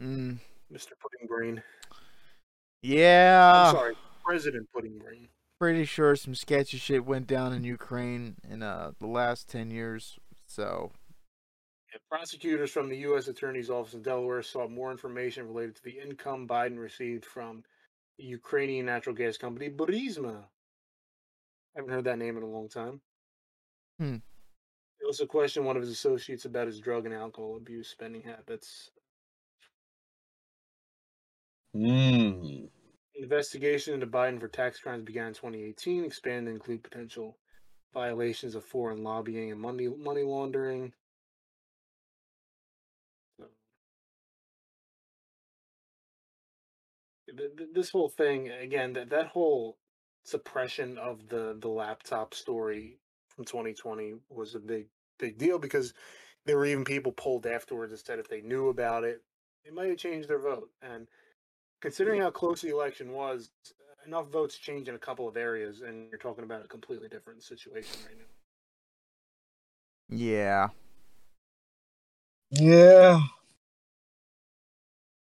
Mm. 0.00 0.38
Mr. 0.72 0.92
Pudding 1.00 1.26
Brain. 1.28 1.62
Yeah, 2.82 3.52
I'm 3.70 3.74
sorry, 3.74 3.94
President 4.24 4.68
Pudding 4.72 4.98
Brain. 4.98 5.28
pretty 5.60 5.84
sure 5.84 6.14
some 6.14 6.34
sketchy 6.36 6.78
shit 6.78 7.04
went 7.04 7.26
down 7.26 7.52
in 7.52 7.64
Ukraine 7.64 8.36
in 8.48 8.62
uh 8.62 8.92
the 9.00 9.06
last 9.08 9.48
ten 9.48 9.70
years. 9.72 10.18
So 10.46 10.92
prosecutors 12.10 12.70
from 12.70 12.88
the 12.88 12.96
U.S. 12.98 13.28
Attorney's 13.28 13.70
Office 13.70 13.94
in 13.94 14.02
Delaware 14.02 14.42
sought 14.42 14.70
more 14.70 14.90
information 14.90 15.46
related 15.46 15.76
to 15.76 15.82
the 15.84 15.98
income 16.02 16.46
Biden 16.48 16.78
received 16.78 17.24
from 17.24 17.62
the 18.18 18.24
Ukrainian 18.24 18.86
natural 18.86 19.14
gas 19.14 19.36
company 19.36 19.68
Burisma. 19.68 20.44
I 21.76 21.80
haven't 21.80 21.92
heard 21.92 22.04
that 22.04 22.18
name 22.18 22.36
in 22.36 22.42
a 22.42 22.48
long 22.48 22.68
time. 22.68 23.00
Hmm. 23.98 24.16
They 25.00 25.06
also 25.06 25.26
questioned 25.26 25.66
one 25.66 25.76
of 25.76 25.82
his 25.82 25.90
associates 25.90 26.44
about 26.44 26.66
his 26.66 26.80
drug 26.80 27.06
and 27.06 27.14
alcohol 27.14 27.56
abuse 27.56 27.88
spending 27.88 28.22
habits. 28.22 28.90
Hmm. 31.74 32.66
Investigation 33.14 33.94
into 33.94 34.06
Biden 34.06 34.40
for 34.40 34.48
tax 34.48 34.80
crimes 34.80 35.04
began 35.04 35.28
in 35.28 35.34
2018, 35.34 36.04
expanded 36.04 36.46
to 36.46 36.54
include 36.54 36.82
potential 36.82 37.36
violations 37.92 38.54
of 38.54 38.64
foreign 38.64 39.02
lobbying 39.02 39.50
and 39.52 39.60
money 39.60 39.88
money 39.88 40.22
laundering. 40.22 40.92
Th- 47.36 47.56
th- 47.56 47.70
this 47.74 47.90
whole 47.90 48.08
thing 48.08 48.50
again, 48.50 48.92
that 48.94 49.10
that 49.10 49.28
whole 49.28 49.78
suppression 50.24 50.98
of 50.98 51.28
the 51.28 51.56
the 51.60 51.68
laptop 51.68 52.34
story 52.34 52.98
from 53.28 53.44
2020 53.44 54.14
was 54.28 54.54
a 54.54 54.58
big 54.58 54.86
big 55.18 55.38
deal 55.38 55.58
because 55.58 55.94
there 56.46 56.56
were 56.56 56.66
even 56.66 56.84
people 56.84 57.12
polled 57.12 57.46
afterwards 57.46 57.92
that 57.92 58.04
said 58.04 58.18
if 58.18 58.28
they 58.28 58.40
knew 58.40 58.68
about 58.68 59.04
it, 59.04 59.22
they 59.64 59.70
might 59.70 59.88
have 59.88 59.98
changed 59.98 60.28
their 60.28 60.38
vote. 60.38 60.70
And 60.82 61.06
considering 61.80 62.20
how 62.20 62.30
close 62.30 62.62
the 62.62 62.70
election 62.70 63.12
was, 63.12 63.50
uh, 63.70 64.06
enough 64.06 64.28
votes 64.28 64.56
change 64.56 64.88
in 64.88 64.94
a 64.94 64.98
couple 64.98 65.28
of 65.28 65.36
areas, 65.36 65.82
and 65.82 66.08
you're 66.10 66.18
talking 66.18 66.44
about 66.44 66.64
a 66.64 66.68
completely 66.68 67.08
different 67.08 67.42
situation 67.42 67.98
right 68.06 68.16
now. 68.18 68.24
yeah, 70.08 70.68
Yeah. 72.50 73.20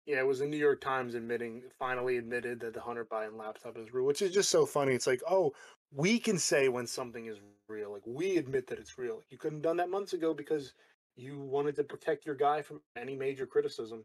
Yeah, 0.10 0.22
it 0.22 0.26
was 0.26 0.40
the 0.40 0.48
New 0.48 0.58
York 0.58 0.82
Times 0.82 1.14
admitting, 1.14 1.62
finally 1.78 2.18
admitted 2.18 2.60
that 2.62 2.74
the 2.74 2.82
Hunter 2.82 3.06
Biden 3.06 3.38
laptop 3.38 3.78
is 3.78 3.94
real, 3.94 4.06
which 4.06 4.24
is 4.24 4.34
just 4.34 4.50
so 4.50 4.66
funny. 4.66 4.94
It's 4.94 5.06
like, 5.06 5.22
oh, 5.30 5.54
we 5.94 6.18
can 6.18 6.40
say 6.40 6.68
when 6.68 6.88
something 6.88 7.28
is 7.28 7.38
real. 7.68 7.92
Like, 7.92 8.02
we 8.08 8.38
admit 8.38 8.66
that 8.68 8.80
it's 8.80 8.98
real. 8.98 9.22
You 9.30 9.38
couldn't 9.38 9.60
have 9.60 9.64
done 9.66 9.78
that 9.78 9.92
months 9.92 10.14
ago 10.14 10.34
because 10.34 10.74
you 11.16 11.38
wanted 11.38 11.76
to 11.76 11.84
protect 11.84 12.26
your 12.26 12.34
guy 12.34 12.64
from 12.64 12.82
any 12.96 13.16
major 13.16 13.46
criticism. 13.46 14.04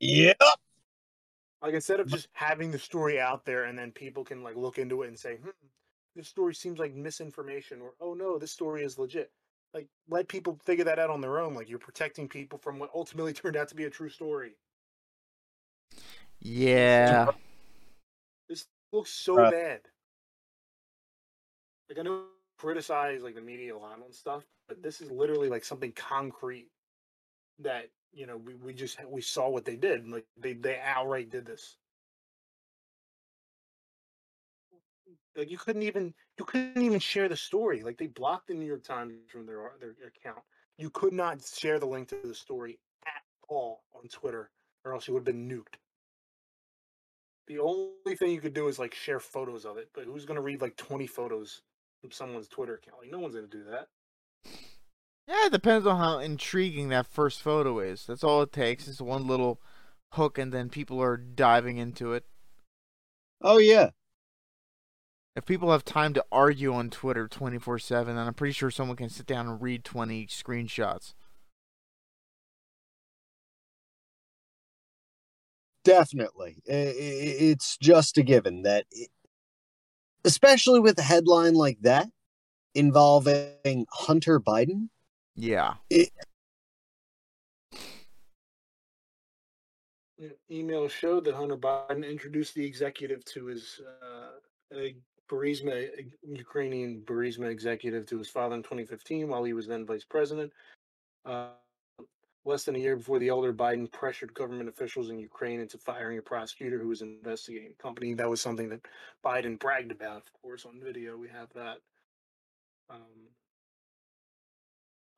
Yep. 0.00 0.38
Like, 1.60 1.74
instead 1.74 2.00
of 2.00 2.06
just 2.06 2.28
having 2.32 2.70
the 2.70 2.78
story 2.78 3.20
out 3.20 3.44
there 3.44 3.64
and 3.64 3.78
then 3.78 3.90
people 3.92 4.24
can, 4.24 4.42
like, 4.42 4.56
look 4.56 4.78
into 4.78 5.02
it 5.02 5.08
and 5.08 5.18
say, 5.18 5.34
hmm, 5.34 5.50
this 6.16 6.26
story 6.26 6.54
seems 6.54 6.78
like 6.78 6.94
misinformation, 6.94 7.82
or, 7.82 7.92
oh, 8.00 8.14
no, 8.14 8.38
this 8.38 8.52
story 8.52 8.82
is 8.82 8.98
legit. 8.98 9.30
Like, 9.74 9.88
let 10.08 10.26
people 10.26 10.58
figure 10.64 10.86
that 10.86 10.98
out 10.98 11.10
on 11.10 11.20
their 11.20 11.38
own. 11.38 11.54
Like, 11.54 11.68
you're 11.68 11.78
protecting 11.78 12.28
people 12.28 12.58
from 12.58 12.78
what 12.78 12.88
ultimately 12.94 13.32
turned 13.34 13.56
out 13.56 13.68
to 13.68 13.74
be 13.74 13.84
a 13.84 13.90
true 13.90 14.08
story. 14.08 14.52
Yeah. 16.40 17.30
This 18.48 18.66
looks 18.92 19.10
so 19.10 19.34
Right. 19.36 19.50
bad. 19.50 19.80
Like 21.88 21.98
I 21.98 22.02
know 22.02 22.24
criticize 22.58 23.22
like 23.22 23.34
the 23.34 23.40
media 23.40 23.76
a 23.76 23.78
lot 23.78 23.98
and 23.98 24.14
stuff, 24.14 24.44
but 24.68 24.82
this 24.82 25.00
is 25.00 25.10
literally 25.10 25.48
like 25.48 25.64
something 25.64 25.92
concrete 25.92 26.68
that 27.60 27.90
you 28.12 28.26
know 28.26 28.36
we, 28.36 28.54
we 28.54 28.74
just 28.74 28.98
we 29.06 29.20
saw 29.20 29.48
what 29.48 29.64
they 29.64 29.76
did. 29.76 30.08
Like 30.08 30.26
they 30.36 30.54
they 30.54 30.78
outright 30.80 31.30
did 31.30 31.46
this. 31.46 31.76
Like 35.36 35.50
you 35.50 35.58
couldn't 35.58 35.82
even 35.82 36.14
you 36.38 36.44
couldn't 36.44 36.82
even 36.82 36.98
share 36.98 37.28
the 37.28 37.36
story. 37.36 37.82
Like 37.82 37.98
they 37.98 38.08
blocked 38.08 38.48
the 38.48 38.54
New 38.54 38.66
York 38.66 38.84
Times 38.84 39.14
from 39.30 39.46
their 39.46 39.72
their 39.80 39.94
account. 40.08 40.42
You 40.76 40.90
could 40.90 41.12
not 41.12 41.44
share 41.44 41.78
the 41.78 41.86
link 41.86 42.08
to 42.08 42.20
the 42.24 42.34
story 42.34 42.78
at 43.06 43.22
all 43.48 43.84
on 43.94 44.08
Twitter, 44.08 44.50
or 44.84 44.94
else 44.94 45.08
you 45.08 45.14
would 45.14 45.20
have 45.26 45.36
been 45.36 45.48
nuked. 45.48 45.78
The 47.48 47.58
only 47.58 48.14
thing 48.16 48.30
you 48.30 48.40
could 48.40 48.54
do 48.54 48.68
is 48.68 48.78
like 48.78 48.94
share 48.94 49.20
photos 49.20 49.64
of 49.64 49.78
it, 49.78 49.88
but 49.94 50.04
who's 50.04 50.26
gonna 50.26 50.42
read 50.42 50.60
like 50.60 50.76
twenty 50.76 51.06
photos 51.06 51.62
from 52.00 52.10
someone's 52.12 52.48
Twitter 52.48 52.74
account. 52.74 52.98
Like 53.00 53.10
no 53.10 53.18
one's 53.18 53.34
gonna 53.34 53.46
do 53.46 53.64
that. 53.64 53.88
Yeah, 55.26 55.46
it 55.46 55.52
depends 55.52 55.86
on 55.86 55.98
how 55.98 56.18
intriguing 56.18 56.88
that 56.90 57.06
first 57.06 57.42
photo 57.42 57.80
is. 57.80 58.06
That's 58.06 58.24
all 58.24 58.42
it 58.42 58.52
takes. 58.52 58.86
Is 58.86 59.00
one 59.00 59.26
little 59.26 59.60
hook, 60.12 60.38
and 60.38 60.52
then 60.52 60.68
people 60.68 61.02
are 61.02 61.16
diving 61.16 61.78
into 61.78 62.12
it. 62.12 62.24
Oh 63.40 63.58
yeah. 63.58 63.90
If 65.36 65.46
people 65.46 65.70
have 65.70 65.84
time 65.84 66.14
to 66.14 66.24
argue 66.32 66.74
on 66.74 66.90
Twitter 66.90 67.28
24 67.28 67.78
7, 67.78 68.16
then 68.16 68.26
I'm 68.26 68.34
pretty 68.34 68.52
sure 68.52 68.70
someone 68.70 68.96
can 68.96 69.08
sit 69.08 69.26
down 69.26 69.46
and 69.46 69.62
read 69.62 69.84
20 69.84 70.26
screenshots. 70.26 71.14
Definitely. 75.84 76.62
I- 76.68 76.72
I- 76.72 77.38
It's 77.52 77.76
just 77.78 78.18
a 78.18 78.22
given 78.22 78.62
that, 78.62 78.86
it, 78.90 79.10
especially 80.24 80.80
with 80.80 80.98
a 80.98 81.02
headline 81.02 81.54
like 81.54 81.80
that 81.82 82.10
involving 82.74 83.86
Hunter 83.90 84.38
Biden, 84.40 84.90
Yeah. 85.34 85.76
E- 85.90 86.08
Email 90.50 90.88
showed 90.88 91.24
that 91.24 91.34
Hunter 91.34 91.56
Biden 91.56 92.08
introduced 92.08 92.54
the 92.54 92.64
executive 92.64 93.24
to 93.26 93.46
his 93.46 93.80
uh, 94.02 94.30
a 94.74 94.96
Burisma, 95.30 95.72
a 95.72 96.04
Ukrainian 96.26 97.02
Burisma 97.02 97.48
executive 97.50 98.04
to 98.06 98.18
his 98.18 98.28
father 98.28 98.56
in 98.56 98.62
2015 98.62 99.28
while 99.28 99.44
he 99.44 99.52
was 99.52 99.66
then 99.68 99.86
vice 99.86 100.04
president. 100.04 100.52
Uh, 101.24 101.50
less 102.48 102.64
than 102.64 102.74
a 102.74 102.78
year 102.78 102.96
before 102.96 103.18
the 103.18 103.28
elder 103.28 103.52
Biden 103.52 103.90
pressured 103.92 104.34
government 104.34 104.68
officials 104.68 105.10
in 105.10 105.18
Ukraine 105.18 105.60
into 105.60 105.78
firing 105.78 106.18
a 106.18 106.22
prosecutor 106.22 106.78
who 106.78 106.88
was 106.88 107.02
investigating 107.02 107.68
the 107.68 107.82
company. 107.82 108.14
That 108.14 108.28
was 108.28 108.40
something 108.40 108.68
that 108.70 108.80
Biden 109.24 109.58
bragged 109.58 109.92
about, 109.92 110.22
of 110.26 110.32
course, 110.42 110.64
on 110.64 110.80
video. 110.82 111.16
We 111.16 111.28
have 111.28 111.52
that. 111.54 111.78
Um, 112.90 113.28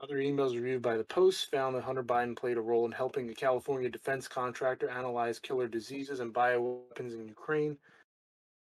other 0.02 0.16
emails 0.16 0.54
reviewed 0.54 0.82
by 0.82 0.96
the 0.96 1.04
Post 1.04 1.50
found 1.50 1.76
that 1.76 1.84
Hunter 1.84 2.02
Biden 2.02 2.36
played 2.36 2.56
a 2.56 2.60
role 2.60 2.86
in 2.86 2.92
helping 2.92 3.28
a 3.30 3.34
California 3.34 3.88
defense 3.88 4.26
contractor 4.26 4.88
analyze 4.88 5.38
killer 5.38 5.68
diseases 5.68 6.20
and 6.20 6.34
bioweapons 6.34 7.14
in 7.14 7.28
Ukraine. 7.28 7.76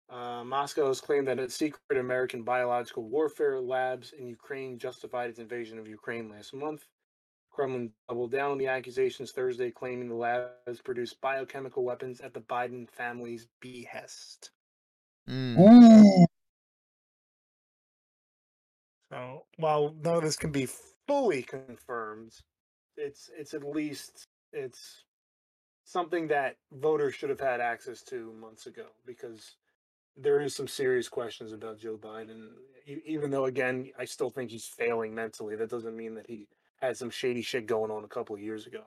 Uh, 0.09 0.43
Moscow 0.43 0.87
has 0.87 0.99
claimed 0.99 1.27
that 1.27 1.37
its 1.37 1.55
secret 1.55 1.99
American 1.99 2.41
biological 2.41 3.03
warfare 3.03 3.59
labs 3.59 4.11
in 4.17 4.25
Ukraine 4.27 4.79
justified 4.79 5.29
its 5.29 5.37
invasion 5.37 5.77
of 5.77 5.87
Ukraine 5.87 6.29
last 6.29 6.53
month. 6.53 6.87
Kremlin 7.59 7.91
doubled 8.07 8.31
down 8.31 8.51
on 8.51 8.57
the 8.57 8.67
accusations 8.67 9.31
Thursday, 9.33 9.69
claiming 9.69 10.07
the 10.07 10.15
labs 10.15 10.79
produced 10.81 11.19
biochemical 11.19 11.83
weapons 11.83 12.21
at 12.21 12.33
the 12.33 12.39
Biden 12.39 12.89
family's 12.89 13.47
behest. 13.59 14.51
Mm. 15.29 16.25
So 19.11 19.43
while 19.57 19.93
none 20.01 20.15
of 20.15 20.23
this 20.23 20.37
can 20.37 20.53
be 20.53 20.69
fully 21.05 21.43
confirmed, 21.43 22.31
it's 22.95 23.29
it's 23.37 23.53
at 23.53 23.65
least 23.65 24.29
it's 24.53 25.03
something 25.83 26.29
that 26.29 26.55
voters 26.71 27.13
should 27.13 27.29
have 27.29 27.41
had 27.41 27.59
access 27.59 28.01
to 28.03 28.31
months 28.39 28.67
ago 28.67 28.85
because 29.05 29.57
there 30.15 30.39
is 30.39 30.55
some 30.55 30.67
serious 30.67 31.09
questions 31.09 31.51
about 31.51 31.79
Joe 31.79 31.97
Biden. 31.97 32.51
E- 32.87 33.01
Even 33.05 33.31
though, 33.31 33.45
again, 33.45 33.91
I 33.99 34.05
still 34.05 34.29
think 34.29 34.49
he's 34.49 34.65
failing 34.65 35.13
mentally. 35.13 35.57
That 35.57 35.69
doesn't 35.69 35.97
mean 35.97 36.15
that 36.15 36.27
he 36.27 36.47
had 36.81 36.97
some 36.97 37.09
shady 37.09 37.41
shit 37.41 37.65
going 37.65 37.91
on 37.91 38.03
a 38.03 38.07
couple 38.07 38.35
of 38.35 38.41
years 38.41 38.65
ago. 38.67 38.83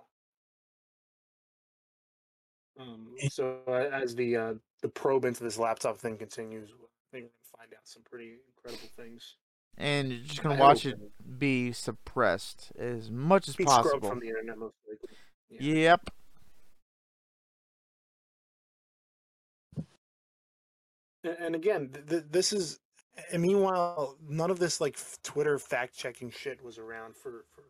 Um, 2.81 3.09
so 3.29 3.59
uh, 3.69 3.73
as 3.73 4.15
the 4.15 4.37
uh, 4.37 4.55
the 4.81 4.89
probe 4.89 5.25
into 5.27 5.45
this 5.45 5.59
laptop 5.59 5.99
thing 5.99 6.17
continues, 6.17 6.71
I 6.71 6.73
think 7.13 7.13
we're 7.13 7.21
gonna 7.21 7.31
find 7.59 7.75
out 7.75 7.81
some 7.85 8.03
pretty 8.03 8.37
incredible 8.57 8.89
things. 8.97 9.37
And 9.79 10.11
you're 10.11 10.21
just 10.23 10.43
going 10.43 10.55
I 10.55 10.57
to 10.59 10.63
watch 10.63 10.87
it 10.87 10.99
be 11.39 11.73
suppressed 11.73 12.73
as 12.79 13.11
much 13.11 13.49
as 13.49 13.57
Be 13.57 13.65
possible. 13.65 14.09
from 14.09 14.21
the 14.21 14.29
internet 14.29 14.59
most 14.59 14.75
likely. 14.89 15.17
yeah. 15.51 15.75
Yep. 15.75 16.11
And, 21.25 21.37
and 21.41 21.55
again, 21.55 21.91
th- 21.93 22.07
th- 22.07 22.25
this 22.31 22.53
is. 22.53 22.79
And 23.31 23.43
meanwhile, 23.43 24.17
none 24.27 24.51
of 24.51 24.59
this 24.59 24.81
like 24.81 24.99
Twitter 25.23 25.59
fact 25.59 25.95
checking 25.95 26.31
shit 26.31 26.63
was 26.65 26.79
around 26.79 27.15
for 27.15 27.45
for 27.55 27.65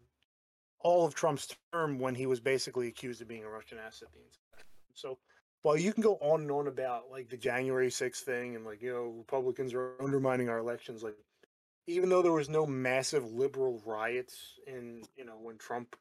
all 0.83 1.07
of 1.07 1.14
Trump's 1.14 1.55
term 1.72 1.99
when 1.99 2.14
he 2.14 2.26
was 2.26 2.41
basically 2.41 2.89
accused 2.89 3.20
of 3.22 3.28
being 3.28 3.45
a 3.45 3.49
Russian 3.49 3.78
asset. 3.78 4.09
The 4.12 4.18
entire 4.18 4.57
time. 4.57 4.64
So 4.95 5.18
while 5.62 5.76
you 5.76 5.93
can 5.93 6.03
go 6.03 6.16
on 6.16 6.43
and 6.43 6.51
on 6.51 6.66
about 6.66 7.11
like 7.11 7.28
the 7.28 7.37
January 7.37 7.89
6th 7.89 8.20
thing 8.20 8.57
and 8.57 8.64
like 8.64 8.83
you 8.83 8.93
know 8.93 9.14
Republicans 9.18 9.74
are 9.74 9.93
undermining 10.01 10.49
our 10.49 10.59
elections, 10.59 11.03
like 11.03 11.16
even 11.87 12.09
though 12.09 12.22
there 12.22 12.33
was 12.33 12.49
no 12.49 12.66
massive 12.66 13.33
liberal 13.33 13.80
riots 13.85 14.59
in 14.66 15.03
you 15.16 15.24
know 15.24 15.39
when 15.41 15.59
Trump 15.59 15.97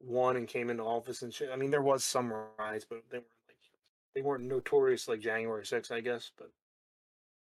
won 0.00 0.36
and 0.36 0.48
came 0.48 0.70
into 0.70 0.82
office 0.82 1.22
and 1.22 1.32
shit. 1.32 1.50
I 1.52 1.56
mean, 1.56 1.70
there 1.70 1.82
was 1.82 2.04
some 2.04 2.32
riots, 2.58 2.86
but 2.88 3.02
they 3.10 3.18
weren't 3.18 3.26
like 3.48 3.56
they 4.14 4.22
weren't 4.22 4.44
notorious 4.44 5.08
like 5.08 5.20
January 5.20 5.64
6th, 5.64 5.92
I 5.92 6.00
guess. 6.00 6.30
But 6.36 6.50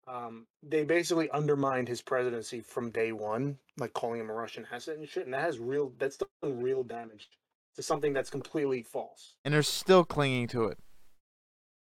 um, 0.07 0.45
they 0.61 0.83
basically 0.83 1.29
undermined 1.31 1.87
his 1.87 2.01
presidency 2.01 2.61
from 2.61 2.91
day 2.91 3.11
one, 3.11 3.57
like 3.77 3.93
calling 3.93 4.19
him 4.19 4.29
a 4.29 4.33
Russian 4.33 4.67
asset 4.71 4.97
and 4.97 5.07
shit. 5.07 5.25
And 5.25 5.33
that 5.33 5.41
has 5.41 5.59
real 5.59 5.91
that's 5.97 6.17
done 6.17 6.61
real 6.61 6.83
damage 6.83 7.29
to 7.75 7.83
something 7.83 8.13
that's 8.13 8.29
completely 8.29 8.83
false. 8.83 9.35
And 9.45 9.53
they're 9.53 9.63
still 9.63 10.03
clinging 10.03 10.47
to 10.49 10.65
it. 10.65 10.77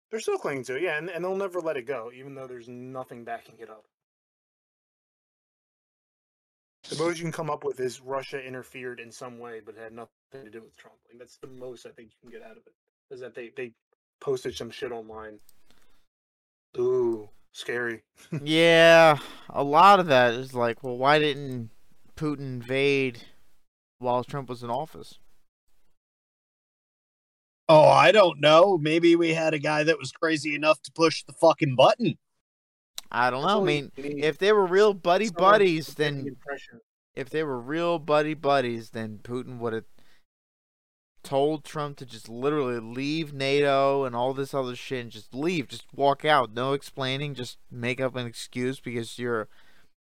They're 0.10 0.20
still 0.20 0.38
clinging 0.38 0.64
to 0.66 0.78
it, 0.78 0.84
yeah, 0.84 0.98
and, 0.98 1.10
and 1.10 1.24
they'll 1.24 1.36
never 1.36 1.60
let 1.60 1.76
it 1.76 1.86
go, 1.86 2.12
even 2.16 2.34
though 2.34 2.48
there's 2.48 2.70
nothing 2.70 3.26
backing 3.26 3.56
it 3.60 3.70
up. 3.70 3.84
The 6.90 6.96
most 6.96 7.18
you 7.18 7.24
can 7.24 7.34
come 7.34 7.50
up 7.50 7.66
with 7.66 7.82
is 7.82 8.00
Russia 8.00 8.42
interfered 8.42 9.02
in 9.02 9.12
some 9.12 9.40
way, 9.40 9.60
but 9.64 9.76
it 9.76 9.82
had 9.82 9.92
nothing 9.92 10.12
to 10.34 10.50
do 10.50 10.62
with 10.62 10.78
Trump. 10.78 10.96
Like 11.10 11.20
that's 11.20 11.38
the 11.38 11.48
most 11.48 11.86
I 11.86 11.90
think 11.90 12.12
you 12.12 12.30
can 12.30 12.40
get 12.40 12.48
out 12.48 12.56
of 12.56 12.64
it. 12.66 12.74
Is 13.14 13.20
that 13.20 13.36
they 13.36 13.52
they 13.56 13.74
posted 14.22 14.56
some 14.56 14.72
shit 14.72 14.94
online. 14.94 15.40
Ooh, 16.78 17.30
scary. 17.58 18.04
yeah, 18.44 19.18
a 19.50 19.64
lot 19.64 20.00
of 20.00 20.08
that 20.08 20.34
is 20.34 20.54
like, 20.54 20.84
well, 20.84 20.98
why 20.98 21.20
didn't 21.20 21.72
Putin 22.16 22.40
invade 22.40 23.24
while 24.00 24.24
Trump 24.24 24.50
was 24.50 24.64
in 24.64 24.70
office? 24.70 25.20
Oh, 27.70 27.88
I 27.90 28.12
don't 28.12 28.40
know. 28.40 28.78
Maybe 28.78 29.16
we 29.16 29.34
had 29.34 29.54
a 29.54 29.60
guy 29.60 29.84
that 29.84 30.00
was 30.00 30.12
crazy 30.12 30.56
enough 30.56 30.82
to 30.84 30.92
push 30.92 31.24
the 31.24 31.34
fucking 31.34 31.76
button. 31.76 32.18
I 33.12 33.30
don't 33.30 33.44
know. 33.46 33.62
I 33.62 33.64
mean, 33.64 33.92
if 33.98 34.38
they 34.38 34.54
were 34.54 34.66
real 34.66 34.94
buddy 34.94 35.30
buddies, 35.30 35.88
to 35.88 35.92
get 35.92 35.98
the 35.98 36.04
then 36.04 36.38
if 37.16 37.30
they 37.30 37.44
were 37.44 37.60
real 37.60 38.00
buddy 38.00 38.36
buddies, 38.36 38.92
then 38.92 39.20
Putin 39.24 39.58
would 39.60 39.74
have 39.74 39.86
told 41.24 41.64
Trump 41.64 41.98
to 41.98 42.06
just 42.06 42.30
literally 42.30 42.80
leave 42.80 43.34
NATO 43.34 44.06
and 44.06 44.16
all 44.16 44.34
this 44.34 44.54
other 44.54 44.76
shit 44.76 45.02
and 45.02 45.12
just 45.12 45.34
leave, 45.34 45.68
just 45.68 45.86
walk 45.94 46.24
out, 46.24 46.54
no 46.54 46.74
explaining, 46.74 47.34
just 47.34 47.58
make 47.72 48.00
up 48.00 48.16
an 48.16 48.26
excuse 48.26 48.80
because 48.80 49.20
you're 49.20 49.48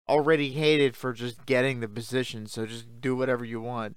already 0.08 0.50
hated 0.50 0.96
for 0.96 1.12
just 1.12 1.44
getting 1.46 1.80
the 1.80 1.88
position, 1.88 2.46
so 2.46 2.66
just 2.66 3.00
do 3.00 3.16
whatever 3.16 3.44
you 3.44 3.60
want. 3.60 3.96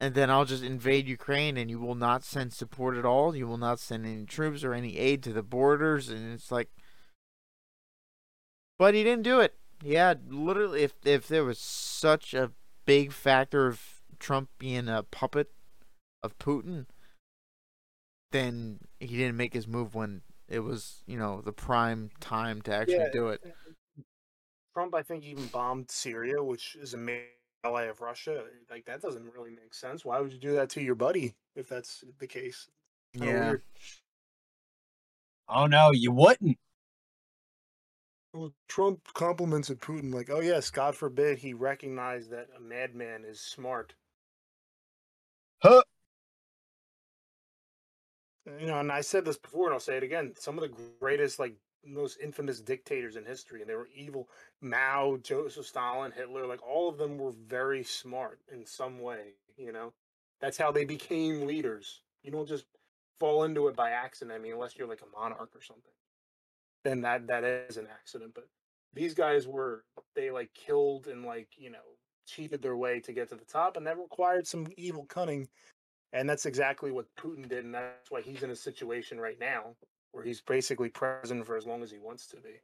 And 0.00 0.14
then 0.14 0.30
I'll 0.30 0.44
just 0.44 0.62
invade 0.62 1.08
Ukraine 1.08 1.56
and 1.56 1.70
you 1.70 1.80
will 1.80 1.96
not 1.96 2.22
send 2.22 2.52
support 2.52 2.96
at 2.96 3.04
all. 3.04 3.34
You 3.34 3.48
will 3.48 3.58
not 3.58 3.80
send 3.80 4.06
any 4.06 4.26
troops 4.26 4.62
or 4.62 4.72
any 4.72 4.96
aid 4.96 5.24
to 5.24 5.32
the 5.32 5.42
borders 5.42 6.08
and 6.08 6.32
it's 6.32 6.52
like 6.52 6.68
but 8.78 8.94
he 8.94 9.02
didn't 9.02 9.24
do 9.24 9.40
it. 9.40 9.56
Yeah, 9.82 10.14
literally, 10.28 10.82
if 10.82 10.94
if 11.04 11.28
there 11.28 11.44
was 11.44 11.58
such 11.58 12.32
a 12.32 12.52
big 12.86 13.12
factor 13.12 13.66
of 13.66 13.97
Trump 14.18 14.50
being 14.58 14.88
a 14.88 15.02
puppet 15.02 15.50
of 16.22 16.38
Putin, 16.38 16.86
then 18.30 18.80
he 19.00 19.16
didn't 19.16 19.36
make 19.36 19.54
his 19.54 19.66
move 19.66 19.94
when 19.94 20.22
it 20.48 20.60
was, 20.60 21.02
you 21.06 21.18
know, 21.18 21.40
the 21.40 21.52
prime 21.52 22.10
time 22.20 22.62
to 22.62 22.74
actually 22.74 22.94
Yeah, 22.94 23.08
do 23.12 23.28
it. 23.28 23.42
Trump, 24.74 24.94
I 24.94 25.02
think, 25.02 25.24
even 25.24 25.46
bombed 25.48 25.90
Syria, 25.90 26.42
which 26.42 26.76
is 26.76 26.94
a 26.94 26.98
main 26.98 27.24
ally 27.64 27.84
of 27.84 28.00
Russia. 28.00 28.44
Like 28.70 28.84
that 28.86 29.02
doesn't 29.02 29.32
really 29.32 29.50
make 29.50 29.74
sense. 29.74 30.04
Why 30.04 30.20
would 30.20 30.32
you 30.32 30.38
do 30.38 30.52
that 30.54 30.70
to 30.70 30.82
your 30.82 30.94
buddy 30.94 31.34
if 31.54 31.68
that's 31.68 32.04
the 32.18 32.26
case? 32.26 32.68
Kinda 33.14 33.32
Yeah. 33.32 33.40
weird. 33.40 33.62
Oh 35.48 35.66
no, 35.66 35.90
you 35.92 36.12
wouldn't. 36.12 36.58
Well, 38.32 38.52
Trump 38.68 39.12
complimented 39.14 39.80
Putin 39.80 40.14
like, 40.14 40.30
"Oh 40.30 40.40
yes, 40.40 40.70
God 40.70 40.96
forbid 40.96 41.38
he 41.38 41.54
recognized 41.54 42.30
that 42.30 42.48
a 42.56 42.60
madman 42.60 43.24
is 43.24 43.40
smart." 43.40 43.94
Huh. 45.62 45.82
You 48.60 48.66
know, 48.66 48.80
and 48.80 48.90
I 48.90 49.02
said 49.02 49.24
this 49.24 49.36
before, 49.36 49.66
and 49.66 49.74
I'll 49.74 49.80
say 49.80 49.96
it 49.96 50.02
again. 50.02 50.32
Some 50.38 50.56
of 50.58 50.62
the 50.62 50.74
greatest, 51.00 51.38
like 51.38 51.54
most 51.84 52.18
infamous 52.22 52.60
dictators 52.60 53.16
in 53.16 53.24
history, 53.24 53.60
and 53.60 53.68
they 53.68 53.74
were 53.74 53.88
evil. 53.94 54.28
Mao, 54.62 55.18
Joseph 55.22 55.66
Stalin, 55.66 56.12
Hitler, 56.12 56.46
like 56.46 56.62
all 56.66 56.88
of 56.88 56.98
them 56.98 57.18
were 57.18 57.32
very 57.46 57.84
smart 57.84 58.40
in 58.52 58.64
some 58.64 59.00
way. 59.00 59.34
You 59.56 59.72
know, 59.72 59.92
that's 60.40 60.56
how 60.58 60.72
they 60.72 60.84
became 60.84 61.46
leaders. 61.46 62.00
You 62.22 62.30
don't 62.32 62.48
just 62.48 62.64
fall 63.20 63.44
into 63.44 63.68
it 63.68 63.76
by 63.76 63.90
accident. 63.90 64.34
I 64.36 64.40
mean, 64.42 64.52
unless 64.54 64.76
you're 64.78 64.88
like 64.88 65.02
a 65.02 65.18
monarch 65.20 65.50
or 65.54 65.62
something, 65.62 65.92
then 66.84 67.02
that 67.02 67.26
that 67.28 67.44
is 67.44 67.76
an 67.76 67.88
accident. 67.92 68.32
But 68.34 68.44
These 68.94 69.14
guys 69.14 69.46
were 69.46 69.84
they 70.14 70.30
like 70.30 70.54
killed 70.54 71.06
and 71.06 71.24
like 71.24 71.48
you 71.56 71.70
know 71.70 71.78
cheated 72.28 72.62
their 72.62 72.76
way 72.76 73.00
to 73.00 73.12
get 73.12 73.28
to 73.30 73.34
the 73.34 73.44
top, 73.44 73.76
and 73.76 73.86
that 73.86 73.98
required 73.98 74.46
some 74.46 74.66
evil 74.76 75.06
cunning. 75.06 75.48
And 76.12 76.28
that's 76.28 76.46
exactly 76.46 76.90
what 76.90 77.14
Putin 77.16 77.48
did, 77.48 77.64
and 77.64 77.74
that's 77.74 78.10
why 78.10 78.22
he's 78.22 78.42
in 78.42 78.50
a 78.50 78.56
situation 78.56 79.20
right 79.20 79.38
now 79.38 79.74
where 80.12 80.24
he's 80.24 80.40
basically 80.40 80.88
president 80.88 81.46
for 81.46 81.56
as 81.56 81.66
long 81.66 81.82
as 81.82 81.90
he 81.90 81.98
wants 81.98 82.26
to 82.28 82.36
be. 82.36 82.60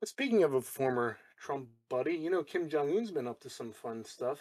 But 0.00 0.08
speaking 0.08 0.42
of 0.44 0.54
a 0.54 0.60
former 0.60 1.18
Trump 1.40 1.68
buddy, 1.88 2.14
you 2.14 2.30
know 2.30 2.42
Kim 2.42 2.68
Jong 2.68 2.96
Un's 2.96 3.10
been 3.10 3.26
up 3.26 3.40
to 3.40 3.50
some 3.50 3.72
fun 3.72 4.04
stuff. 4.04 4.38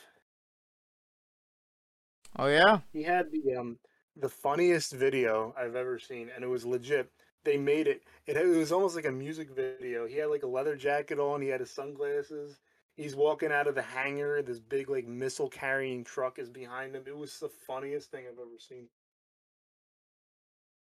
Oh 2.38 2.48
yeah. 2.48 2.80
He 2.92 3.04
had 3.04 3.32
the 3.32 3.56
um 3.56 3.78
the 4.16 4.30
funniest 4.30 4.94
video 4.94 5.56
I've 5.58 5.76
ever 5.76 5.98
seen, 6.00 6.30
and 6.36 6.44
it 6.44 6.48
was 6.48 6.66
legit. 6.66 7.10
They 7.44 7.58
made 7.58 7.88
it. 7.88 8.04
It, 8.26 8.38
it 8.38 8.46
was 8.46 8.72
almost 8.72 8.96
like 8.96 9.06
a 9.06 9.12
music 9.12 9.50
video. 9.52 10.08
He 10.08 10.16
had 10.16 10.30
like 10.30 10.44
a 10.44 10.48
leather 10.48 10.76
jacket 10.76 11.20
on. 11.20 11.42
He 11.42 11.50
had 11.50 11.60
his 11.60 11.72
sunglasses. 11.72 12.60
He's 12.96 13.16
walking 13.16 13.52
out 13.52 13.68
of 13.68 13.76
the 13.76 13.82
hangar. 13.82 14.42
This 14.42 14.60
big 14.60 14.90
like 14.90 15.08
missile 15.08 15.50
carrying 15.50 16.04
truck 16.04 16.40
is 16.40 16.50
behind 16.50 16.96
him. 16.96 17.04
It 17.06 17.18
was 17.18 17.40
the 17.40 17.50
funniest 17.50 18.12
thing 18.12 18.26
I've 18.28 18.40
ever 18.40 18.60
seen. 18.60 18.88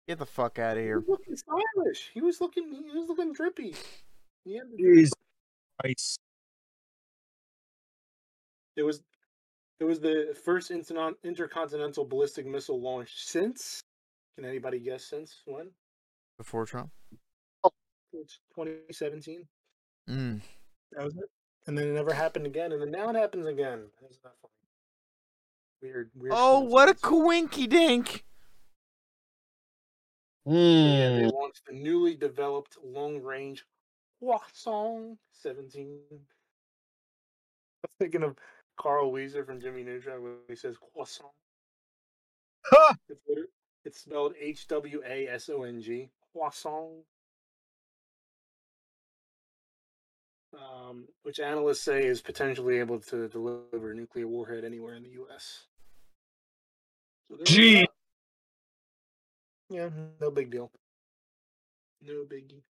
Get 0.08 0.20
the 0.20 0.26
fuck 0.26 0.60
out 0.60 0.72
of 0.76 0.80
He 0.80 0.84
here. 0.88 1.00
was 1.00 1.08
looking 1.08 1.36
stylish. 1.38 2.12
He 2.14 2.22
was 2.22 2.42
looking. 2.42 2.66
He 2.92 2.98
was 3.00 3.08
looking 3.08 3.32
drippy. 3.32 3.76
He 4.44 4.58
had 4.58 4.70
the- 4.70 4.78
Jesus 4.78 5.14
Christ. 5.80 6.20
It 8.76 8.84
was 8.84 9.02
it 9.80 9.86
was 9.86 10.00
the 10.00 10.36
first 10.44 10.72
intercontinental 10.72 12.06
ballistic 12.06 12.46
missile 12.46 12.82
launch 12.82 13.12
since. 13.24 13.82
Can 14.36 14.46
anybody 14.46 14.80
guess 14.80 15.06
since 15.06 15.42
when? 15.46 15.70
Before 16.38 16.66
Trump. 16.66 16.90
It's 18.14 18.40
2017. 18.56 19.48
Mm. 20.10 20.42
That 20.92 21.04
was 21.06 21.16
it. 21.16 21.24
And 21.66 21.78
then 21.78 21.88
it 21.88 21.94
never 21.94 22.14
happened 22.14 22.46
again, 22.46 22.72
and 22.72 22.82
then 22.82 22.92
now 22.92 23.10
it 23.10 23.16
happens 23.16 23.48
again. 23.48 23.86
Isn't 24.10 24.24
that 24.24 24.34
funny? 24.42 24.52
Weird, 25.82 26.12
weird. 26.16 26.34
Oh, 26.36 26.60
what 26.60 26.90
a 26.90 26.94
coincidence. 26.94 27.56
coinky 27.56 27.70
dink. 27.70 28.26
Yeah, 30.46 31.10
they 31.10 31.24
Hmm. 31.24 31.30
launched 31.30 31.66
the 31.66 31.74
newly 31.74 32.16
developed 32.16 32.78
long-range 32.84 33.66
Hwasong 34.22 35.18
17. 35.32 36.02
I 36.12 36.16
was 37.82 37.96
thinking 37.98 38.24
of 38.24 38.38
Carl 38.78 39.12
Wheezer 39.12 39.46
from 39.46 39.60
Jimmy 39.62 39.84
Neutron 39.84 40.22
when 40.22 40.36
he 40.48 40.56
says 40.56 40.78
croissant. 40.78 41.32
Ha! 42.66 42.96
It's, 43.10 43.22
it's 43.86 44.00
spelled 44.02 44.36
H 44.40 44.68
W 44.68 45.02
A 45.06 45.28
S 45.28 45.50
O 45.50 45.64
N 45.64 45.82
G. 45.82 46.10
Croissant. 46.34 47.06
Um, 50.54 51.08
which 51.24 51.40
analysts 51.40 51.82
say 51.82 52.06
is 52.06 52.22
potentially 52.22 52.78
able 52.78 53.00
to 53.00 53.28
deliver 53.28 53.92
a 53.92 53.96
nuclear 53.96 54.28
warhead 54.28 54.64
anywhere 54.64 54.96
in 54.96 55.04
the 55.04 55.10
U.S. 55.10 55.66
So 57.30 57.38
Gee. 57.44 57.88
Yeah, 59.70 59.90
no 60.22 60.30
big 60.30 60.52
deal. 60.52 60.72
No 62.02 62.26
biggie. 62.26 62.62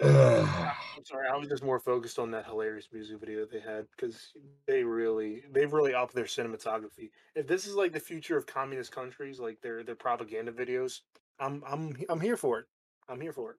I'm 0.00 1.04
sorry, 1.04 1.28
I 1.28 1.36
was 1.36 1.48
just 1.48 1.64
more 1.64 1.78
focused 1.78 2.18
on 2.18 2.30
that 2.30 2.46
hilarious 2.46 2.88
music 2.92 3.18
video 3.20 3.40
that 3.40 3.50
they 3.50 3.60
had 3.60 3.86
because 3.94 4.32
they 4.66 4.84
really, 4.84 5.42
they've 5.52 5.72
really 5.72 5.94
upped 5.94 6.14
their 6.14 6.24
cinematography. 6.24 7.10
If 7.34 7.46
this 7.46 7.66
is 7.66 7.74
like 7.74 7.92
the 7.92 8.00
future 8.00 8.36
of 8.36 8.46
communist 8.46 8.92
countries, 8.92 9.38
like 9.38 9.60
their 9.60 9.82
their 9.82 9.94
propaganda 9.94 10.52
videos, 10.52 11.00
I'm 11.40 11.62
I'm 11.66 11.96
I'm 12.08 12.20
here 12.20 12.36
for 12.36 12.60
it. 12.60 12.66
I'm 13.08 13.20
here 13.20 13.32
for 13.32 13.50
it. 13.50 13.56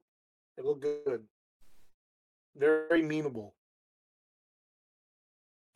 They 0.57 0.63
look 0.63 0.81
good. 0.81 1.23
Very 2.55 3.01
memeable. 3.01 3.51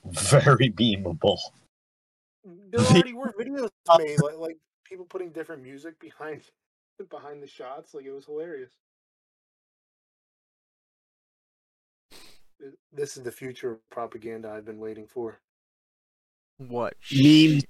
Very 0.05 0.69
beamable. 0.69 1.37
Mm, 2.47 2.57
there 2.71 2.81
already 2.81 3.13
were 3.13 3.33
videos 3.39 3.69
made, 3.97 4.21
like 4.21 4.37
like 4.37 4.57
people 4.85 5.05
putting 5.05 5.31
different 5.31 5.63
music 5.63 5.99
behind 5.99 6.43
behind 7.09 7.41
the 7.41 7.47
shots. 7.47 7.93
Like 7.93 8.05
it 8.05 8.11
was 8.11 8.25
hilarious. 8.25 8.71
This 12.91 13.17
is 13.17 13.23
the 13.23 13.31
future 13.31 13.73
of 13.73 13.89
propaganda 13.89 14.49
I've 14.49 14.65
been 14.65 14.79
waiting 14.79 15.07
for. 15.07 15.39
What? 16.57 16.95
Memes 17.11 17.65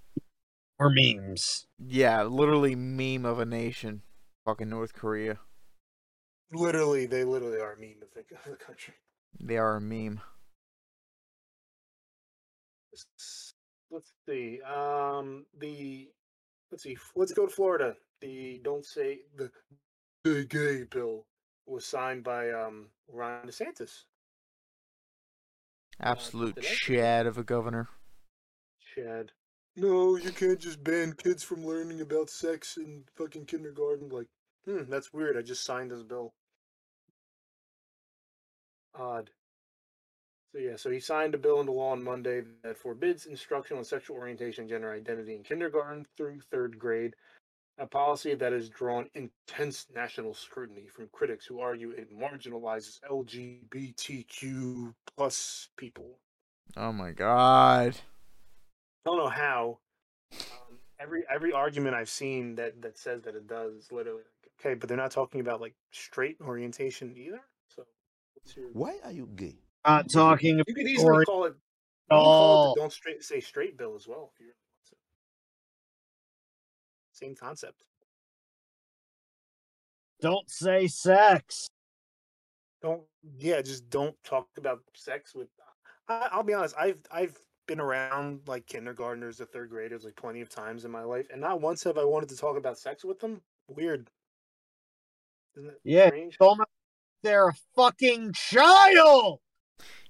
or 0.80 0.90
memes. 0.90 1.68
Yeah, 1.78 2.24
literally 2.24 2.76
meme 2.76 3.26
of 3.26 3.40
a 3.40 3.46
nation. 3.46 4.04
Fucking 4.46 4.70
North 4.70 4.94
Korea. 4.94 5.40
Literally, 6.52 7.06
they 7.06 7.26
literally 7.26 7.60
are 7.60 7.74
a 7.74 7.80
meme 7.80 8.02
of 8.02 8.14
the, 8.14 8.22
of 8.46 8.52
the 8.58 8.64
country. 8.64 8.94
They 9.40 9.58
are 9.58 9.76
a 9.76 9.82
meme. 9.82 10.22
S- 12.94 13.54
Let's 13.90 14.12
see. 14.28 14.60
Um, 14.62 15.46
the 15.58 16.10
let's 16.72 16.84
see. 16.84 16.98
Let's 17.16 17.34
go 17.34 17.46
to 17.46 17.54
Florida. 17.54 17.96
The 18.22 18.60
don't 18.64 18.86
say 18.86 19.20
the 19.38 19.50
the 20.24 20.44
gay 20.44 20.84
bill 20.84 21.26
was 21.66 21.86
signed 21.86 22.24
by 22.24 22.52
um 22.52 22.88
Ron 23.08 23.48
DeSantis. 23.48 24.04
Absolute 26.00 26.56
today? 26.56 26.68
chad 26.68 27.26
of 27.26 27.38
a 27.38 27.44
governor. 27.44 27.90
Chad. 28.96 29.32
No, 29.76 30.16
you 30.16 30.32
can't 30.32 30.60
just 30.60 30.84
ban 30.84 31.14
kids 31.14 31.44
from 31.44 31.66
learning 31.66 32.02
about 32.02 32.30
sex 32.30 32.78
in 32.78 33.04
fucking 33.16 33.46
kindergarten. 33.46 34.10
Like, 34.10 34.28
hmm, 34.66 34.90
that's 34.90 35.14
weird. 35.14 35.38
I 35.38 35.42
just 35.42 35.64
signed 35.64 35.92
this 35.92 36.04
bill. 36.04 36.34
Odd. 38.96 39.30
So 40.52 40.60
yeah, 40.60 40.76
so 40.78 40.90
he 40.90 41.00
signed 41.00 41.36
a 41.36 41.38
bill 41.38 41.60
into 41.60 41.74
law 41.74 41.92
on 41.92 42.04
Monday 42.04 42.42
that 42.64 42.78
forbids 42.78 43.26
instruction 43.26 43.78
on 43.78 43.84
sexual 43.84 44.18
orientation 44.18 44.64
and 44.64 44.70
gender 44.70 44.92
identity 44.92 45.36
in 45.36 45.44
kindergarten 45.44 46.06
through 46.16 46.40
third 46.52 46.80
grade. 46.80 47.16
A 47.80 47.86
policy 47.86 48.34
that 48.34 48.52
has 48.54 48.70
drawn 48.70 49.08
intense 49.14 49.86
national 49.94 50.34
scrutiny 50.34 50.88
from 50.88 51.10
critics 51.12 51.46
who 51.46 51.60
argue 51.60 51.92
it 51.92 52.12
marginalizes 52.12 53.00
LGBTQ 53.08 54.94
plus 55.16 55.70
people. 55.78 56.18
Oh 56.76 56.92
my 56.92 57.12
god. 57.12 57.96
I 57.96 59.10
don't 59.10 59.18
know 59.18 59.30
how. 59.30 59.78
Um, 60.34 60.80
every 61.00 61.24
every 61.34 61.54
argument 61.54 61.96
I've 61.96 62.10
seen 62.10 62.56
that 62.56 62.82
that 62.82 62.98
says 62.98 63.22
that 63.24 63.36
it 63.36 63.48
does 63.48 63.74
is 63.76 63.92
literally 63.92 64.22
like, 64.44 64.52
okay, 64.60 64.74
but 64.74 64.90
they're 64.90 64.98
not 64.98 65.12
talking 65.12 65.40
about 65.42 65.62
like 65.62 65.76
straight 65.92 66.38
orientation 66.42 67.14
either. 67.16 67.42
So 67.70 67.84
what's 68.34 68.58
your? 68.58 68.70
Why 68.74 68.98
are 69.04 69.12
you 69.12 69.30
gay? 69.36 69.56
Not 69.86 70.10
talking 70.12 70.62
You 70.68 70.74
could 70.74 70.88
easily 70.88 71.10
Or- 71.18 71.24
call 71.26 71.46
it. 71.46 71.50
You 72.10 72.16
can 72.16 72.20
call 72.20 72.72
it 72.72 72.76
the 72.76 72.82
don't 72.82 72.92
straight 72.92 73.24
say 73.24 73.40
straight 73.40 73.78
bill 73.78 73.96
as 73.96 74.08
well 74.08 74.32
if 74.34 74.40
you 74.40 74.46
really 74.48 74.56
want 74.56 74.56
to. 74.56 74.67
Same 77.18 77.36
concept. 77.36 77.84
Don't 80.22 80.50
say 80.50 80.88
sex. 80.88 81.68
Don't 82.82 83.02
yeah, 83.40 83.62
just 83.62 83.90
don't 83.90 84.16
talk 84.24 84.48
about 84.58 84.82
sex 84.94 85.34
with. 85.34 85.48
I, 86.08 86.30
I'll 86.32 86.44
be 86.44 86.54
honest. 86.54 86.76
I've 86.80 87.00
I've 87.12 87.38
been 87.68 87.80
around 87.80 88.42
like 88.48 88.68
kindergartners 88.68 89.38
to 89.38 89.46
third 89.46 89.70
graders 89.70 90.06
like 90.06 90.16
plenty 90.16 90.42
of 90.42 90.50
times 90.50 90.86
in 90.86 90.92
my 90.92 91.04
life, 91.04 91.28
and 91.32 91.42
not 91.42 91.60
once 91.60 91.84
have 91.84 91.98
I 91.98 92.06
wanted 92.06 92.30
to 92.30 92.38
talk 92.38 92.56
about 92.56 92.78
sex 92.78 93.04
with 93.04 93.20
them. 93.20 93.42
Weird. 93.68 94.10
Isn't 95.58 95.72
it 95.72 95.82
Yeah, 95.84 96.08
strange? 96.08 96.38
Don't 96.38 96.62
they're 97.24 97.50
a 97.50 97.54
fucking 97.76 98.34
child. 98.34 99.40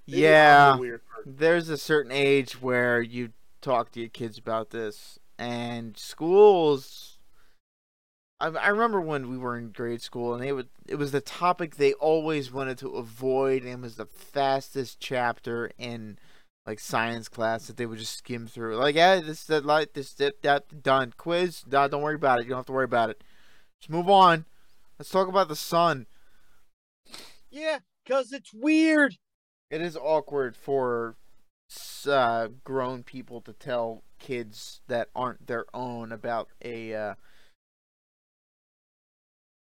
Maybe 0.06 0.20
Yeah. 0.20 0.76
weird. 0.76 1.00
There's 1.24 1.70
a 1.70 1.78
certain 1.78 2.12
age 2.12 2.60
where 2.60 3.00
you 3.00 3.32
talk 3.62 3.92
to 3.92 4.00
your 4.00 4.10
kids 4.10 4.36
about 4.36 4.70
this, 4.70 5.18
and 5.38 5.96
schools. 5.96 7.18
I, 8.40 8.48
I 8.48 8.68
remember 8.68 9.00
when 9.00 9.30
we 9.30 9.38
were 9.38 9.56
in 9.56 9.70
grade 9.70 10.02
school, 10.02 10.34
and 10.34 10.42
they 10.42 10.52
would. 10.52 10.68
It 10.86 10.96
was 10.96 11.12
the 11.12 11.20
topic 11.20 11.76
they 11.76 11.92
always 11.94 12.52
wanted 12.52 12.78
to 12.78 12.90
avoid, 12.96 13.62
and 13.62 13.72
it 13.72 13.80
was 13.80 13.96
the 13.96 14.06
fastest 14.06 15.00
chapter 15.00 15.70
in 15.78 16.18
like 16.66 16.80
science 16.80 17.28
class 17.28 17.66
that 17.66 17.78
they 17.78 17.86
would 17.86 17.98
just 17.98 18.18
skim 18.18 18.46
through. 18.46 18.76
Like, 18.76 18.94
yeah, 18.94 19.20
this 19.20 19.44
that 19.44 19.64
like 19.64 19.94
this 19.94 20.12
that 20.14 20.42
that 20.42 20.82
done 20.82 21.14
quiz. 21.16 21.64
Nah, 21.66 21.88
don't 21.88 22.02
worry 22.02 22.14
about 22.14 22.40
it. 22.40 22.44
You 22.44 22.50
don't 22.50 22.58
have 22.58 22.66
to 22.66 22.72
worry 22.72 22.84
about 22.84 23.10
it. 23.10 23.22
Just 23.80 23.90
move 23.90 24.10
on. 24.10 24.44
Let's 24.98 25.10
talk 25.10 25.28
about 25.28 25.48
the 25.48 25.56
sun. 25.56 26.06
Yeah, 27.50 27.78
cause 28.06 28.32
it's 28.32 28.52
weird. 28.52 29.16
It 29.70 29.80
is 29.80 29.96
awkward 29.96 30.56
for 30.56 31.16
uh, 32.06 32.48
grown 32.64 33.02
people 33.02 33.40
to 33.42 33.52
tell 33.52 34.02
kids 34.18 34.80
that 34.88 35.08
aren't 35.14 35.46
their 35.46 35.66
own 35.74 36.12
about 36.12 36.48
a 36.64 36.94
uh, 36.94 37.14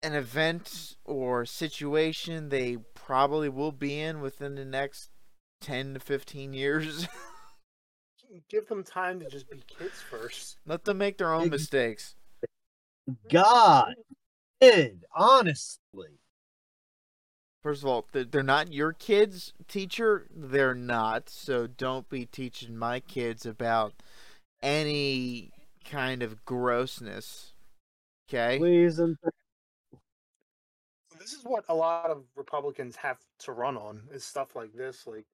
an 0.03 0.14
event 0.14 0.97
or 1.05 1.45
situation 1.45 2.49
they 2.49 2.78
probably 2.95 3.49
will 3.49 3.72
be 3.72 4.01
in 4.01 4.20
within 4.20 4.55
the 4.55 4.64
next 4.64 5.11
10 5.61 5.95
to 5.95 6.01
15 6.01 6.53
years. 6.53 7.07
Give 8.49 8.66
them 8.68 8.84
time 8.84 9.20
to 9.20 9.28
just 9.28 9.51
be 9.51 9.62
kids 9.66 10.01
first. 10.09 10.57
Let 10.64 10.84
them 10.84 10.99
make 10.99 11.18
their 11.18 11.32
own 11.32 11.51
mistakes. 11.51 12.14
God, 13.28 13.95
kid, 14.61 15.05
honestly. 15.14 16.20
First 17.63 17.83
of 17.83 17.89
all, 17.89 18.07
they're 18.13 18.25
they're 18.25 18.43
not 18.43 18.73
your 18.73 18.93
kids, 18.93 19.53
teacher. 19.69 20.27
They're 20.35 20.75
not. 20.75 21.29
So 21.29 21.67
don't 21.67 22.09
be 22.09 22.25
teaching 22.25 22.77
my 22.77 23.01
kids 23.01 23.45
about 23.45 23.93
any 24.63 25.53
kind 25.85 26.23
of 26.23 26.45
grossness. 26.45 27.53
Okay? 28.29 28.59
Please 28.59 28.99
and 28.99 29.17
This 31.19 31.33
is 31.33 31.43
what 31.45 31.65
a 31.69 31.75
lot 31.75 32.11
of 32.11 32.25
Republicans 32.35 32.97
have 32.97 33.19
to 33.41 33.53
run 33.53 33.77
on 33.77 34.03
is 34.13 34.25
stuff 34.25 34.57
like 34.57 34.73
this. 34.73 35.07
Like 35.07 35.27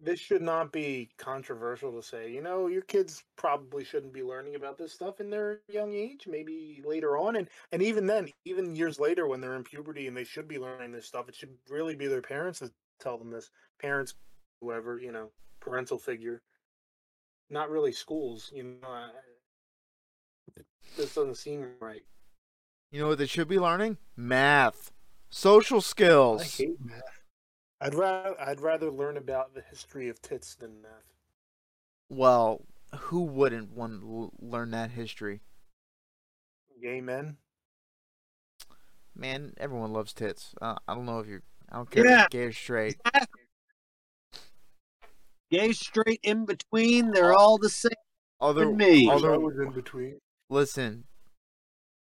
this 0.00 0.20
should 0.20 0.42
not 0.42 0.72
be 0.72 1.10
controversial 1.16 1.92
to 1.92 2.02
say, 2.02 2.30
you 2.30 2.42
know, 2.42 2.66
your 2.66 2.82
kids 2.82 3.24
probably 3.36 3.84
shouldn't 3.84 4.12
be 4.12 4.22
learning 4.22 4.54
about 4.54 4.76
this 4.76 4.92
stuff 4.92 5.20
in 5.20 5.30
their 5.30 5.60
young 5.68 5.94
age, 5.94 6.26
maybe 6.26 6.82
later 6.84 7.16
on. 7.16 7.36
And 7.36 7.48
and 7.72 7.82
even 7.82 8.06
then, 8.06 8.28
even 8.44 8.76
years 8.76 9.00
later 9.00 9.26
when 9.26 9.40
they're 9.40 9.56
in 9.56 9.64
puberty 9.64 10.06
and 10.06 10.16
they 10.16 10.24
should 10.24 10.48
be 10.48 10.58
learning 10.58 10.92
this 10.92 11.06
stuff, 11.06 11.28
it 11.28 11.34
should 11.34 11.54
really 11.70 11.96
be 11.96 12.06
their 12.06 12.22
parents 12.22 12.58
that 12.60 12.72
tell 13.00 13.16
them 13.16 13.30
this. 13.30 13.50
Parents, 13.80 14.14
whoever, 14.60 14.98
you 14.98 15.12
know, 15.12 15.30
parental 15.60 15.98
figure. 15.98 16.42
Not 17.48 17.70
really 17.70 17.92
schools, 17.92 18.50
you 18.54 18.64
know. 18.64 18.88
I, 18.88 19.08
this 20.96 21.14
doesn't 21.14 21.36
seem 21.36 21.68
right. 21.80 22.02
You 22.90 23.00
know 23.00 23.08
what 23.08 23.18
they 23.18 23.26
should 23.26 23.48
be 23.48 23.58
learning? 23.58 23.98
Math, 24.16 24.92
social 25.30 25.78
I 25.78 25.80
skills. 25.80 26.58
hate 26.58 26.76
math. 26.84 27.15
I'd 27.80 27.94
rather 27.94 28.40
I'd 28.40 28.60
rather 28.60 28.90
learn 28.90 29.16
about 29.16 29.54
the 29.54 29.62
history 29.62 30.08
of 30.08 30.20
tits 30.22 30.54
than 30.54 30.80
math. 30.82 31.12
Well, 32.08 32.62
who 32.94 33.22
wouldn't 33.22 33.72
want 33.72 34.00
to 34.00 34.32
learn 34.38 34.70
that 34.70 34.92
history? 34.92 35.40
Gay 36.82 37.00
men. 37.00 37.36
Man, 39.14 39.54
everyone 39.58 39.92
loves 39.92 40.12
tits. 40.12 40.54
Uh, 40.60 40.76
I 40.86 40.94
don't 40.94 41.06
know 41.06 41.20
if 41.20 41.26
you're. 41.26 41.42
I 41.70 41.76
don't 41.76 41.90
care 41.90 42.04
if 42.04 42.10
you're 42.10 42.28
gay 42.30 42.44
or 42.48 42.52
straight. 42.52 42.96
gay, 45.50 45.72
straight, 45.72 46.20
in 46.22 46.44
between, 46.44 47.10
they're 47.12 47.32
all 47.32 47.58
the 47.58 47.70
same 47.70 47.92
Although, 48.40 48.70
to 48.70 48.76
me. 48.76 49.08
although 49.10 49.34
I 49.34 49.38
was 49.38 49.58
in 49.58 49.70
between. 49.72 50.18
listen, 50.50 51.04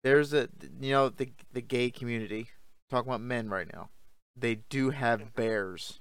there's 0.03 0.33
a 0.33 0.49
you 0.79 0.91
know 0.91 1.09
the 1.09 1.31
the 1.53 1.61
gay 1.61 1.89
community 1.89 2.49
talking 2.89 3.09
about 3.09 3.21
men 3.21 3.49
right 3.49 3.67
now. 3.73 3.89
They 4.39 4.55
do 4.69 4.91
have 4.91 5.33
bears. 5.33 5.99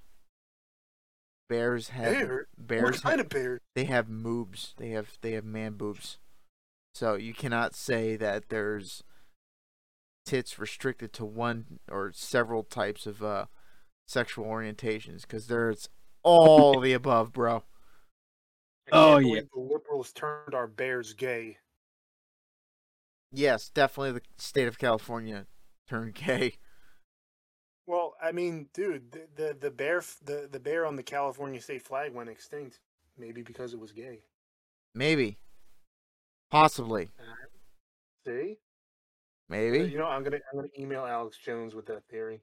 Bears 1.48 1.88
have 1.88 2.12
Bear? 2.12 2.46
bears. 2.58 2.82
what 2.82 2.96
ha- 3.02 3.08
kind 3.10 3.20
of 3.20 3.28
bear? 3.30 3.58
they 3.74 3.84
have 3.84 4.06
moobs. 4.06 4.74
They 4.76 4.90
have 4.90 5.18
they 5.22 5.32
have 5.32 5.44
man 5.44 5.74
boobs. 5.74 6.18
So 6.94 7.14
you 7.14 7.32
cannot 7.32 7.74
say 7.74 8.16
that 8.16 8.48
there's 8.48 9.02
tits 10.26 10.58
restricted 10.58 11.12
to 11.14 11.24
one 11.24 11.78
or 11.90 12.12
several 12.14 12.62
types 12.62 13.06
of 13.06 13.22
uh, 13.22 13.46
sexual 14.06 14.44
orientations 14.44 15.22
because 15.22 15.46
there's 15.46 15.88
all 16.22 16.80
the 16.80 16.92
above, 16.92 17.32
bro. 17.32 17.62
Oh, 18.92 19.18
can't 19.20 19.26
yeah. 19.26 19.40
The 19.54 19.60
liberals 19.60 20.12
turned 20.12 20.54
our 20.54 20.66
bears 20.66 21.14
gay. 21.14 21.58
Yes, 23.32 23.68
definitely 23.68 24.12
the 24.12 24.22
state 24.38 24.68
of 24.68 24.78
California 24.78 25.46
turned 25.88 26.14
gay. 26.14 26.54
Well, 28.20 28.28
I 28.28 28.32
mean, 28.32 28.68
dude, 28.74 29.12
the 29.12 29.26
the, 29.36 29.56
the 29.60 29.70
bear 29.70 30.02
the, 30.24 30.48
the 30.50 30.60
bear 30.60 30.86
on 30.86 30.96
the 30.96 31.02
California 31.02 31.60
state 31.60 31.82
flag 31.82 32.12
went 32.14 32.28
extinct. 32.30 32.80
Maybe 33.18 33.42
because 33.42 33.74
it 33.74 33.80
was 33.80 33.92
gay. 33.92 34.20
Maybe. 34.94 35.38
Possibly. 36.50 37.10
See? 38.26 38.58
Maybe. 39.48 39.80
You 39.90 39.98
know, 39.98 40.06
I'm 40.06 40.22
gonna 40.22 40.38
I'm 40.52 40.58
gonna 40.58 40.68
email 40.78 41.04
Alex 41.04 41.36
Jones 41.38 41.74
with 41.74 41.86
that 41.86 42.04
theory. 42.08 42.40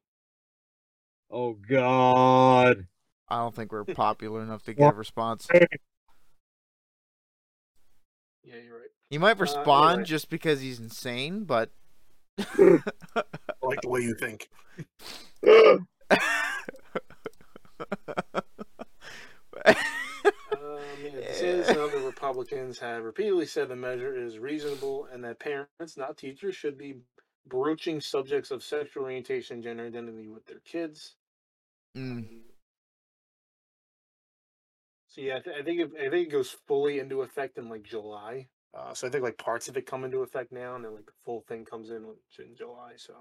Oh 1.32 1.54
God. 1.54 2.88
I 3.28 3.38
don't 3.40 3.56
think 3.56 3.72
we're 3.72 3.84
popular 3.96 4.42
enough 4.42 4.64
to 4.64 4.74
get 4.74 4.94
a 4.94 4.96
response. 4.96 5.48
Yeah, 8.44 8.56
you're 8.64 8.80
right. 8.80 8.90
He 9.10 9.18
might 9.18 9.38
Uh, 9.38 9.42
respond 9.42 9.92
anyway. 9.92 10.06
just 10.06 10.30
because 10.30 10.62
he's 10.62 10.80
insane, 10.80 11.46
but 11.46 11.70
I 11.70 11.72
like 12.38 13.82
the 13.82 13.90
way 13.90 14.02
you 14.02 14.16
think. 14.16 14.50
Um, 20.54 21.04
yeah, 21.04 21.12
DeSantis 21.12 21.70
and 21.70 21.78
other 21.78 22.00
Republicans 22.00 22.80
have 22.80 23.04
repeatedly 23.04 23.46
said 23.46 23.70
the 23.70 23.76
measure 23.76 24.16
is 24.16 24.40
reasonable 24.40 25.08
and 25.12 25.24
that 25.24 25.40
parents, 25.40 25.98
not 25.98 26.18
teachers, 26.18 26.56
should 26.56 26.78
be 26.78 26.96
broaching 27.48 28.02
subjects 28.02 28.52
of 28.52 28.64
sexual 28.64 29.04
orientation 29.04 29.56
and 29.56 29.64
gender 29.64 29.86
identity 29.86 30.28
with 30.28 30.46
their 30.46 30.60
kids. 30.60 31.16
Mm, 31.98 32.26
So 35.08 35.22
yeah, 35.22 35.38
I, 35.38 35.40
th- 35.40 35.56
I 35.60 35.64
think 35.64 35.80
it, 35.80 35.92
I 35.96 36.10
think 36.10 36.28
it 36.28 36.32
goes 36.32 36.50
fully 36.68 37.00
into 37.00 37.22
effect 37.22 37.58
in 37.58 37.70
like 37.70 37.84
July. 37.84 38.48
Uh, 38.76 38.94
so 38.94 39.08
I 39.08 39.10
think 39.10 39.24
like 39.24 39.38
parts 39.38 39.68
of 39.70 39.78
it 39.78 39.86
come 39.86 40.04
into 40.04 40.20
effect 40.20 40.52
now, 40.52 40.76
and 40.76 40.84
then 40.84 40.94
like 40.94 41.06
the 41.06 41.14
full 41.24 41.42
thing 41.48 41.64
comes 41.64 41.90
in 41.90 42.06
in 42.40 42.56
July. 42.56 42.94
So 42.98 43.14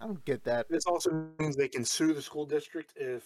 I 0.00 0.06
don't 0.06 0.24
get 0.24 0.44
that. 0.44 0.66
this 0.70 0.86
also 0.86 1.26
means 1.38 1.56
they 1.56 1.68
can 1.68 1.84
sue 1.84 2.14
the 2.14 2.22
school 2.22 2.46
district 2.46 2.94
if 2.96 3.24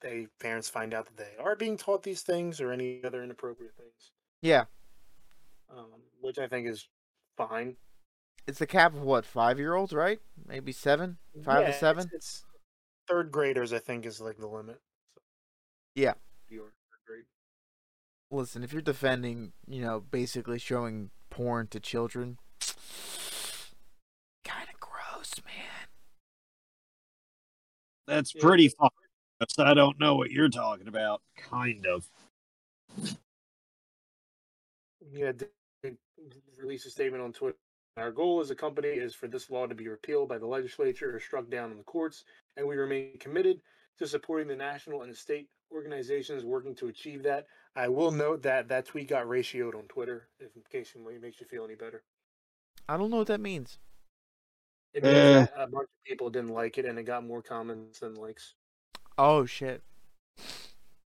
they 0.00 0.26
parents 0.38 0.68
find 0.68 0.92
out 0.94 1.06
that 1.06 1.16
they 1.16 1.42
are 1.42 1.56
being 1.56 1.76
taught 1.76 2.02
these 2.02 2.22
things 2.22 2.60
or 2.60 2.72
any 2.72 3.02
other 3.04 3.22
inappropriate 3.24 3.74
things. 3.76 4.12
Yeah, 4.42 4.64
um, 5.70 5.86
which 6.20 6.38
I 6.38 6.46
think 6.46 6.68
is 6.68 6.86
fine. 7.36 7.76
it's 8.46 8.58
the 8.58 8.66
cap 8.66 8.94
of 8.94 9.02
what 9.02 9.24
five 9.24 9.58
year 9.58 9.74
olds, 9.74 9.92
right? 9.94 10.20
Maybe 10.46 10.72
seven, 10.72 11.16
five 11.42 11.62
Yeah, 11.62 11.66
to 11.68 11.72
seven. 11.72 12.04
It's, 12.12 12.14
it's 12.14 12.44
third 13.08 13.32
graders, 13.32 13.72
I 13.72 13.78
think, 13.78 14.04
is 14.04 14.20
like 14.20 14.36
the 14.36 14.46
limit. 14.46 14.78
So, 15.14 15.22
Yeah. 15.94 16.14
grade. 16.50 16.60
Listen, 18.30 18.62
if 18.62 18.72
you're 18.72 18.82
defending, 18.82 19.52
you 19.66 19.80
know, 19.80 20.00
basically 20.00 20.58
showing 20.58 21.10
porn 21.30 21.66
to 21.68 21.80
children, 21.80 22.38
kind 24.44 24.68
of 24.72 24.78
gross, 24.80 25.34
man. 25.46 25.88
That's 28.06 28.34
Yeah. 28.34 28.42
pretty 28.42 28.68
far. 28.68 28.90
I 29.58 29.72
don't 29.72 29.98
know 30.00 30.16
what 30.16 30.30
you're 30.30 30.48
talking 30.48 30.88
about. 30.88 31.22
Kind 31.36 31.86
of. 31.86 32.10
Yeah, 35.10 35.32
d- 35.32 35.46
d- 35.82 35.96
release 36.58 36.84
a 36.86 36.90
statement 36.90 37.22
on 37.22 37.32
Twitter. 37.32 37.56
Our 37.96 38.10
goal 38.12 38.40
as 38.40 38.50
a 38.50 38.54
company 38.54 38.88
is 38.88 39.14
for 39.14 39.26
this 39.26 39.48
law 39.48 39.66
to 39.66 39.74
be 39.74 39.88
repealed 39.88 40.28
by 40.28 40.38
the 40.38 40.46
legislature 40.46 41.14
or 41.16 41.20
struck 41.20 41.48
down 41.48 41.70
in 41.70 41.78
the 41.78 41.84
courts, 41.84 42.24
and 42.56 42.66
we 42.66 42.76
remain 42.76 43.16
committed 43.18 43.60
to 43.98 44.06
supporting 44.06 44.48
the 44.48 44.56
national 44.56 45.02
and 45.02 45.16
state 45.16 45.48
organizations 45.72 46.44
working 46.44 46.74
to 46.76 46.88
achieve 46.88 47.22
that. 47.24 47.46
I 47.78 47.86
will 47.86 48.10
note 48.10 48.42
that 48.42 48.66
that 48.68 48.86
tweet 48.86 49.06
got 49.06 49.26
ratioed 49.26 49.76
on 49.76 49.84
Twitter, 49.84 50.26
if 50.40 50.48
in 50.56 50.62
case 50.68 50.94
it 50.96 51.22
makes 51.22 51.40
you 51.40 51.46
feel 51.46 51.64
any 51.64 51.76
better. 51.76 52.02
I 52.88 52.96
don't 52.96 53.08
know 53.08 53.18
what 53.18 53.28
that 53.28 53.40
means. 53.40 53.78
It 54.92 55.04
means 55.04 55.14
that 55.14 55.52
a 55.56 55.68
bunch 55.68 55.84
of 55.84 56.04
people 56.04 56.28
didn't 56.28 56.52
like 56.52 56.76
it, 56.76 56.86
and 56.86 56.98
it 56.98 57.04
got 57.04 57.24
more 57.24 57.40
comments 57.40 58.00
than 58.00 58.14
likes. 58.14 58.54
Oh 59.16 59.46
shit. 59.46 59.80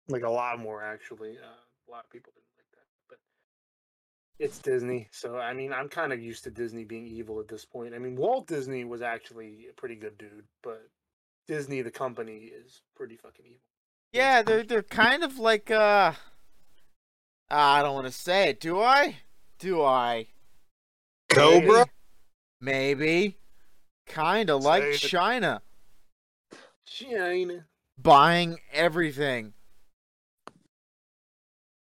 Like 0.08 0.22
a 0.22 0.30
lot 0.30 0.60
more, 0.60 0.84
actually. 0.84 1.32
Uh, 1.32 1.90
a 1.90 1.92
lot 1.92 2.04
of 2.04 2.12
people 2.12 2.32
didn't 2.36 2.46
like 2.56 2.72
that, 2.74 2.86
but 3.10 3.18
it's 4.38 4.60
Disney, 4.60 5.08
so 5.12 5.40
I 5.40 5.54
mean, 5.54 5.74
I'm 5.74 5.90
kind 5.90 6.14
of 6.14 6.22
used 6.22 6.44
to 6.44 6.52
Disney 6.52 6.84
being 6.84 7.08
evil 7.08 7.40
at 7.40 7.48
this 7.48 7.66
point. 7.66 7.96
I 7.96 7.98
mean, 7.98 8.16
Walt 8.16 8.46
Disney 8.46 8.84
was 8.84 9.02
actually 9.02 9.66
a 9.68 9.74
pretty 9.74 9.96
good 9.96 10.16
dude, 10.20 10.46
but 10.62 10.84
Disney, 11.48 11.82
the 11.82 11.90
company, 11.90 12.52
is 12.54 12.82
pretty 12.96 13.18
fucking 13.18 13.46
evil. 13.48 13.62
Yeah, 14.14 14.44
they're 14.44 14.64
they're 14.64 14.84
kind 14.84 15.24
of 15.24 15.40
like 15.40 15.72
uh. 17.52 17.56
I 17.56 17.82
don't 17.84 17.94
want 17.94 18.08
to 18.08 18.12
say 18.14 18.50
it. 18.50 18.60
Do 18.60 18.82
I? 18.82 19.18
Do 19.60 19.84
I? 19.84 20.28
Cobra? 21.30 21.86
Maybe. 22.60 23.38
Kind 24.08 24.50
of 24.50 24.64
like 24.64 24.84
it. 24.84 24.98
China, 24.98 25.62
China. 26.86 27.66
buying 27.98 28.58
everything, 28.74 29.54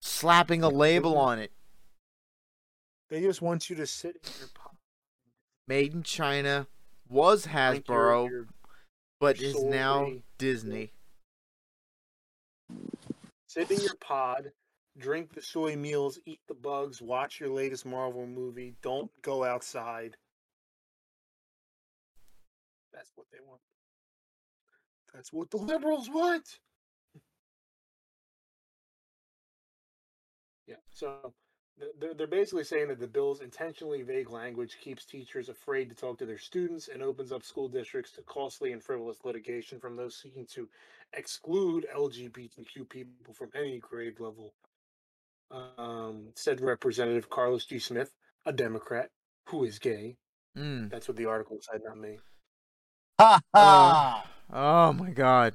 slapping 0.01 0.63
a 0.63 0.69
label 0.69 1.17
on 1.17 1.39
it. 1.39 1.51
They 3.09 3.21
just 3.21 3.41
want 3.41 3.69
you 3.69 3.75
to 3.77 3.85
sit 3.85 4.15
in 4.23 4.31
your 4.39 4.47
pot. 4.53 4.75
Made 5.67 5.93
in 5.93 6.03
China 6.03 6.67
was 7.09 7.43
drink 7.45 7.87
your- 7.87 7.97
Hasbro, 7.97 8.29
your- 8.29 8.47
but 9.19 9.39
your 9.39 9.49
is 9.49 9.55
soy. 9.55 9.69
now 9.69 10.11
Disney. 10.37 10.91
sit 13.47 13.69
in 13.71 13.79
your 13.81 13.95
pod, 13.95 14.51
drink 14.97 15.33
the 15.33 15.41
soy 15.41 15.75
meals, 15.75 16.19
eat 16.25 16.39
the 16.47 16.53
bugs, 16.53 17.01
watch 17.01 17.39
your 17.39 17.49
latest 17.49 17.85
Marvel 17.85 18.25
movie. 18.25 18.75
Don't 18.81 19.11
go 19.21 19.43
outside. 19.43 20.15
That's 22.93 23.11
what 23.15 23.27
they 23.31 23.39
want. 23.45 23.61
That's 25.13 25.33
what 25.33 25.49
the 25.51 25.57
liberals 25.57 26.09
want. 26.09 26.59
Yeah. 30.67 30.75
So 30.91 31.33
they're, 31.99 32.13
they're 32.13 32.27
basically 32.27 32.63
saying 32.63 32.87
that 32.87 32.99
the 32.99 33.07
bill's 33.07 33.41
intentionally 33.41 34.01
vague 34.01 34.29
language 34.29 34.77
keeps 34.81 35.05
teachers 35.05 35.49
afraid 35.49 35.89
to 35.89 35.95
talk 35.95 36.17
to 36.19 36.25
their 36.25 36.37
students 36.37 36.87
and 36.87 37.03
opens 37.03 37.31
up 37.31 37.43
school 37.43 37.67
districts 37.67 38.11
to 38.13 38.21
costly 38.23 38.71
and 38.71 38.81
frivolous 38.81 39.19
litigation 39.25 39.79
from 39.79 39.95
those 39.95 40.15
seeking 40.15 40.45
to 40.53 40.69
exclude 41.13 41.85
LGBTQ 41.95 42.87
people 42.89 43.33
from 43.33 43.49
any 43.55 43.79
grade 43.79 44.19
level. 44.19 44.53
Um, 45.51 46.29
said 46.35 46.59
Representative 46.59 47.29
Carlos 47.29 47.65
G. 47.65 47.79
Smith, 47.79 48.11
a 48.45 48.51
Democrat 48.51 49.09
who 49.49 49.63
is 49.63 49.79
gay. 49.79 50.17
Mm. 50.57 50.89
That's 50.89 51.07
what 51.07 51.17
the 51.17 51.25
article 51.25 51.57
said, 51.61 51.81
not 51.85 51.97
me. 51.97 52.17
Ha 53.19 53.39
Uh, 53.53 54.21
oh 54.53 54.93
my 54.93 55.11
god. 55.11 55.53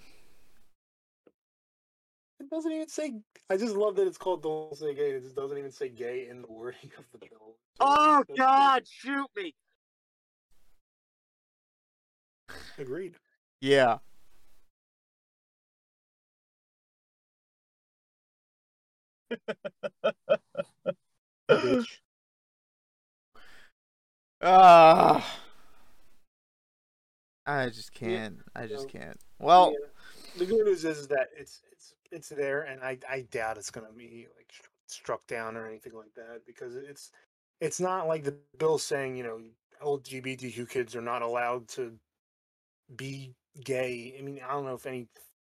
It 2.39 2.49
doesn't 2.49 2.73
even 2.73 2.89
say. 2.89 3.13
I 3.51 3.57
just 3.57 3.77
love 3.77 3.97
that 3.97 4.07
it's 4.07 4.17
called 4.17 4.43
"Don't 4.43 4.75
Say 4.77 4.95
Gay." 4.95 5.11
It 5.11 5.23
just 5.23 5.37
doesn't 5.37 5.59
even 5.59 5.71
say 5.71 5.91
"gay" 5.91 6.29
in 6.29 6.41
the 6.41 6.51
wording 6.51 6.91
of 6.99 7.05
the 7.13 7.19
bill. 7.19 7.57
Oh 7.79 8.25
God, 8.37 8.87
shoot 8.89 9.27
me! 9.37 9.55
Agreed. 12.79 13.15
Yeah. 13.61 13.99
Ah. 24.43 25.41
I 27.47 27.69
just 27.69 27.93
can't. 27.93 28.39
I 28.55 28.67
just 28.67 28.89
can't. 28.89 29.17
Well, 29.39 29.73
Yeah. 29.73 29.87
the 30.39 30.47
good 30.47 30.65
news 30.65 30.85
is 30.85 31.09
that 31.09 31.31
it's 31.37 31.63
it's 31.73 31.95
it's 32.11 32.29
there, 32.29 32.63
and 32.63 32.83
I 32.83 32.99
I 33.09 33.23
doubt 33.23 33.59
it's 33.59 33.71
gonna 33.71 33.93
be 33.93 34.29
like 34.37 34.53
struck 34.87 35.27
down 35.27 35.57
or 35.57 35.67
anything 35.67 35.95
like 35.95 36.15
that 36.15 36.45
because 36.47 36.77
it's 36.77 37.11
it's 37.61 37.81
not 37.81 38.09
like 38.09 38.25
the 38.25 38.37
bill 38.59 38.79
saying 38.79 39.17
you 39.17 39.25
know 39.25 39.41
LGBTQ 39.83 40.69
kids 40.69 40.95
are 40.95 41.03
not 41.03 41.23
allowed 41.23 41.69
to 41.69 41.99
be 42.97 43.35
gay. 43.65 44.15
I 44.19 44.23
mean, 44.23 44.41
I 44.45 44.53
don't 44.53 44.65
know 44.65 44.75
if 44.75 44.87
any 44.87 45.09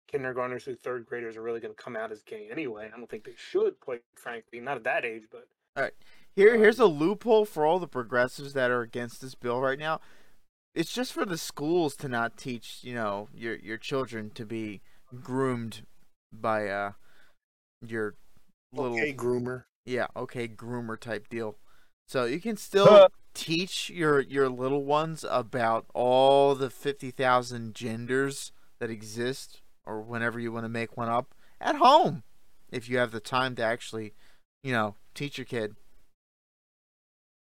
kindergartners 0.08 0.64
through 0.64 0.76
third 0.76 1.06
graders 1.06 1.36
are 1.36 1.42
really 1.42 1.60
going 1.60 1.74
to 1.74 1.82
come 1.82 1.96
out 1.96 2.12
as 2.12 2.22
gay 2.22 2.48
anyway. 2.50 2.90
I 2.92 2.96
don't 2.96 3.08
think 3.08 3.24
they 3.24 3.34
should, 3.36 3.80
quite 3.80 4.02
frankly, 4.14 4.60
not 4.60 4.76
at 4.76 4.84
that 4.84 5.04
age. 5.04 5.24
But 5.30 5.48
All 5.76 5.82
right. 5.84 5.92
here 6.34 6.56
here's 6.56 6.78
a 6.78 6.86
loophole 6.86 7.44
for 7.44 7.64
all 7.64 7.78
the 7.78 7.88
progressives 7.88 8.52
that 8.54 8.70
are 8.70 8.82
against 8.82 9.20
this 9.20 9.34
bill 9.34 9.60
right 9.60 9.78
now. 9.78 10.00
It's 10.74 10.92
just 10.92 11.12
for 11.12 11.24
the 11.26 11.38
schools 11.38 11.96
to 11.96 12.08
not 12.08 12.36
teach, 12.36 12.78
you 12.82 12.94
know, 12.94 13.28
your 13.34 13.56
your 13.56 13.78
children 13.78 14.30
to 14.30 14.44
be 14.46 14.80
groomed 15.22 15.82
by 16.32 16.68
uh 16.68 16.92
your 17.86 18.14
little 18.72 18.96
okay, 18.96 19.12
groomer. 19.12 19.64
yeah, 19.84 20.06
okay, 20.16 20.48
groomer 20.48 20.98
type 20.98 21.28
deal. 21.28 21.56
So 22.08 22.24
you 22.24 22.40
can 22.40 22.56
still 22.56 23.08
teach 23.34 23.90
your 23.90 24.20
your 24.20 24.48
little 24.48 24.84
ones 24.84 25.24
about 25.28 25.86
all 25.94 26.54
the 26.54 26.70
50,000 26.70 27.74
genders 27.74 28.52
that 28.78 28.90
exist 28.90 29.61
or 29.84 30.00
whenever 30.00 30.38
you 30.38 30.52
want 30.52 30.64
to 30.64 30.68
make 30.68 30.96
one 30.96 31.08
up 31.08 31.34
at 31.60 31.76
home 31.76 32.22
if 32.70 32.88
you 32.88 32.98
have 32.98 33.10
the 33.10 33.20
time 33.20 33.54
to 33.56 33.62
actually, 33.62 34.14
you 34.62 34.72
know, 34.72 34.94
teach 35.14 35.38
your 35.38 35.44
kid 35.44 35.76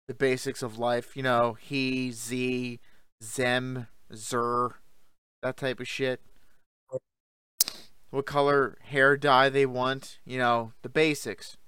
the 0.09 0.14
basics 0.14 0.62
of 0.62 0.78
life, 0.78 1.16
you 1.16 1.22
know, 1.22 1.53
he, 1.61 2.11
z, 2.11 2.80
zem, 3.22 3.86
zer, 4.14 4.76
that 5.43 5.57
type 5.57 5.80
of 5.80 5.86
shit. 5.86 6.22
What 8.11 8.24
color 8.24 8.78
hair 8.84 9.18
dye 9.18 9.51
they 9.51 9.66
want, 9.66 10.18
you 10.24 10.39
know, 10.39 10.72
the 10.80 10.89
basics. 10.89 11.59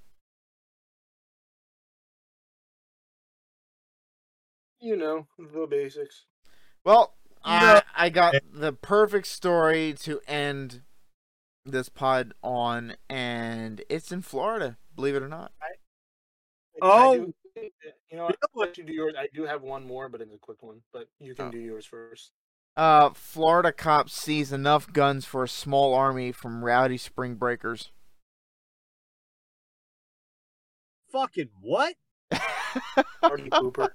You 4.81 4.97
know 4.97 5.27
the 5.39 5.67
basics. 5.67 6.25
Well. 6.83 7.15
I, 7.45 7.83
I 7.97 8.09
got 8.11 8.35
the 8.53 8.73
perfect 8.73 9.27
story 9.27 9.95
to 10.01 10.21
end 10.27 10.83
this 11.65 11.89
pod 11.89 12.33
on, 12.43 12.97
and 13.09 13.83
it's 13.89 14.13
in 14.13 14.23
Florida, 14.23 14.77
believe 14.95 15.15
it 15.15 15.23
or 15.23 15.29
not. 15.29 15.53
I 15.63 15.67
Oh. 16.83 17.17
do- 17.17 17.35
you 18.11 18.17
know, 18.17 18.25
I'll 18.27 18.35
let 18.55 18.79
you 18.79 18.85
do 18.85 18.93
yours. 18.93 19.15
I 19.19 19.29
do 19.35 19.45
have 19.45 19.63
one 19.63 19.87
more, 19.87 20.09
but 20.09 20.21
it's 20.21 20.33
a 20.35 20.39
quick 20.39 20.63
one. 20.63 20.81
But 20.93 21.09
you 21.19 21.35
can 21.35 21.47
Oh. 21.47 21.51
do 21.51 21.59
yours 21.59 21.85
first. 21.85 22.33
Uh, 22.77 23.11
Florida 23.11 23.73
cops 23.73 24.15
seize 24.15 24.53
enough 24.53 24.91
guns 24.93 25.27
for 25.27 25.45
a 25.45 25.49
small 25.49 25.93
army 25.95 26.33
from 26.33 26.65
rowdy 26.65 26.97
spring 26.97 27.35
breakers. 27.35 27.91
Fucking 31.13 31.51
what? 31.61 31.95
Party 33.21 33.51
pooper. 33.51 33.89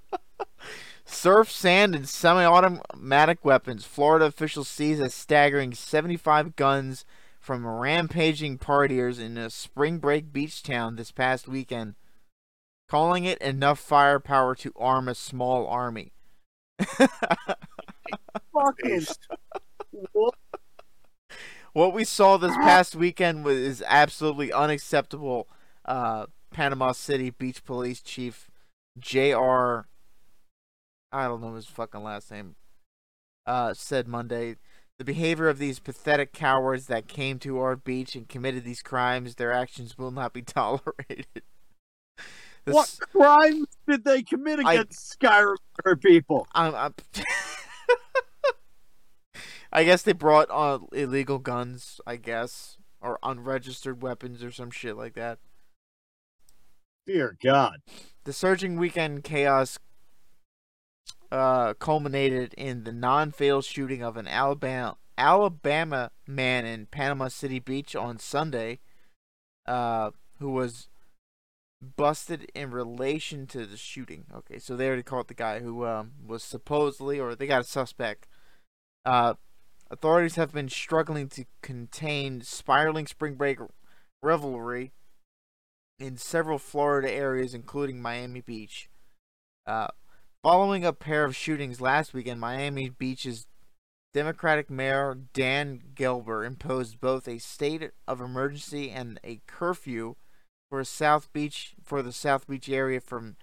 Surf, 1.06 1.51
sand, 1.51 1.93
and 1.95 2.10
semi-automatic 2.10 3.45
weapons. 3.45 3.86
Florida 3.86 4.26
officials 4.26 4.68
seize 4.68 4.99
a 4.99 5.10
staggering 5.10 5.74
75 5.74 6.56
guns 6.56 7.06
from 7.39 7.66
rampaging 7.66 8.58
partiers 8.58 9.20
in 9.20 9.38
a 9.38 9.51
spring 9.51 9.99
break 9.99 10.34
beach 10.34 10.64
town 10.64 10.95
this 10.95 11.12
past 11.12 11.47
weekend, 11.47 11.93
calling 12.89 13.24
it 13.24 13.38
enough 13.38 13.80
firepower 13.80 14.56
to 14.56 14.74
arm 14.76 15.08
a 15.08 15.14
small 15.14 15.68
army. 15.68 16.12
Fucking 18.51 19.06
what? 20.12 20.34
what 21.74 21.93
we 21.93 22.03
saw 22.03 22.38
this 22.38 22.56
past 22.56 22.95
weekend 22.95 23.45
was 23.45 23.58
is 23.58 23.84
absolutely 23.86 24.51
unacceptable. 24.51 25.47
Uh, 25.86 26.26
Panama 26.51 26.93
City 26.93 27.30
Beach 27.30 27.64
Police 27.64 28.01
Chief 28.01 28.49
J.R. 28.97 29.88
I 31.16 31.28
don't 31.28 31.41
know 31.41 31.55
his 31.55 31.66
fucking 31.68 32.03
last 32.03 32.30
name. 32.32 32.55
Uh, 33.45 33.74
said 33.74 34.07
Monday, 34.07 34.55
the 34.97 35.05
behavior 35.05 35.47
of 35.47 35.59
these 35.59 35.80
pathetic 35.80 36.34
cowards 36.34 36.88
that 36.88 37.07
came 37.07 37.39
to 37.39 37.59
our 37.59 37.76
beach 37.76 38.16
and 38.16 38.28
committed 38.28 38.63
these 38.63 38.82
crimes, 38.82 39.36
their 39.36 39.51
actions 39.51 39.97
will 39.97 40.11
not 40.11 40.34
be 40.34 40.41
tolerated. 40.43 41.28
The 42.66 42.74
What 42.74 42.84
s- 42.88 42.97
crimes 42.99 43.68
did 43.88 44.03
they 44.03 44.24
commit 44.24 44.59
I- 44.66 44.74
against 44.74 45.20
Skyrim 45.20 45.57
people? 46.01 46.47
I'm, 46.53 46.74
I'm 46.76 46.93
I 49.72 49.84
guess 49.84 50.01
they 50.03 50.13
brought 50.13 50.47
uh, 50.49 50.80
illegal 50.93 51.38
guns, 51.38 51.99
I 52.07 52.16
guess, 52.16 52.78
or 53.01 53.20
unregistered 53.24 54.01
weapons 54.01 54.43
or 54.43 54.51
some 54.51 54.72
shit 54.72 54.95
like 54.95 55.13
that. 55.16 55.39
Dear 57.05 57.38
God. 57.43 57.82
The 58.24 58.34
surging 58.34 58.78
weekend 58.78 59.24
chaos 59.24 59.78
uh, 61.32 61.73
culminated 61.76 62.53
in 62.55 62.84
the 62.84 62.91
non-fatal 62.91 63.61
shooting 63.61 64.03
of 64.03 64.17
an 64.17 64.28
Alabama 64.28 64.97
Alabama 65.17 66.11
man 66.28 66.65
in 66.65 66.88
Panama 66.88 67.30
City 67.30 67.59
Beach 67.59 67.95
on 67.95 68.19
Sunday, 68.19 68.80
uh, 69.65 70.11
who 70.39 70.49
was 70.49 70.89
busted 71.95 72.49
in 72.53 72.71
relation 72.71 73.47
to 73.47 73.65
the 73.65 73.78
shooting. 73.78 74.26
Okay, 74.34 74.59
so 74.59 74.76
they 74.76 74.88
already 74.88 75.03
caught 75.03 75.28
the 75.28 75.34
guy 75.34 75.59
who 75.59 75.86
um, 75.86 76.11
was 76.26 76.43
supposedly, 76.43 77.19
or 77.19 77.36
they 77.36 77.47
got 77.47 77.61
a 77.61 77.65
suspect. 77.65 78.28
Uh, 79.05 79.36
authorities 79.89 80.36
have 80.36 80.51
been 80.51 80.69
struggling 80.69 81.30
to 81.30 81.45
contain 81.61 82.41
spiraling 82.41 83.07
spring 83.07 83.36
break 83.36 83.59
revelry 84.21 84.91
in 85.99 86.17
several 86.17 86.59
Florida 86.59 87.11
areas, 87.11 87.53
including 87.53 88.01
Miami 88.01 88.41
Beach. 88.41 88.89
Uh, 89.65 89.88
following 90.45 90.85
a 90.85 90.93
pair 90.93 91.25
of 91.25 91.35
shootings 91.35 91.81
last 91.81 92.13
weekend, 92.13 92.39
Miami 92.39 92.87
Beach's 92.87 93.47
Democratic 94.13 94.69
Mayor 94.69 95.17
Dan 95.33 95.81
Gelber 95.95 96.45
imposed 96.45 97.01
both 97.01 97.27
a 97.27 97.39
state 97.39 97.89
of 98.07 98.21
emergency 98.21 98.91
and 98.91 99.19
a 99.23 99.41
curfew 99.47 100.13
for 100.69 100.83
South 100.83 101.33
Beach 101.33 101.73
for 101.83 102.03
the 102.03 102.11
South 102.11 102.45
Beach 102.45 102.69
area 102.69 103.01
from 103.01 103.37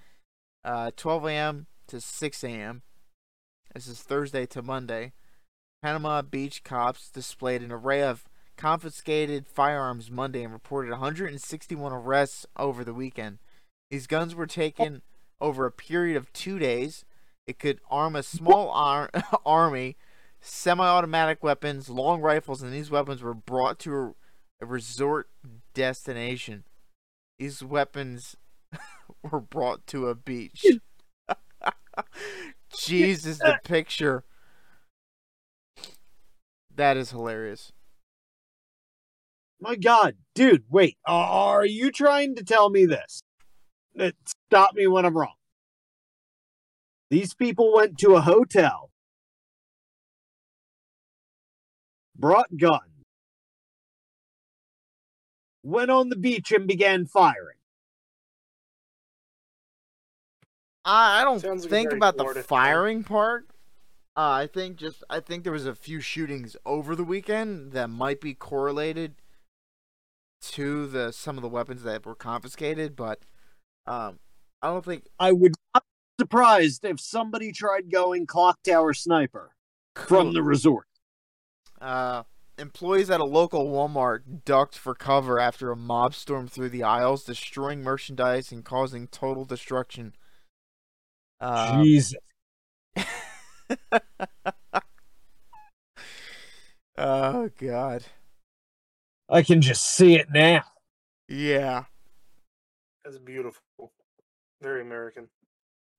uh, 0.64 0.92
12 0.96 1.24
a.m. 1.26 1.66
to 1.88 2.00
6 2.00 2.44
a.m. 2.44 2.82
This 3.74 3.88
is 3.88 4.00
Thursday 4.00 4.46
to 4.46 4.62
Monday. 4.62 5.12
Panama 5.82 6.22
Beach 6.22 6.62
cops 6.62 7.10
displayed 7.10 7.62
an 7.62 7.72
array 7.72 8.04
of 8.04 8.28
confiscated 8.56 9.48
firearms 9.48 10.08
Monday 10.08 10.44
and 10.44 10.52
reported 10.52 10.92
161 10.92 11.92
arrests 11.92 12.46
over 12.56 12.84
the 12.84 12.94
weekend. 12.94 13.38
These 13.90 14.06
guns 14.06 14.36
were 14.36 14.46
taken 14.46 15.02
over 15.42 15.66
a 15.66 15.72
period 15.72 16.16
of 16.16 16.32
two 16.32 16.58
days. 16.58 17.04
It 17.46 17.58
could 17.58 17.80
arm 17.90 18.14
a 18.14 18.22
small 18.22 18.70
ar- 18.70 19.10
army, 19.46 19.96
semi-automatic 20.40 21.42
weapons, 21.42 21.90
long 21.90 22.20
rifles, 22.22 22.62
and 22.62 22.72
these 22.72 22.90
weapons 22.90 23.20
were 23.20 23.34
brought 23.34 23.78
to 23.80 23.94
a, 23.94 24.14
a 24.62 24.66
resort 24.66 25.28
destination. 25.74 26.64
These 27.38 27.64
weapons 27.64 28.36
were 29.30 29.40
brought 29.40 29.86
to 29.88 30.08
a 30.08 30.14
beach. 30.14 30.64
Jesus, 32.78 33.38
the 33.38 33.58
picture. 33.64 34.24
That 36.74 36.96
is 36.96 37.10
hilarious. 37.10 37.72
My 39.60 39.76
God, 39.76 40.16
dude, 40.34 40.64
wait. 40.70 40.96
Are 41.06 41.66
you 41.66 41.90
trying 41.90 42.36
to 42.36 42.44
tell 42.44 42.70
me 42.70 42.86
this? 42.86 43.22
Stop 44.26 44.74
me 44.74 44.86
when 44.86 45.04
I'm 45.04 45.16
wrong. 45.16 45.34
These 47.10 47.34
people 47.34 47.72
went 47.72 47.98
to 47.98 48.16
a 48.16 48.20
hotel, 48.22 48.90
brought 52.16 52.56
guns, 52.56 53.04
went 55.64 55.90
on 55.90 56.08
the 56.08 56.16
beach 56.16 56.52
and 56.52 56.66
began 56.66 57.06
firing. 57.06 57.56
I 60.84 61.20
I 61.20 61.24
don't 61.24 61.44
Sounds 61.44 61.66
like 61.66 61.70
think 61.70 61.82
very 61.82 61.92
about 61.92 62.16
the 62.16 62.24
Florida 62.24 62.42
thing. 62.42 62.58
firing 62.58 63.04
part. 63.04 63.48
Uh, 64.16 64.30
I 64.30 64.46
think 64.46 64.76
just 64.76 65.02
I 65.10 65.20
think 65.20 65.44
there 65.44 65.52
was 65.52 65.66
a 65.66 65.74
few 65.74 66.00
shootings 66.00 66.56
over 66.66 66.94
the 66.96 67.04
weekend 67.04 67.72
that 67.72 67.88
might 67.88 68.20
be 68.20 68.34
correlated 68.34 69.16
to 70.42 70.86
the 70.86 71.12
some 71.12 71.38
of 71.38 71.42
the 71.42 71.48
weapons 71.48 71.82
that 71.84 72.04
were 72.04 72.14
confiscated, 72.14 72.96
but 72.96 73.22
um, 73.86 74.18
I 74.60 74.68
don't 74.68 74.84
think 74.84 75.04
I 75.18 75.32
would 75.32 75.54
not 75.74 75.82
be 75.82 76.22
surprised 76.22 76.84
if 76.84 77.00
somebody 77.00 77.52
tried 77.52 77.90
going 77.90 78.26
clock 78.26 78.62
tower 78.62 78.92
sniper 78.94 79.54
from 79.94 80.32
the 80.32 80.42
resort. 80.42 80.86
uh, 81.80 82.22
employees 82.58 83.10
at 83.10 83.20
a 83.20 83.24
local 83.24 83.66
Walmart 83.68 84.44
ducked 84.44 84.78
for 84.78 84.94
cover 84.94 85.40
after 85.40 85.70
a 85.70 85.76
mob 85.76 86.14
stormed 86.14 86.52
through 86.52 86.68
the 86.68 86.82
aisles, 86.84 87.24
destroying 87.24 87.82
merchandise 87.82 88.52
and 88.52 88.64
causing 88.64 89.08
total 89.08 89.44
destruction. 89.44 90.14
Uh, 91.40 91.82
Jesus. 91.82 92.14
oh 96.96 97.50
God, 97.58 98.04
I 99.28 99.42
can 99.42 99.60
just 99.60 99.84
see 99.84 100.14
it 100.14 100.28
now. 100.32 100.62
yeah. 101.28 101.84
That's 103.04 103.18
beautiful. 103.18 103.92
Very 104.60 104.82
American. 104.82 105.28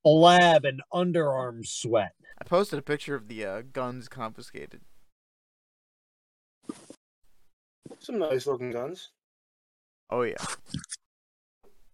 A 0.05 0.09
lab 0.09 0.65
and 0.65 0.81
underarm 0.93 1.65
sweat. 1.65 2.13
I 2.39 2.43
posted 2.45 2.79
a 2.79 2.81
picture 2.81 3.15
of 3.15 3.27
the 3.27 3.45
uh, 3.45 3.61
guns 3.71 4.07
confiscated. 4.07 4.81
Some 7.99 8.19
nice 8.19 8.47
looking 8.47 8.71
guns. 8.71 9.11
Oh 10.09 10.23
yeah. 10.23 10.35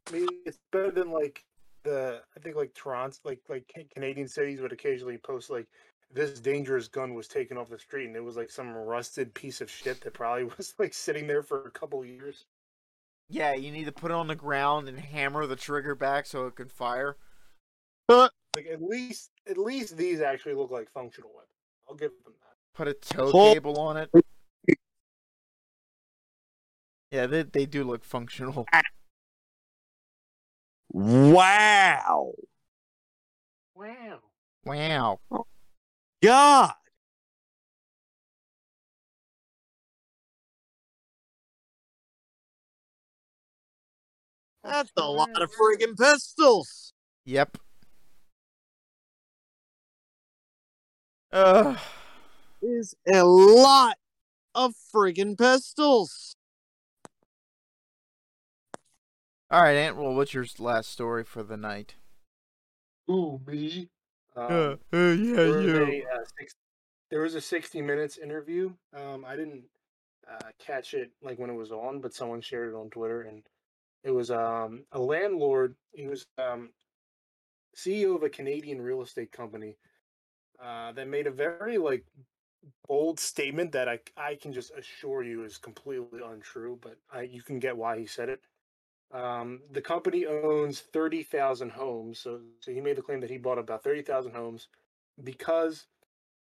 I 0.07 0.11
mean, 0.11 0.27
it's 0.45 0.57
better 0.71 0.91
than 0.91 1.11
like 1.11 1.43
the 1.83 2.21
I 2.35 2.39
think 2.39 2.55
like 2.55 2.73
Toronto, 2.73 3.17
like 3.23 3.41
like 3.47 3.71
Canadian 3.93 4.27
cities 4.27 4.61
would 4.61 4.73
occasionally 4.73 5.17
post 5.17 5.49
like 5.49 5.67
this 6.11 6.39
dangerous 6.39 6.87
gun 6.87 7.13
was 7.13 7.27
taken 7.27 7.57
off 7.57 7.69
the 7.69 7.77
street, 7.77 8.07
and 8.07 8.15
it 8.15 8.23
was 8.23 8.37
like 8.37 8.49
some 8.49 8.71
rusted 8.73 9.33
piece 9.33 9.61
of 9.61 9.69
shit 9.69 10.01
that 10.01 10.13
probably 10.13 10.43
was 10.57 10.73
like 10.79 10.93
sitting 10.93 11.27
there 11.27 11.43
for 11.43 11.67
a 11.67 11.71
couple 11.71 12.03
years. 12.03 12.45
Yeah, 13.29 13.53
you 13.53 13.71
need 13.71 13.85
to 13.85 13.91
put 13.91 14.11
it 14.11 14.15
on 14.15 14.27
the 14.27 14.35
ground 14.35 14.87
and 14.87 14.99
hammer 14.99 15.45
the 15.45 15.55
trigger 15.55 15.93
back 15.95 16.25
so 16.25 16.47
it 16.47 16.55
can 16.55 16.67
fire. 16.67 17.15
Like 18.07 18.65
at 18.71 18.81
least 18.81 19.29
at 19.47 19.57
least 19.57 19.95
these 19.97 20.19
actually 20.19 20.55
look 20.55 20.71
like 20.71 20.89
functional 20.91 21.29
weapons. 21.29 21.53
I'll 21.87 21.95
give 21.95 22.11
them 22.23 22.33
that. 22.41 22.55
Put 22.75 22.87
a 22.87 22.93
tow 22.93 23.31
Hold- 23.31 23.53
cable 23.53 23.79
on 23.79 23.97
it. 23.97 24.09
Yeah, 27.11 27.27
they 27.27 27.43
they 27.43 27.65
do 27.65 27.83
look 27.83 28.03
functional. 28.03 28.65
Wow. 30.91 32.33
Wow. 33.75 34.19
Wow. 34.65 35.19
God. 36.23 36.73
That's 44.63 44.91
a 44.97 45.09
lot 45.09 45.41
of 45.41 45.51
friggin' 45.51 45.97
pistols. 45.97 46.93
Yep. 47.25 47.57
Uh, 51.31 51.75
Is 52.61 52.95
a 53.11 53.23
lot 53.23 53.97
of 54.55 54.73
friggin' 54.93 55.37
pistols. 55.37 56.35
all 59.51 59.61
right, 59.61 59.75
Aunt. 59.75 59.95
Well, 59.95 60.13
what's 60.13 60.33
your 60.33 60.45
last 60.57 60.91
story 60.91 61.23
for 61.23 61.43
the 61.43 61.57
night? 61.57 61.95
Ooh, 63.09 63.39
me. 63.47 63.89
Um, 64.35 64.79
uh, 64.93 64.97
yeah, 64.97 65.35
there 65.35 65.51
was 65.51 65.73
a, 65.73 66.03
uh, 66.03 66.23
six, 66.37 66.55
there 67.09 67.21
was 67.21 67.35
a 67.35 67.41
60 67.41 67.81
minutes 67.81 68.17
interview. 68.17 68.71
Um, 68.95 69.25
I 69.25 69.35
didn't 69.35 69.63
uh, 70.31 70.49
catch 70.59 70.93
it 70.93 71.11
like 71.21 71.39
when 71.39 71.49
it 71.49 71.55
was 71.55 71.71
on, 71.71 72.01
but 72.01 72.13
someone 72.13 72.41
shared 72.41 72.73
it 72.73 72.77
on 72.77 72.89
Twitter, 72.89 73.21
and 73.21 73.43
it 74.03 74.11
was 74.11 74.31
um, 74.31 74.85
a 74.91 74.99
landlord. 74.99 75.75
He 75.93 76.07
was 76.07 76.25
um, 76.37 76.69
CEO 77.75 78.15
of 78.15 78.23
a 78.23 78.29
Canadian 78.29 78.81
real 78.81 79.01
estate 79.01 79.31
company 79.31 79.77
uh, 80.63 80.91
that 80.93 81.07
made 81.07 81.27
a 81.27 81.31
very 81.31 81.77
like 81.77 82.05
bold 82.87 83.19
statement 83.19 83.71
that 83.71 83.87
I 83.87 83.99
I 84.17 84.35
can 84.35 84.53
just 84.53 84.71
assure 84.77 85.23
you 85.23 85.43
is 85.43 85.57
completely 85.57 86.21
untrue, 86.25 86.79
but 86.81 86.97
I, 87.11 87.21
you 87.21 87.41
can 87.41 87.59
get 87.59 87.77
why 87.77 87.97
he 87.99 88.05
said 88.05 88.29
it. 88.29 88.41
Um, 89.11 89.61
the 89.71 89.81
company 89.81 90.25
owns 90.25 90.81
30,000 90.81 91.71
homes. 91.71 92.19
So, 92.19 92.41
so 92.59 92.71
he 92.71 92.79
made 92.79 92.95
the 92.95 93.01
claim 93.01 93.19
that 93.21 93.29
he 93.29 93.37
bought 93.37 93.57
about 93.57 93.83
30,000 93.83 94.33
homes 94.33 94.67
because 95.23 95.87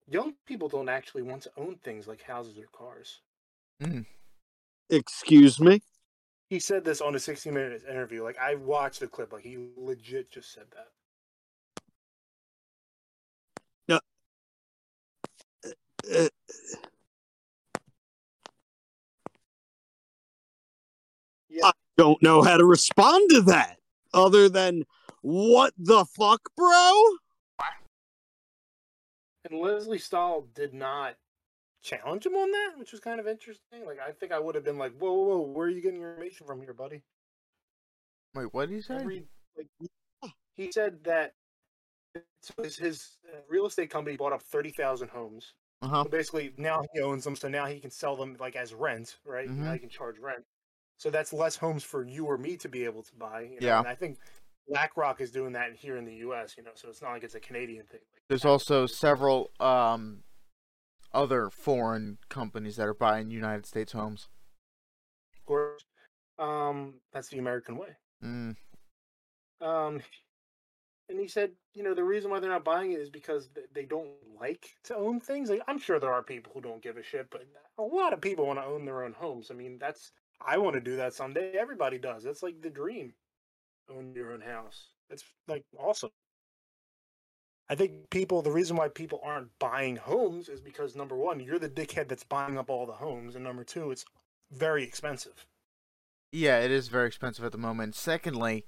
young 0.07 0.35
people 0.45 0.69
don't 0.69 0.89
actually 0.89 1.23
want 1.23 1.41
to 1.43 1.51
own 1.57 1.75
things 1.83 2.07
like 2.07 2.21
houses 2.21 2.57
or 2.57 2.67
cars. 2.71 3.19
Excuse 4.89 5.59
me? 5.59 5.81
He 6.49 6.59
said 6.59 6.83
this 6.83 7.01
on 7.01 7.15
a 7.15 7.19
60 7.19 7.49
minute 7.51 7.83
interview. 7.89 8.23
Like, 8.23 8.37
I 8.37 8.55
watched 8.55 8.99
the 8.99 9.07
clip. 9.07 9.33
Like, 9.33 9.43
he 9.43 9.57
legit 9.75 10.31
just 10.31 10.53
said 10.53 10.65
that. 10.71 10.87
Uh, 16.11 16.27
Yeah. 21.49 21.71
don't 21.97 22.21
know 22.21 22.41
how 22.41 22.57
to 22.57 22.65
respond 22.65 23.29
to 23.29 23.41
that 23.43 23.79
other 24.13 24.49
than 24.49 24.83
what 25.21 25.73
the 25.77 26.03
fuck, 26.05 26.49
bro? 26.57 27.03
And 29.45 29.59
Lesley 29.59 29.99
Stahl 29.99 30.47
did 30.53 30.73
not 30.73 31.15
challenge 31.83 32.25
him 32.25 32.33
on 32.35 32.51
that, 32.51 32.71
which 32.77 32.91
was 32.91 33.01
kind 33.01 33.19
of 33.19 33.27
interesting. 33.27 33.85
Like, 33.85 33.99
I 33.99 34.11
think 34.11 34.31
I 34.31 34.39
would 34.39 34.55
have 34.55 34.63
been 34.63 34.77
like, 34.77 34.93
whoa, 34.97 35.13
whoa, 35.13 35.37
whoa, 35.37 35.47
where 35.51 35.67
are 35.67 35.69
you 35.69 35.81
getting 35.81 35.99
your 35.99 36.11
information 36.11 36.47
from 36.47 36.61
here, 36.61 36.73
buddy? 36.73 37.03
Wait, 38.33 38.53
what 38.53 38.69
did 38.69 38.75
he 38.75 38.81
say? 38.81 38.95
Every, 38.95 39.25
like, 39.57 39.67
he 40.55 40.71
said 40.71 41.03
that 41.03 41.33
his, 42.57 42.77
his 42.77 43.17
uh, 43.31 43.37
real 43.47 43.65
estate 43.65 43.89
company 43.89 44.17
bought 44.17 44.33
up 44.33 44.41
30,000 44.41 45.09
homes. 45.09 45.53
Uh 45.81 45.87
huh. 45.87 46.03
So 46.03 46.09
basically, 46.09 46.53
now 46.57 46.81
he 46.93 47.01
owns 47.01 47.23
them, 47.23 47.35
so 47.35 47.47
now 47.49 47.65
he 47.65 47.79
can 47.79 47.91
sell 47.91 48.15
them 48.15 48.37
like 48.39 48.55
as 48.55 48.73
rent, 48.73 49.17
right? 49.25 49.49
Now 49.49 49.71
Mhm. 49.71 49.73
he 49.73 49.79
can 49.79 49.89
charge 49.89 50.17
rent. 50.17 50.45
So 50.97 51.09
that's 51.09 51.33
less 51.33 51.57
homes 51.57 51.83
for 51.83 52.05
you 52.05 52.25
or 52.25 52.37
me 52.37 52.55
to 52.57 52.69
be 52.69 52.85
able 52.85 53.03
to 53.03 53.15
buy. 53.15 53.41
You 53.41 53.49
know? 53.49 53.67
Yeah. 53.67 53.79
And 53.79 53.87
I 53.87 53.95
think 53.95 54.17
BlackRock 54.69 55.19
is 55.19 55.31
doing 55.31 55.51
that 55.53 55.75
here 55.75 55.97
in 55.97 56.05
the 56.05 56.15
U.S. 56.15 56.55
You 56.55 56.63
know, 56.63 56.71
so 56.75 56.87
it's 56.87 57.01
not 57.01 57.11
like 57.11 57.23
it's 57.23 57.35
a 57.35 57.41
Canadian 57.41 57.85
thing. 57.87 57.99
Like, 58.13 58.21
There's 58.29 58.45
also 58.45 58.85
several 58.85 59.51
um 59.59 60.23
other 61.13 61.49
foreign 61.49 62.17
companies 62.29 62.75
that 62.77 62.87
are 62.87 62.93
buying 62.93 63.29
United 63.29 63.65
States 63.65 63.91
homes. 63.91 64.27
of 65.37 65.45
course, 65.45 65.83
um, 66.39 66.95
that's 67.11 67.29
the 67.29 67.39
American 67.39 67.77
way. 67.77 67.89
Mm. 68.23 68.55
Um, 69.61 70.01
and 71.09 71.19
he 71.19 71.27
said, 71.27 71.51
you 71.73 71.83
know, 71.83 71.93
the 71.93 72.03
reason 72.03 72.31
why 72.31 72.39
they're 72.39 72.49
not 72.49 72.63
buying 72.63 72.91
it 72.91 72.99
is 72.99 73.09
because 73.09 73.49
they 73.73 73.85
don't 73.85 74.09
like 74.39 74.67
to 74.85 74.95
own 74.95 75.19
things. 75.19 75.49
Like, 75.49 75.61
I'm 75.67 75.79
sure 75.79 75.99
there 75.99 76.13
are 76.13 76.23
people 76.23 76.51
who 76.53 76.61
don't 76.61 76.81
give 76.81 76.97
a 76.97 77.03
shit, 77.03 77.27
but 77.29 77.45
a 77.77 77.83
lot 77.83 78.13
of 78.13 78.21
people 78.21 78.45
want 78.45 78.59
to 78.59 78.65
own 78.65 78.85
their 78.85 79.03
own 79.03 79.13
homes. 79.13 79.49
I 79.51 79.53
mean, 79.53 79.77
that's 79.79 80.11
I 80.45 80.57
want 80.57 80.75
to 80.75 80.81
do 80.81 80.97
that 80.97 81.13
someday. 81.13 81.53
Everybody 81.57 81.97
does. 81.97 82.23
That's 82.23 82.43
like 82.43 82.61
the 82.61 82.69
dream. 82.69 83.13
Own 83.89 84.13
your 84.15 84.33
own 84.33 84.41
house. 84.41 84.89
It's 85.09 85.23
like 85.47 85.63
awesome. 85.77 86.11
I 87.73 87.75
think 87.75 88.11
people. 88.11 88.43
The 88.43 88.51
reason 88.51 88.77
why 88.77 88.87
people 88.87 89.19
aren't 89.23 89.57
buying 89.57 89.95
homes 89.95 90.47
is 90.47 90.61
because 90.61 90.95
number 90.95 91.15
one, 91.15 91.39
you're 91.39 91.57
the 91.57 91.67
dickhead 91.67 92.07
that's 92.07 92.23
buying 92.23 92.55
up 92.55 92.69
all 92.69 92.85
the 92.85 92.93
homes, 92.93 93.33
and 93.33 93.43
number 93.43 93.63
two, 93.63 93.89
it's 93.89 94.05
very 94.51 94.83
expensive. 94.83 95.47
Yeah, 96.31 96.59
it 96.59 96.69
is 96.69 96.87
very 96.87 97.07
expensive 97.07 97.43
at 97.43 97.51
the 97.51 97.57
moment. 97.57 97.95
Secondly, 97.95 98.63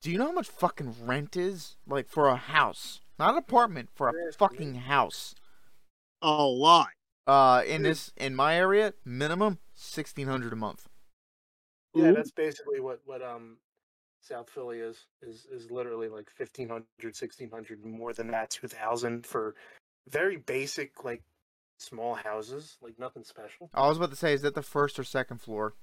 do 0.00 0.12
you 0.12 0.18
know 0.18 0.26
how 0.26 0.32
much 0.32 0.46
fucking 0.46 0.94
rent 1.02 1.36
is? 1.36 1.76
Like 1.88 2.08
for 2.08 2.28
a 2.28 2.36
house. 2.36 3.00
Not 3.18 3.32
an 3.32 3.38
apartment, 3.38 3.88
for 3.92 4.10
a 4.10 4.32
fucking 4.32 4.76
house. 4.76 5.34
A 6.22 6.44
lot. 6.44 6.90
Uh 7.26 7.64
in 7.66 7.82
this 7.82 8.12
in 8.16 8.36
my 8.36 8.54
area, 8.54 8.94
minimum 9.04 9.58
sixteen 9.74 10.28
hundred 10.28 10.52
a 10.52 10.56
month. 10.56 10.86
Yeah, 11.94 12.12
that's 12.12 12.30
basically 12.30 12.78
what 12.78 13.00
what 13.06 13.22
um 13.22 13.56
South 14.24 14.48
Philly 14.48 14.78
is 14.78 15.06
is 15.22 15.46
is 15.52 15.70
literally 15.70 16.08
like 16.08 16.30
1500 16.36 16.84
1600 17.02 17.84
more 17.84 18.12
than 18.12 18.28
that 18.28 18.50
2000 18.50 19.26
for 19.26 19.54
very 20.08 20.36
basic 20.36 21.04
like 21.04 21.22
small 21.78 22.14
houses, 22.14 22.78
like 22.80 22.98
nothing 22.98 23.24
special. 23.24 23.70
I 23.74 23.88
was 23.88 23.98
about 23.98 24.10
to 24.10 24.16
say, 24.16 24.32
is 24.32 24.42
that 24.42 24.54
the 24.54 24.62
first 24.62 24.98
or 24.98 25.04
second 25.04 25.40
floor? 25.40 25.74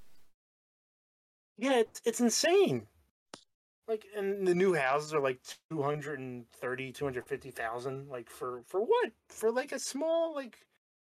Yeah, 1.58 1.80
it's 1.80 2.02
it's 2.04 2.20
insane. 2.20 2.88
like 3.88 4.06
and 4.18 4.48
the 4.48 4.56
new 4.56 4.74
houses 4.74 5.14
are 5.14 5.22
like 5.22 5.40
230 5.70 6.92
250,000 6.92 8.10
like 8.10 8.30
for 8.30 8.64
for 8.66 8.82
what? 8.82 9.12
For 9.30 9.52
like 9.52 9.72
a 9.72 9.80
small 9.80 10.34
like 10.34 10.66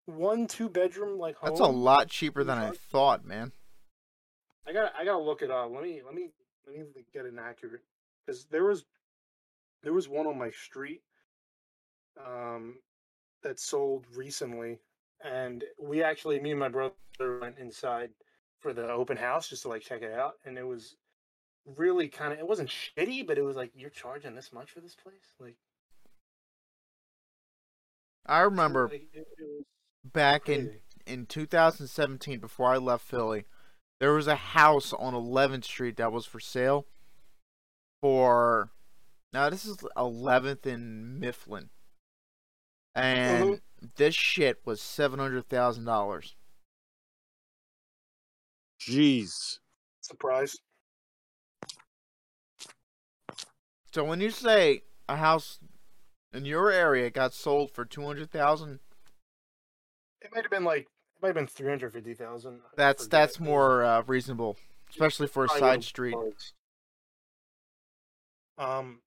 one 0.05 0.47
two 0.47 0.67
bedroom 0.67 1.17
like 1.17 1.37
home. 1.37 1.49
That's 1.49 1.61
a 1.61 1.65
lot 1.67 2.09
cheaper 2.09 2.43
than 2.43 2.57
I 2.57 2.71
thought, 2.71 3.23
man. 3.23 3.53
I 4.67 4.73
got 4.73 4.93
I 4.97 5.05
got 5.05 5.13
to 5.13 5.23
look 5.23 5.41
it 5.41 5.49
up. 5.49 5.71
Let 5.71 5.83
me 5.83 6.01
let 6.05 6.13
me 6.13 6.31
let 6.67 6.77
me 6.95 7.05
get 7.13 7.25
an 7.25 7.39
accurate 7.39 7.83
cuz 8.25 8.45
there 8.45 8.63
was 8.63 8.85
there 9.83 9.93
was 9.93 10.07
one 10.07 10.27
on 10.27 10.37
my 10.37 10.51
street 10.51 11.01
um 12.17 12.79
that 13.41 13.59
sold 13.59 14.05
recently 14.15 14.79
and 15.23 15.63
we 15.79 16.03
actually 16.03 16.39
me 16.39 16.51
and 16.51 16.59
my 16.59 16.69
brother 16.69 16.95
went 17.39 17.57
inside 17.57 18.11
for 18.59 18.73
the 18.73 18.91
open 18.91 19.17
house 19.17 19.49
just 19.49 19.63
to 19.63 19.69
like 19.69 19.81
check 19.81 20.01
it 20.01 20.11
out 20.11 20.35
and 20.45 20.57
it 20.57 20.63
was 20.63 20.95
really 21.65 22.07
kind 22.07 22.33
of 22.33 22.39
it 22.39 22.47
wasn't 22.47 22.69
shitty 22.69 23.25
but 23.25 23.37
it 23.37 23.43
was 23.43 23.55
like 23.55 23.71
you're 23.75 23.89
charging 23.89 24.35
this 24.35 24.51
much 24.51 24.71
for 24.71 24.81
this 24.81 24.95
place? 24.95 25.33
Like 25.39 25.55
I 28.25 28.41
remember 28.41 28.89
like, 28.91 29.07
it, 29.13 29.27
it 29.37 29.47
was 29.57 29.65
back 30.05 30.49
in 30.49 30.79
in 31.05 31.25
2017 31.25 32.39
before 32.39 32.67
I 32.67 32.77
left 32.77 33.05
Philly, 33.05 33.45
there 34.01 34.13
was 34.13 34.25
a 34.25 34.35
house 34.35 34.93
on 34.93 35.13
11th 35.13 35.63
Street 35.63 35.97
that 35.97 36.11
was 36.11 36.25
for 36.25 36.39
sale 36.39 36.87
for 38.01 38.71
now 39.31 39.47
this 39.49 39.63
is 39.63 39.77
11th 39.95 40.65
in 40.65 41.19
Mifflin. 41.19 41.69
And 42.95 43.45
Mhm. 43.45 43.61
this 43.95 44.15
shit 44.15 44.65
was 44.65 44.81
$700,000. 44.81 46.35
Jeez. 48.79 49.59
Surprise. 50.01 50.57
So 53.93 54.03
when 54.03 54.19
you 54.19 54.31
say 54.31 54.83
a 55.07 55.17
house 55.17 55.59
in 56.33 56.45
your 56.45 56.71
area 56.71 57.11
got 57.11 57.33
sold 57.33 57.71
for 57.71 57.85
200,000, 57.85 58.79
it 60.21 60.31
might 60.33 60.43
have 60.43 60.51
been 60.51 60.63
like 60.63 60.87
it 60.87 60.90
might 61.21 61.29
have 61.29 61.35
been 61.35 61.47
350,000 61.47 62.53
I 62.53 62.57
that's 62.75 63.07
that's 63.07 63.39
more 63.39 63.83
uh, 63.83 64.03
reasonable, 64.07 64.57
especially 64.89 65.27
for 65.27 65.45
a 65.45 65.49
side 65.49 65.83
street. 65.83 66.13
closed. 66.13 66.53
Um, 68.57 68.99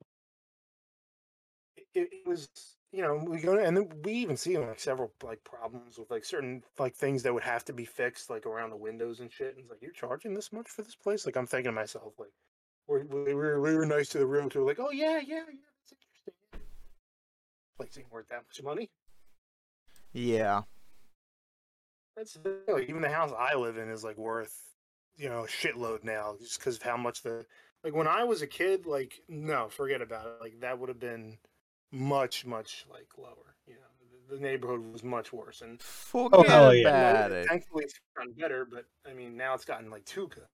it, 1.95 2.09
it 2.13 2.27
was 2.27 2.49
you 2.93 3.03
know 3.03 3.23
we 3.27 3.41
go 3.41 3.59
and 3.59 3.77
then 3.77 3.89
we 4.03 4.13
even 4.15 4.37
see 4.37 4.57
like 4.59 4.81
several 4.81 5.13
like 5.23 5.43
problems 5.45 5.99
with 5.99 6.11
like 6.11 6.25
certain 6.25 6.63
like 6.79 6.95
things 6.95 7.23
that 7.23 7.35
would 7.35 7.43
have 7.43 7.65
to 7.67 7.73
be 7.73 7.85
fixed 7.85 8.31
like 8.31 8.47
around 8.47 8.71
the 8.71 8.77
windows 8.77 9.21
and 9.21 9.33
shit. 9.33 9.51
And 9.51 9.61
it's 9.61 9.71
like 9.71 9.83
you're 9.83 9.93
charging 9.93 10.35
this 10.35 10.53
much 10.53 10.69
for 10.69 10.83
this 10.83 10.97
place? 10.97 11.27
Like 11.27 11.37
I'm 11.37 11.47
thinking 11.47 11.71
to 11.71 11.73
myself 11.73 12.15
like 12.19 12.31
we 12.89 13.03
we 13.03 13.35
were 13.35 13.61
we 13.61 13.75
were 13.75 13.87
nice 13.87 14.09
to 14.11 14.19
the 14.19 14.27
realtor 14.27 14.63
like 14.63 14.79
oh 14.81 14.91
yeah 14.91 15.19
yeah 15.19 15.37
yeah 15.37 15.43
that's 15.81 15.93
interesting. 15.93 16.35
Place 17.77 17.99
ain't 17.99 18.13
worth 18.13 18.29
that 18.29 18.43
much 18.49 18.63
money. 18.63 18.91
Yeah. 20.13 20.63
That's 22.17 22.35
the 22.35 22.59
like 22.69 22.89
even 22.89 23.03
the 23.03 23.09
house 23.11 23.33
I 23.37 23.55
live 23.55 23.77
in 23.77 23.89
is 23.89 24.05
like 24.05 24.17
worth 24.19 24.57
you 25.17 25.29
know 25.29 25.47
shitload 25.49 26.05
now 26.05 26.35
just 26.41 26.59
because 26.59 26.77
of 26.77 26.83
how 26.83 26.97
much 26.97 27.23
the 27.23 27.45
like 27.83 27.95
when 27.95 28.07
I 28.09 28.25
was 28.25 28.43
a 28.43 28.47
kid 28.47 28.87
like 28.87 29.21
no 29.29 29.69
forget 29.69 30.01
about 30.03 30.27
it 30.27 30.35
like 30.41 30.61
that 30.61 30.79
would 30.79 30.89
have 30.89 31.01
been 31.01 31.39
much 31.93 32.45
much 32.47 32.85
like 32.91 33.07
lower 33.19 33.55
you 33.67 33.75
know 33.75 33.81
the, 34.29 34.37
the 34.37 34.41
neighborhood 34.43 34.81
was 34.93 35.03
much 35.05 35.33
worse 35.33 35.61
and 35.61 35.81
Forget 35.83 36.41
oh, 36.41 36.43
hell 36.45 36.75
yeah. 36.75 36.89
about 36.89 37.31
now, 37.31 37.37
it. 37.37 37.47
thankfully 37.49 37.85
it's 37.85 37.95
gotten 38.17 38.33
better 38.33 38.65
but 38.65 38.85
I 39.09 39.15
mean 39.15 39.37
now 39.37 39.55
it's 39.55 39.65
gotten 39.65 39.91
like 39.91 40.05
too 40.05 40.29
good. 40.29 40.45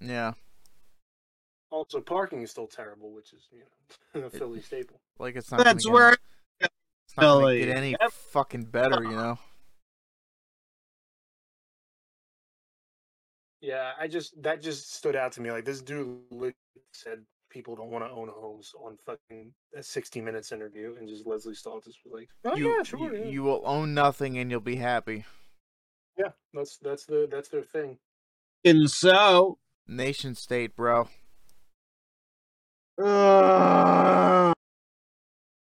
Yeah. 0.00 0.32
Also 1.70 2.00
parking 2.00 2.42
is 2.42 2.50
still 2.50 2.66
terrible 2.66 3.12
which 3.12 3.32
is 3.32 3.46
you 3.52 3.60
know 4.20 4.26
a 4.26 4.30
Philly 4.30 4.60
staple. 4.60 5.00
Like 5.18 5.36
it's 5.36 5.50
not 5.50 5.58
gonna 5.58 5.70
That's 5.70 5.84
get- 5.86 5.92
where 5.92 6.12
it's 6.60 7.16
not 7.16 7.22
gonna 7.22 7.40
Philly. 7.40 7.58
get 7.64 7.76
any 7.76 7.90
Yep. 8.00 8.12
fucking 8.12 8.64
better, 8.64 9.02
you 9.04 9.10
know. 9.12 9.38
Yeah, 13.62 13.92
I 13.98 14.08
just 14.08 14.42
that 14.42 14.60
just 14.60 14.92
stood 14.92 15.14
out 15.14 15.30
to 15.32 15.40
me. 15.40 15.52
Like 15.52 15.64
this 15.64 15.80
dude 15.80 16.18
said 16.92 17.20
people 17.48 17.76
don't 17.76 17.90
want 17.90 18.04
to 18.04 18.10
own 18.10 18.28
homes 18.28 18.72
on 18.84 18.96
fucking 19.06 19.52
a 19.76 19.82
60 19.82 20.20
minutes 20.20 20.50
interview, 20.50 20.96
and 20.98 21.08
just 21.08 21.26
Lesley 21.26 21.54
Stahl 21.54 21.80
just 21.80 22.00
was 22.04 22.12
like, 22.12 22.28
"Oh 22.44 22.56
you, 22.56 22.76
yeah, 22.76 22.82
sure, 22.82 22.98
you, 22.98 23.24
yeah. 23.24 23.30
you 23.30 23.42
will 23.44 23.62
own 23.64 23.94
nothing 23.94 24.36
and 24.36 24.50
you'll 24.50 24.60
be 24.60 24.76
happy. 24.76 25.24
yeah." 26.18 26.30
That's 26.52 26.76
that's 26.78 27.06
the 27.06 27.28
that's 27.30 27.48
their 27.50 27.62
thing. 27.62 27.98
and 28.64 28.90
so 28.90 29.58
Nation 29.86 30.34
state, 30.34 30.74
bro. 30.74 31.08
uh, 33.02 34.52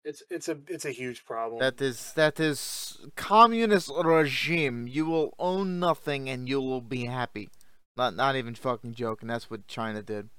It's 0.05 0.23
it's 0.31 0.49
a 0.49 0.57
it's 0.69 0.85
a 0.85 0.91
huge 0.93 1.25
problem. 1.25 1.61
That 1.61 1.81
is 1.83 2.13
that 2.15 2.39
is 2.39 2.99
communist 3.17 3.91
regime. 4.05 4.87
You 4.87 5.07
will 5.07 5.35
own 5.39 5.81
nothing 5.81 6.29
and 6.29 6.49
you 6.49 6.61
will 6.61 6.81
be 6.81 7.07
happy. 7.07 7.51
Not 7.99 8.15
not 8.17 8.37
even 8.37 8.55
fucking 8.55 8.95
joking. 8.95 9.29
That's 9.29 9.51
what 9.51 9.67
China 9.67 10.03
did. 10.03 10.31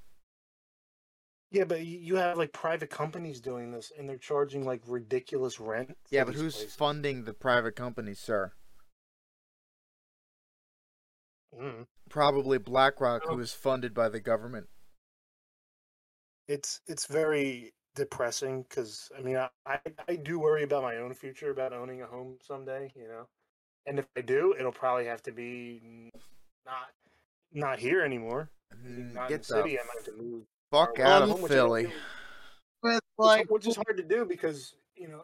yeah, 1.52 1.64
but 1.64 1.84
you 1.84 2.16
have 2.16 2.38
like 2.38 2.52
private 2.52 2.90
companies 2.90 3.40
doing 3.40 3.70
this, 3.70 3.92
and 3.98 4.08
they're 4.08 4.16
charging 4.16 4.64
like 4.64 4.80
ridiculous 4.86 5.60
rent. 5.60 5.96
Yeah, 6.10 6.24
but 6.24 6.34
who's 6.34 6.56
places. 6.56 6.74
funding 6.74 7.24
the 7.24 7.34
private 7.34 7.76
companies, 7.76 8.18
sir? 8.18 8.52
Mm. 11.54 11.86
Probably 12.08 12.58
BlackRock, 12.58 13.22
Oh. 13.26 13.34
who 13.34 13.40
is 13.40 13.52
funded 13.52 13.92
by 13.94 14.08
the 14.08 14.20
government. 14.20 14.68
It's 16.48 16.80
it's 16.86 17.06
very 17.06 17.72
depressing 17.94 18.62
because 18.62 19.10
I 19.16 19.20
mean 19.20 19.36
I, 19.36 19.48
I 19.66 19.78
I 20.08 20.16
do 20.16 20.38
worry 20.38 20.62
about 20.62 20.82
my 20.82 20.96
own 20.96 21.14
future 21.14 21.50
about 21.50 21.72
owning 21.72 22.02
a 22.02 22.06
home 22.06 22.38
someday, 22.42 22.92
you 22.96 23.06
know. 23.08 23.28
And 23.86 23.98
if 23.98 24.06
I 24.16 24.20
do, 24.22 24.54
it'll 24.58 24.72
probably 24.72 25.06
have 25.06 25.22
to 25.24 25.32
be 25.32 26.10
not 26.66 26.90
not 27.52 27.78
here 27.78 28.02
anymore. 28.02 28.50
Mm, 28.74 29.14
Not 29.14 29.24
in 29.24 29.28
Get 29.36 29.40
the 29.42 29.44
city. 29.54 29.70
the 29.76 29.80
I 29.80 29.82
might 29.84 29.96
have 29.96 30.04
to 30.16 30.22
move 30.22 30.42
fuck 30.70 30.96
far 30.96 31.06
out 31.06 31.22
away, 31.22 31.32
of 31.32 31.40
which 31.42 31.52
I 31.52 31.54
don't 31.54 31.66
Philly. 31.68 31.82
really- 31.84 31.94
with 32.82 32.94
which- 33.16 33.26
like 33.26 33.50
which 33.50 33.66
is 33.66 33.76
hard 33.76 33.96
to 33.96 34.02
do 34.02 34.24
because 34.24 34.74
you 34.94 35.08
know 35.08 35.22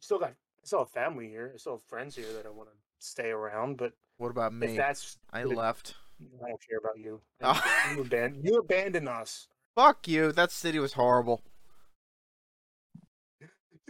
still 0.00 0.18
got 0.18 0.30
I 0.30 0.34
still 0.64 0.80
have 0.80 0.90
family 0.90 1.28
here. 1.28 1.50
I 1.54 1.56
still 1.58 1.74
have 1.76 1.82
friends 1.84 2.14
here 2.14 2.32
that 2.34 2.46
I 2.46 2.50
want 2.50 2.68
to 2.70 2.76
stay 2.98 3.30
around. 3.30 3.76
But 3.78 3.94
What 4.18 4.30
about 4.30 4.52
me? 4.54 4.76
that's 4.76 5.18
I 5.32 5.42
the- 5.42 5.48
left. 5.48 5.94
I 6.44 6.48
don't 6.48 6.60
care 6.68 6.78
about 6.78 6.98
you. 6.98 7.20
Oh. 7.40 7.92
You 7.96 8.02
abandon 8.02 8.44
you 8.44 8.58
abandon 8.58 9.08
us. 9.08 9.48
Fuck 9.74 10.06
you. 10.06 10.30
That 10.32 10.52
city 10.52 10.78
was 10.78 10.92
horrible. 10.92 11.42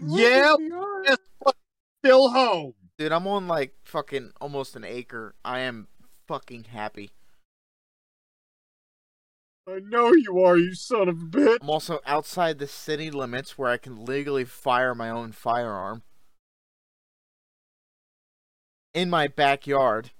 Yeah, 0.00 0.54
we 0.56 0.70
are. 0.70 1.02
guess 1.04 1.18
what? 1.40 1.56
Still 2.04 2.30
home. 2.30 2.74
Dude, 2.98 3.12
I'm 3.12 3.26
on 3.26 3.46
like 3.48 3.74
fucking 3.84 4.32
almost 4.40 4.74
an 4.76 4.84
acre. 4.84 5.34
I 5.44 5.60
am 5.60 5.88
fucking 6.26 6.64
happy. 6.64 7.10
I 9.66 9.78
know 9.78 10.12
you 10.12 10.40
are, 10.40 10.56
you 10.56 10.74
son 10.74 11.08
of 11.08 11.20
a 11.20 11.24
bitch. 11.24 11.58
I'm 11.60 11.70
also 11.70 12.00
outside 12.04 12.58
the 12.58 12.66
city 12.66 13.10
limits 13.10 13.56
where 13.56 13.68
I 13.68 13.76
can 13.76 14.04
legally 14.04 14.44
fire 14.44 14.94
my 14.94 15.08
own 15.08 15.32
firearm. 15.32 16.02
In 18.92 19.08
my 19.08 19.28
backyard. 19.28 20.10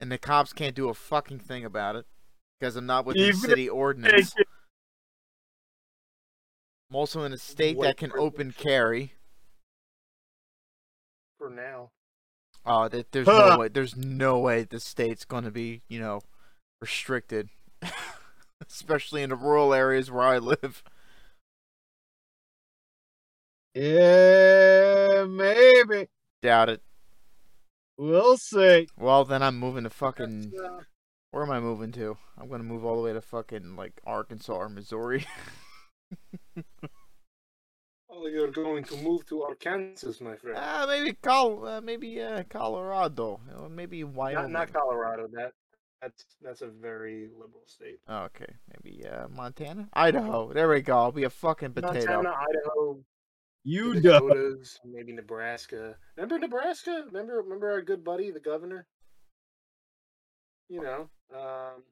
And 0.00 0.12
the 0.12 0.18
cops 0.18 0.52
can't 0.52 0.76
do 0.76 0.88
a 0.90 0.94
fucking 0.94 1.38
thing 1.38 1.64
about 1.64 1.96
it. 1.96 2.06
Because 2.60 2.76
I'm 2.76 2.86
not 2.86 3.06
within 3.06 3.22
Even 3.22 3.40
city 3.40 3.68
ordinance. 3.68 4.34
It. 4.36 4.46
I'm 6.90 6.96
also 6.96 7.22
in 7.22 7.32
a 7.32 7.38
state 7.38 7.76
White 7.78 7.86
that 7.86 7.96
can 7.96 8.12
open 8.16 8.52
carry. 8.52 9.14
for 11.38 11.48
now. 11.50 11.90
Oh, 12.66 12.88
that 12.88 13.12
there's 13.12 13.26
Huh. 13.26 13.48
no 13.54 13.58
way. 13.58 13.68
There's 13.68 13.96
no 13.96 14.38
way 14.38 14.64
the 14.64 14.78
state's 14.78 15.24
gonna 15.24 15.50
be, 15.50 15.82
you 15.88 15.98
know, 15.98 16.20
restricted, 16.80 17.50
especially 18.68 19.22
in 19.22 19.30
the 19.30 19.36
rural 19.36 19.72
areas 19.74 20.10
where 20.10 20.24
I 20.24 20.38
live. 20.38 20.82
Yeah, 23.74 25.24
maybe. 25.28 26.08
Doubt 26.42 26.68
it. 26.68 26.82
We'll 27.96 28.36
see. 28.36 28.88
Well, 28.96 29.24
then 29.24 29.42
I'm 29.42 29.58
moving 29.58 29.84
to 29.84 29.90
fucking. 29.90 30.52
Uh, 30.58 30.80
Where 31.30 31.42
am 31.42 31.50
I 31.50 31.60
moving 31.60 31.92
to? 31.92 32.16
I'm 32.38 32.48
gonna 32.48 32.64
move 32.64 32.84
all 32.84 32.96
the 32.96 33.02
way 33.02 33.12
to 33.12 33.20
fucking 33.20 33.76
like 33.76 34.00
Arkansas 34.04 34.52
or 34.52 34.68
Missouri. 34.68 35.26
oh, 38.10 38.26
you're 38.26 38.50
going 38.50 38.84
to 38.84 38.96
move 38.96 39.26
to 39.26 39.42
Arkansas, 39.42 40.12
my 40.20 40.36
friend. 40.36 40.58
Ah, 40.60 40.84
maybe 40.88 41.12
Col, 41.14 41.66
uh, 41.66 41.80
maybe 41.80 42.20
uh, 42.20 42.42
Colorado, 42.48 43.40
or 43.58 43.68
maybe 43.68 44.02
not, 44.02 44.12
Wyoming. 44.14 44.52
not 44.52 44.72
Colorado. 44.72 45.28
That 45.32 45.52
that's 46.04 46.24
that's 46.42 46.60
a 46.62 46.68
very 46.68 47.28
liberal 47.32 47.62
state. 47.66 47.98
Oh, 48.08 48.24
okay, 48.24 48.52
maybe 48.82 49.06
uh, 49.06 49.28
Montana, 49.28 49.88
Idaho. 49.94 50.52
There 50.52 50.68
we 50.68 50.80
go. 50.82 50.96
I'll 50.98 51.12
be 51.12 51.24
a 51.24 51.30
fucking 51.30 51.72
potato. 51.72 51.92
Montana, 52.22 52.34
Idaho, 52.50 52.98
You 53.64 53.94
the 53.94 54.00
know. 54.00 54.28
Dakotas, 54.28 54.78
maybe 54.84 55.12
Nebraska. 55.12 55.96
Remember 56.16 56.38
Nebraska? 56.38 57.04
Remember 57.06 57.36
remember 57.42 57.70
our 57.72 57.82
good 57.82 58.04
buddy, 58.04 58.30
the 58.30 58.40
governor. 58.40 58.86
You 60.68 60.82
know, 60.82 61.08
um, 61.34 61.82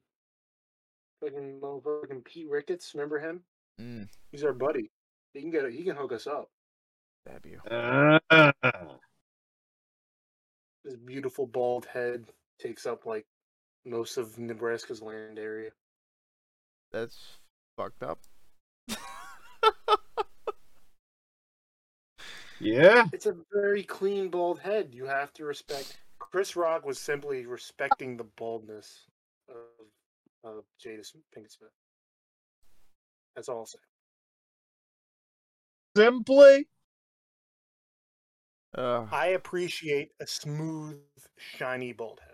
Fucking 1.21 1.59
motherfucking 1.61 2.25
Pete 2.25 2.49
Ricketts, 2.49 2.91
remember 2.93 3.19
him? 3.19 3.41
Mm, 3.79 4.07
He's 4.31 4.43
our 4.43 4.51
buddy. 4.53 4.91
He 5.33 5.41
can 5.41 5.51
get 5.51 5.63
it. 5.65 5.73
He 5.73 5.83
can 5.83 5.95
hook 5.95 6.11
us 6.11 6.27
up. 6.27 6.49
stab 7.27 7.45
you. 7.45 7.59
Ah. 7.71 8.19
His 10.83 10.97
beautiful 10.97 11.47
bald 11.47 11.85
head 11.85 12.25
takes 12.59 12.85
up 12.85 13.05
like 13.05 13.25
most 13.85 14.17
of 14.17 14.37
Nebraska's 14.37 15.01
land 15.01 15.39
area. 15.39 15.71
That's 16.91 17.17
fucked 17.77 18.03
up. 18.03 18.19
yeah. 22.59 23.05
It's 23.11 23.25
a 23.25 23.35
very 23.51 23.83
clean 23.83 24.29
bald 24.29 24.59
head. 24.59 24.89
You 24.91 25.05
have 25.05 25.33
to 25.33 25.45
respect. 25.45 25.97
Chris 26.19 26.55
Rock 26.55 26.85
was 26.85 26.99
simply 26.99 27.45
respecting 27.45 28.15
the 28.15 28.25
baldness 28.37 29.05
of, 29.49 29.55
of 30.43 30.63
Jada 30.83 30.99
Pinkett 31.35 31.51
Smith. 31.51 31.71
That's 33.35 33.49
all 33.49 33.59
I'll 33.59 33.65
say. 33.65 33.79
Simply. 35.97 36.67
Ugh. 38.75 39.07
I 39.11 39.27
appreciate 39.27 40.09
a 40.19 40.25
smooth, 40.25 40.99
shiny 41.37 41.93
bald 41.93 42.19
head. 42.27 42.32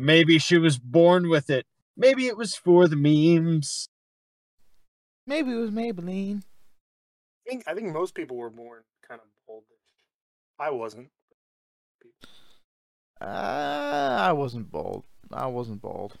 Maybe 0.00 0.38
she 0.38 0.56
was 0.56 0.78
born 0.78 1.28
with 1.28 1.50
it. 1.50 1.66
Maybe 1.94 2.26
it 2.26 2.38
was 2.38 2.54
for 2.54 2.88
the 2.88 2.96
memes. 2.96 3.90
Maybe 5.26 5.52
it 5.52 5.56
was 5.56 5.70
Maybelline. 5.70 6.42
I 7.46 7.50
think 7.50 7.64
I 7.66 7.74
think 7.74 7.92
most 7.92 8.14
people 8.14 8.38
were 8.38 8.48
born 8.48 8.80
kind 9.06 9.20
of 9.20 9.26
baldish. 9.46 9.64
I 10.58 10.70
wasn't. 10.70 11.10
Uh, 13.20 13.26
I 13.26 14.32
wasn't 14.32 14.70
bald. 14.70 15.04
I 15.30 15.48
wasn't 15.48 15.82
bald. 15.82 16.14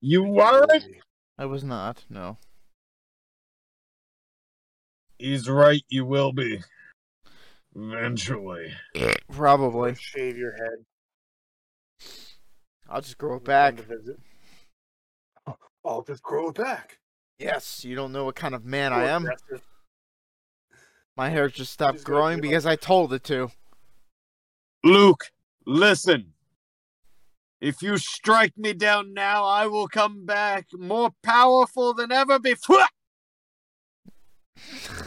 You 0.00 0.22
weren't? 0.22 0.84
I 1.38 1.46
was 1.46 1.64
not. 1.64 2.04
No. 2.08 2.38
He's 5.18 5.48
right, 5.48 5.82
you 5.88 6.04
will 6.04 6.32
be. 6.32 6.62
Eventually. 7.74 8.74
Probably. 9.32 9.96
Shave 9.96 10.38
your 10.38 10.52
head. 10.52 10.84
I'll 12.90 13.00
just 13.00 13.18
grow 13.18 13.36
it 13.36 13.44
back. 13.44 13.76
come 13.76 13.86
to 13.86 13.96
visit. 13.96 14.16
Oh, 15.46 15.56
I'll 15.84 16.02
just 16.02 16.22
grow 16.22 16.48
it 16.48 16.56
back. 16.56 16.98
Yes, 17.38 17.84
you 17.84 17.94
don't 17.94 18.12
know 18.12 18.24
what 18.24 18.34
kind 18.34 18.54
of 18.54 18.64
man 18.64 18.90
Poor 18.92 19.00
I 19.00 19.06
am. 19.08 19.22
aggressive. 19.22 19.62
My 21.16 21.28
hair 21.28 21.48
just 21.48 21.72
stopped 21.72 21.96
Just 21.96 22.06
growing 22.06 22.36
give 22.36 22.42
because 22.42 22.66
I 22.66 22.76
told 22.76 23.12
it 23.12 23.24
to. 23.24 23.50
Luke, 24.82 25.26
listen. 25.66 26.32
If 27.60 27.82
you 27.82 27.98
strike 27.98 28.56
me 28.56 28.72
down 28.72 29.12
now, 29.12 29.44
I 29.44 29.66
will 29.66 29.86
come 29.86 30.24
back 30.24 30.66
more 30.72 31.10
powerful 31.22 31.92
than 31.94 32.10
ever 32.10 32.38
before. 32.38 32.84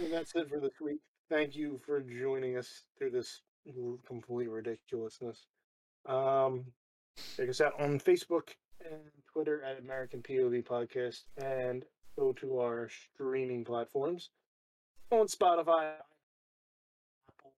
And 0.00 0.12
that's 0.12 0.34
it 0.34 0.48
for 0.48 0.58
this 0.60 0.80
week. 0.82 0.98
Thank 1.30 1.54
you 1.54 1.80
for 1.86 2.00
joining 2.00 2.56
us 2.56 2.84
through 2.98 3.10
this 3.10 3.42
r- 3.52 3.53
complete 4.06 4.48
ridiculousness. 4.48 5.46
Um, 6.06 6.64
check 7.36 7.48
us 7.48 7.60
out 7.60 7.80
on 7.80 7.98
Facebook 7.98 8.50
and 8.84 9.00
Twitter 9.32 9.62
at 9.62 9.78
American 9.78 10.22
POV 10.22 10.64
Podcast, 10.64 11.22
and 11.38 11.84
go 12.18 12.32
to 12.34 12.60
our 12.60 12.88
streaming 12.88 13.64
platforms 13.64 14.30
on 15.10 15.26
Spotify, 15.26 15.92
Apple, 17.28 17.52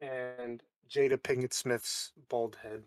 and 0.00 0.62
Jada 0.90 1.16
Pinkett 1.18 1.52
Smith's 1.52 2.12
bald 2.28 2.56
head. 2.62 2.82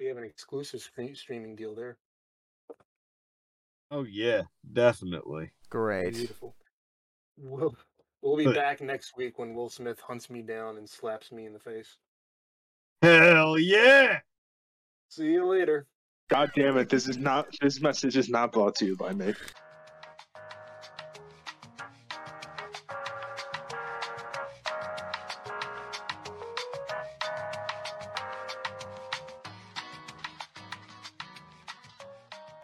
We 0.00 0.06
have 0.06 0.16
an 0.16 0.24
exclusive 0.24 0.80
screen- 0.80 1.14
streaming 1.16 1.56
deal 1.56 1.74
there. 1.74 1.96
Oh, 3.90 4.04
yeah, 4.04 4.42
definitely. 4.72 5.50
Great. 5.70 6.14
Beautiful. 6.14 6.54
We'll, 7.36 7.76
we'll 8.22 8.36
be 8.36 8.44
But- 8.44 8.54
back 8.54 8.80
next 8.80 9.16
week 9.16 9.38
when 9.38 9.54
Will 9.54 9.68
Smith 9.68 10.00
hunts 10.00 10.30
me 10.30 10.42
down 10.42 10.76
and 10.76 10.88
slaps 10.88 11.32
me 11.32 11.46
in 11.46 11.52
the 11.52 11.58
face. 11.58 11.98
Hell 13.02 13.58
yeah! 13.58 14.20
See 15.08 15.26
you 15.32 15.46
later. 15.46 15.86
God 16.28 16.50
damn 16.54 16.76
it! 16.76 16.88
This 16.88 17.08
is 17.08 17.16
not. 17.16 17.46
This 17.60 17.80
message 17.80 18.16
is 18.16 18.28
not 18.28 18.52
brought 18.52 18.74
to 18.76 18.86
you 18.86 18.96
by 18.96 19.12
me. 19.12 19.34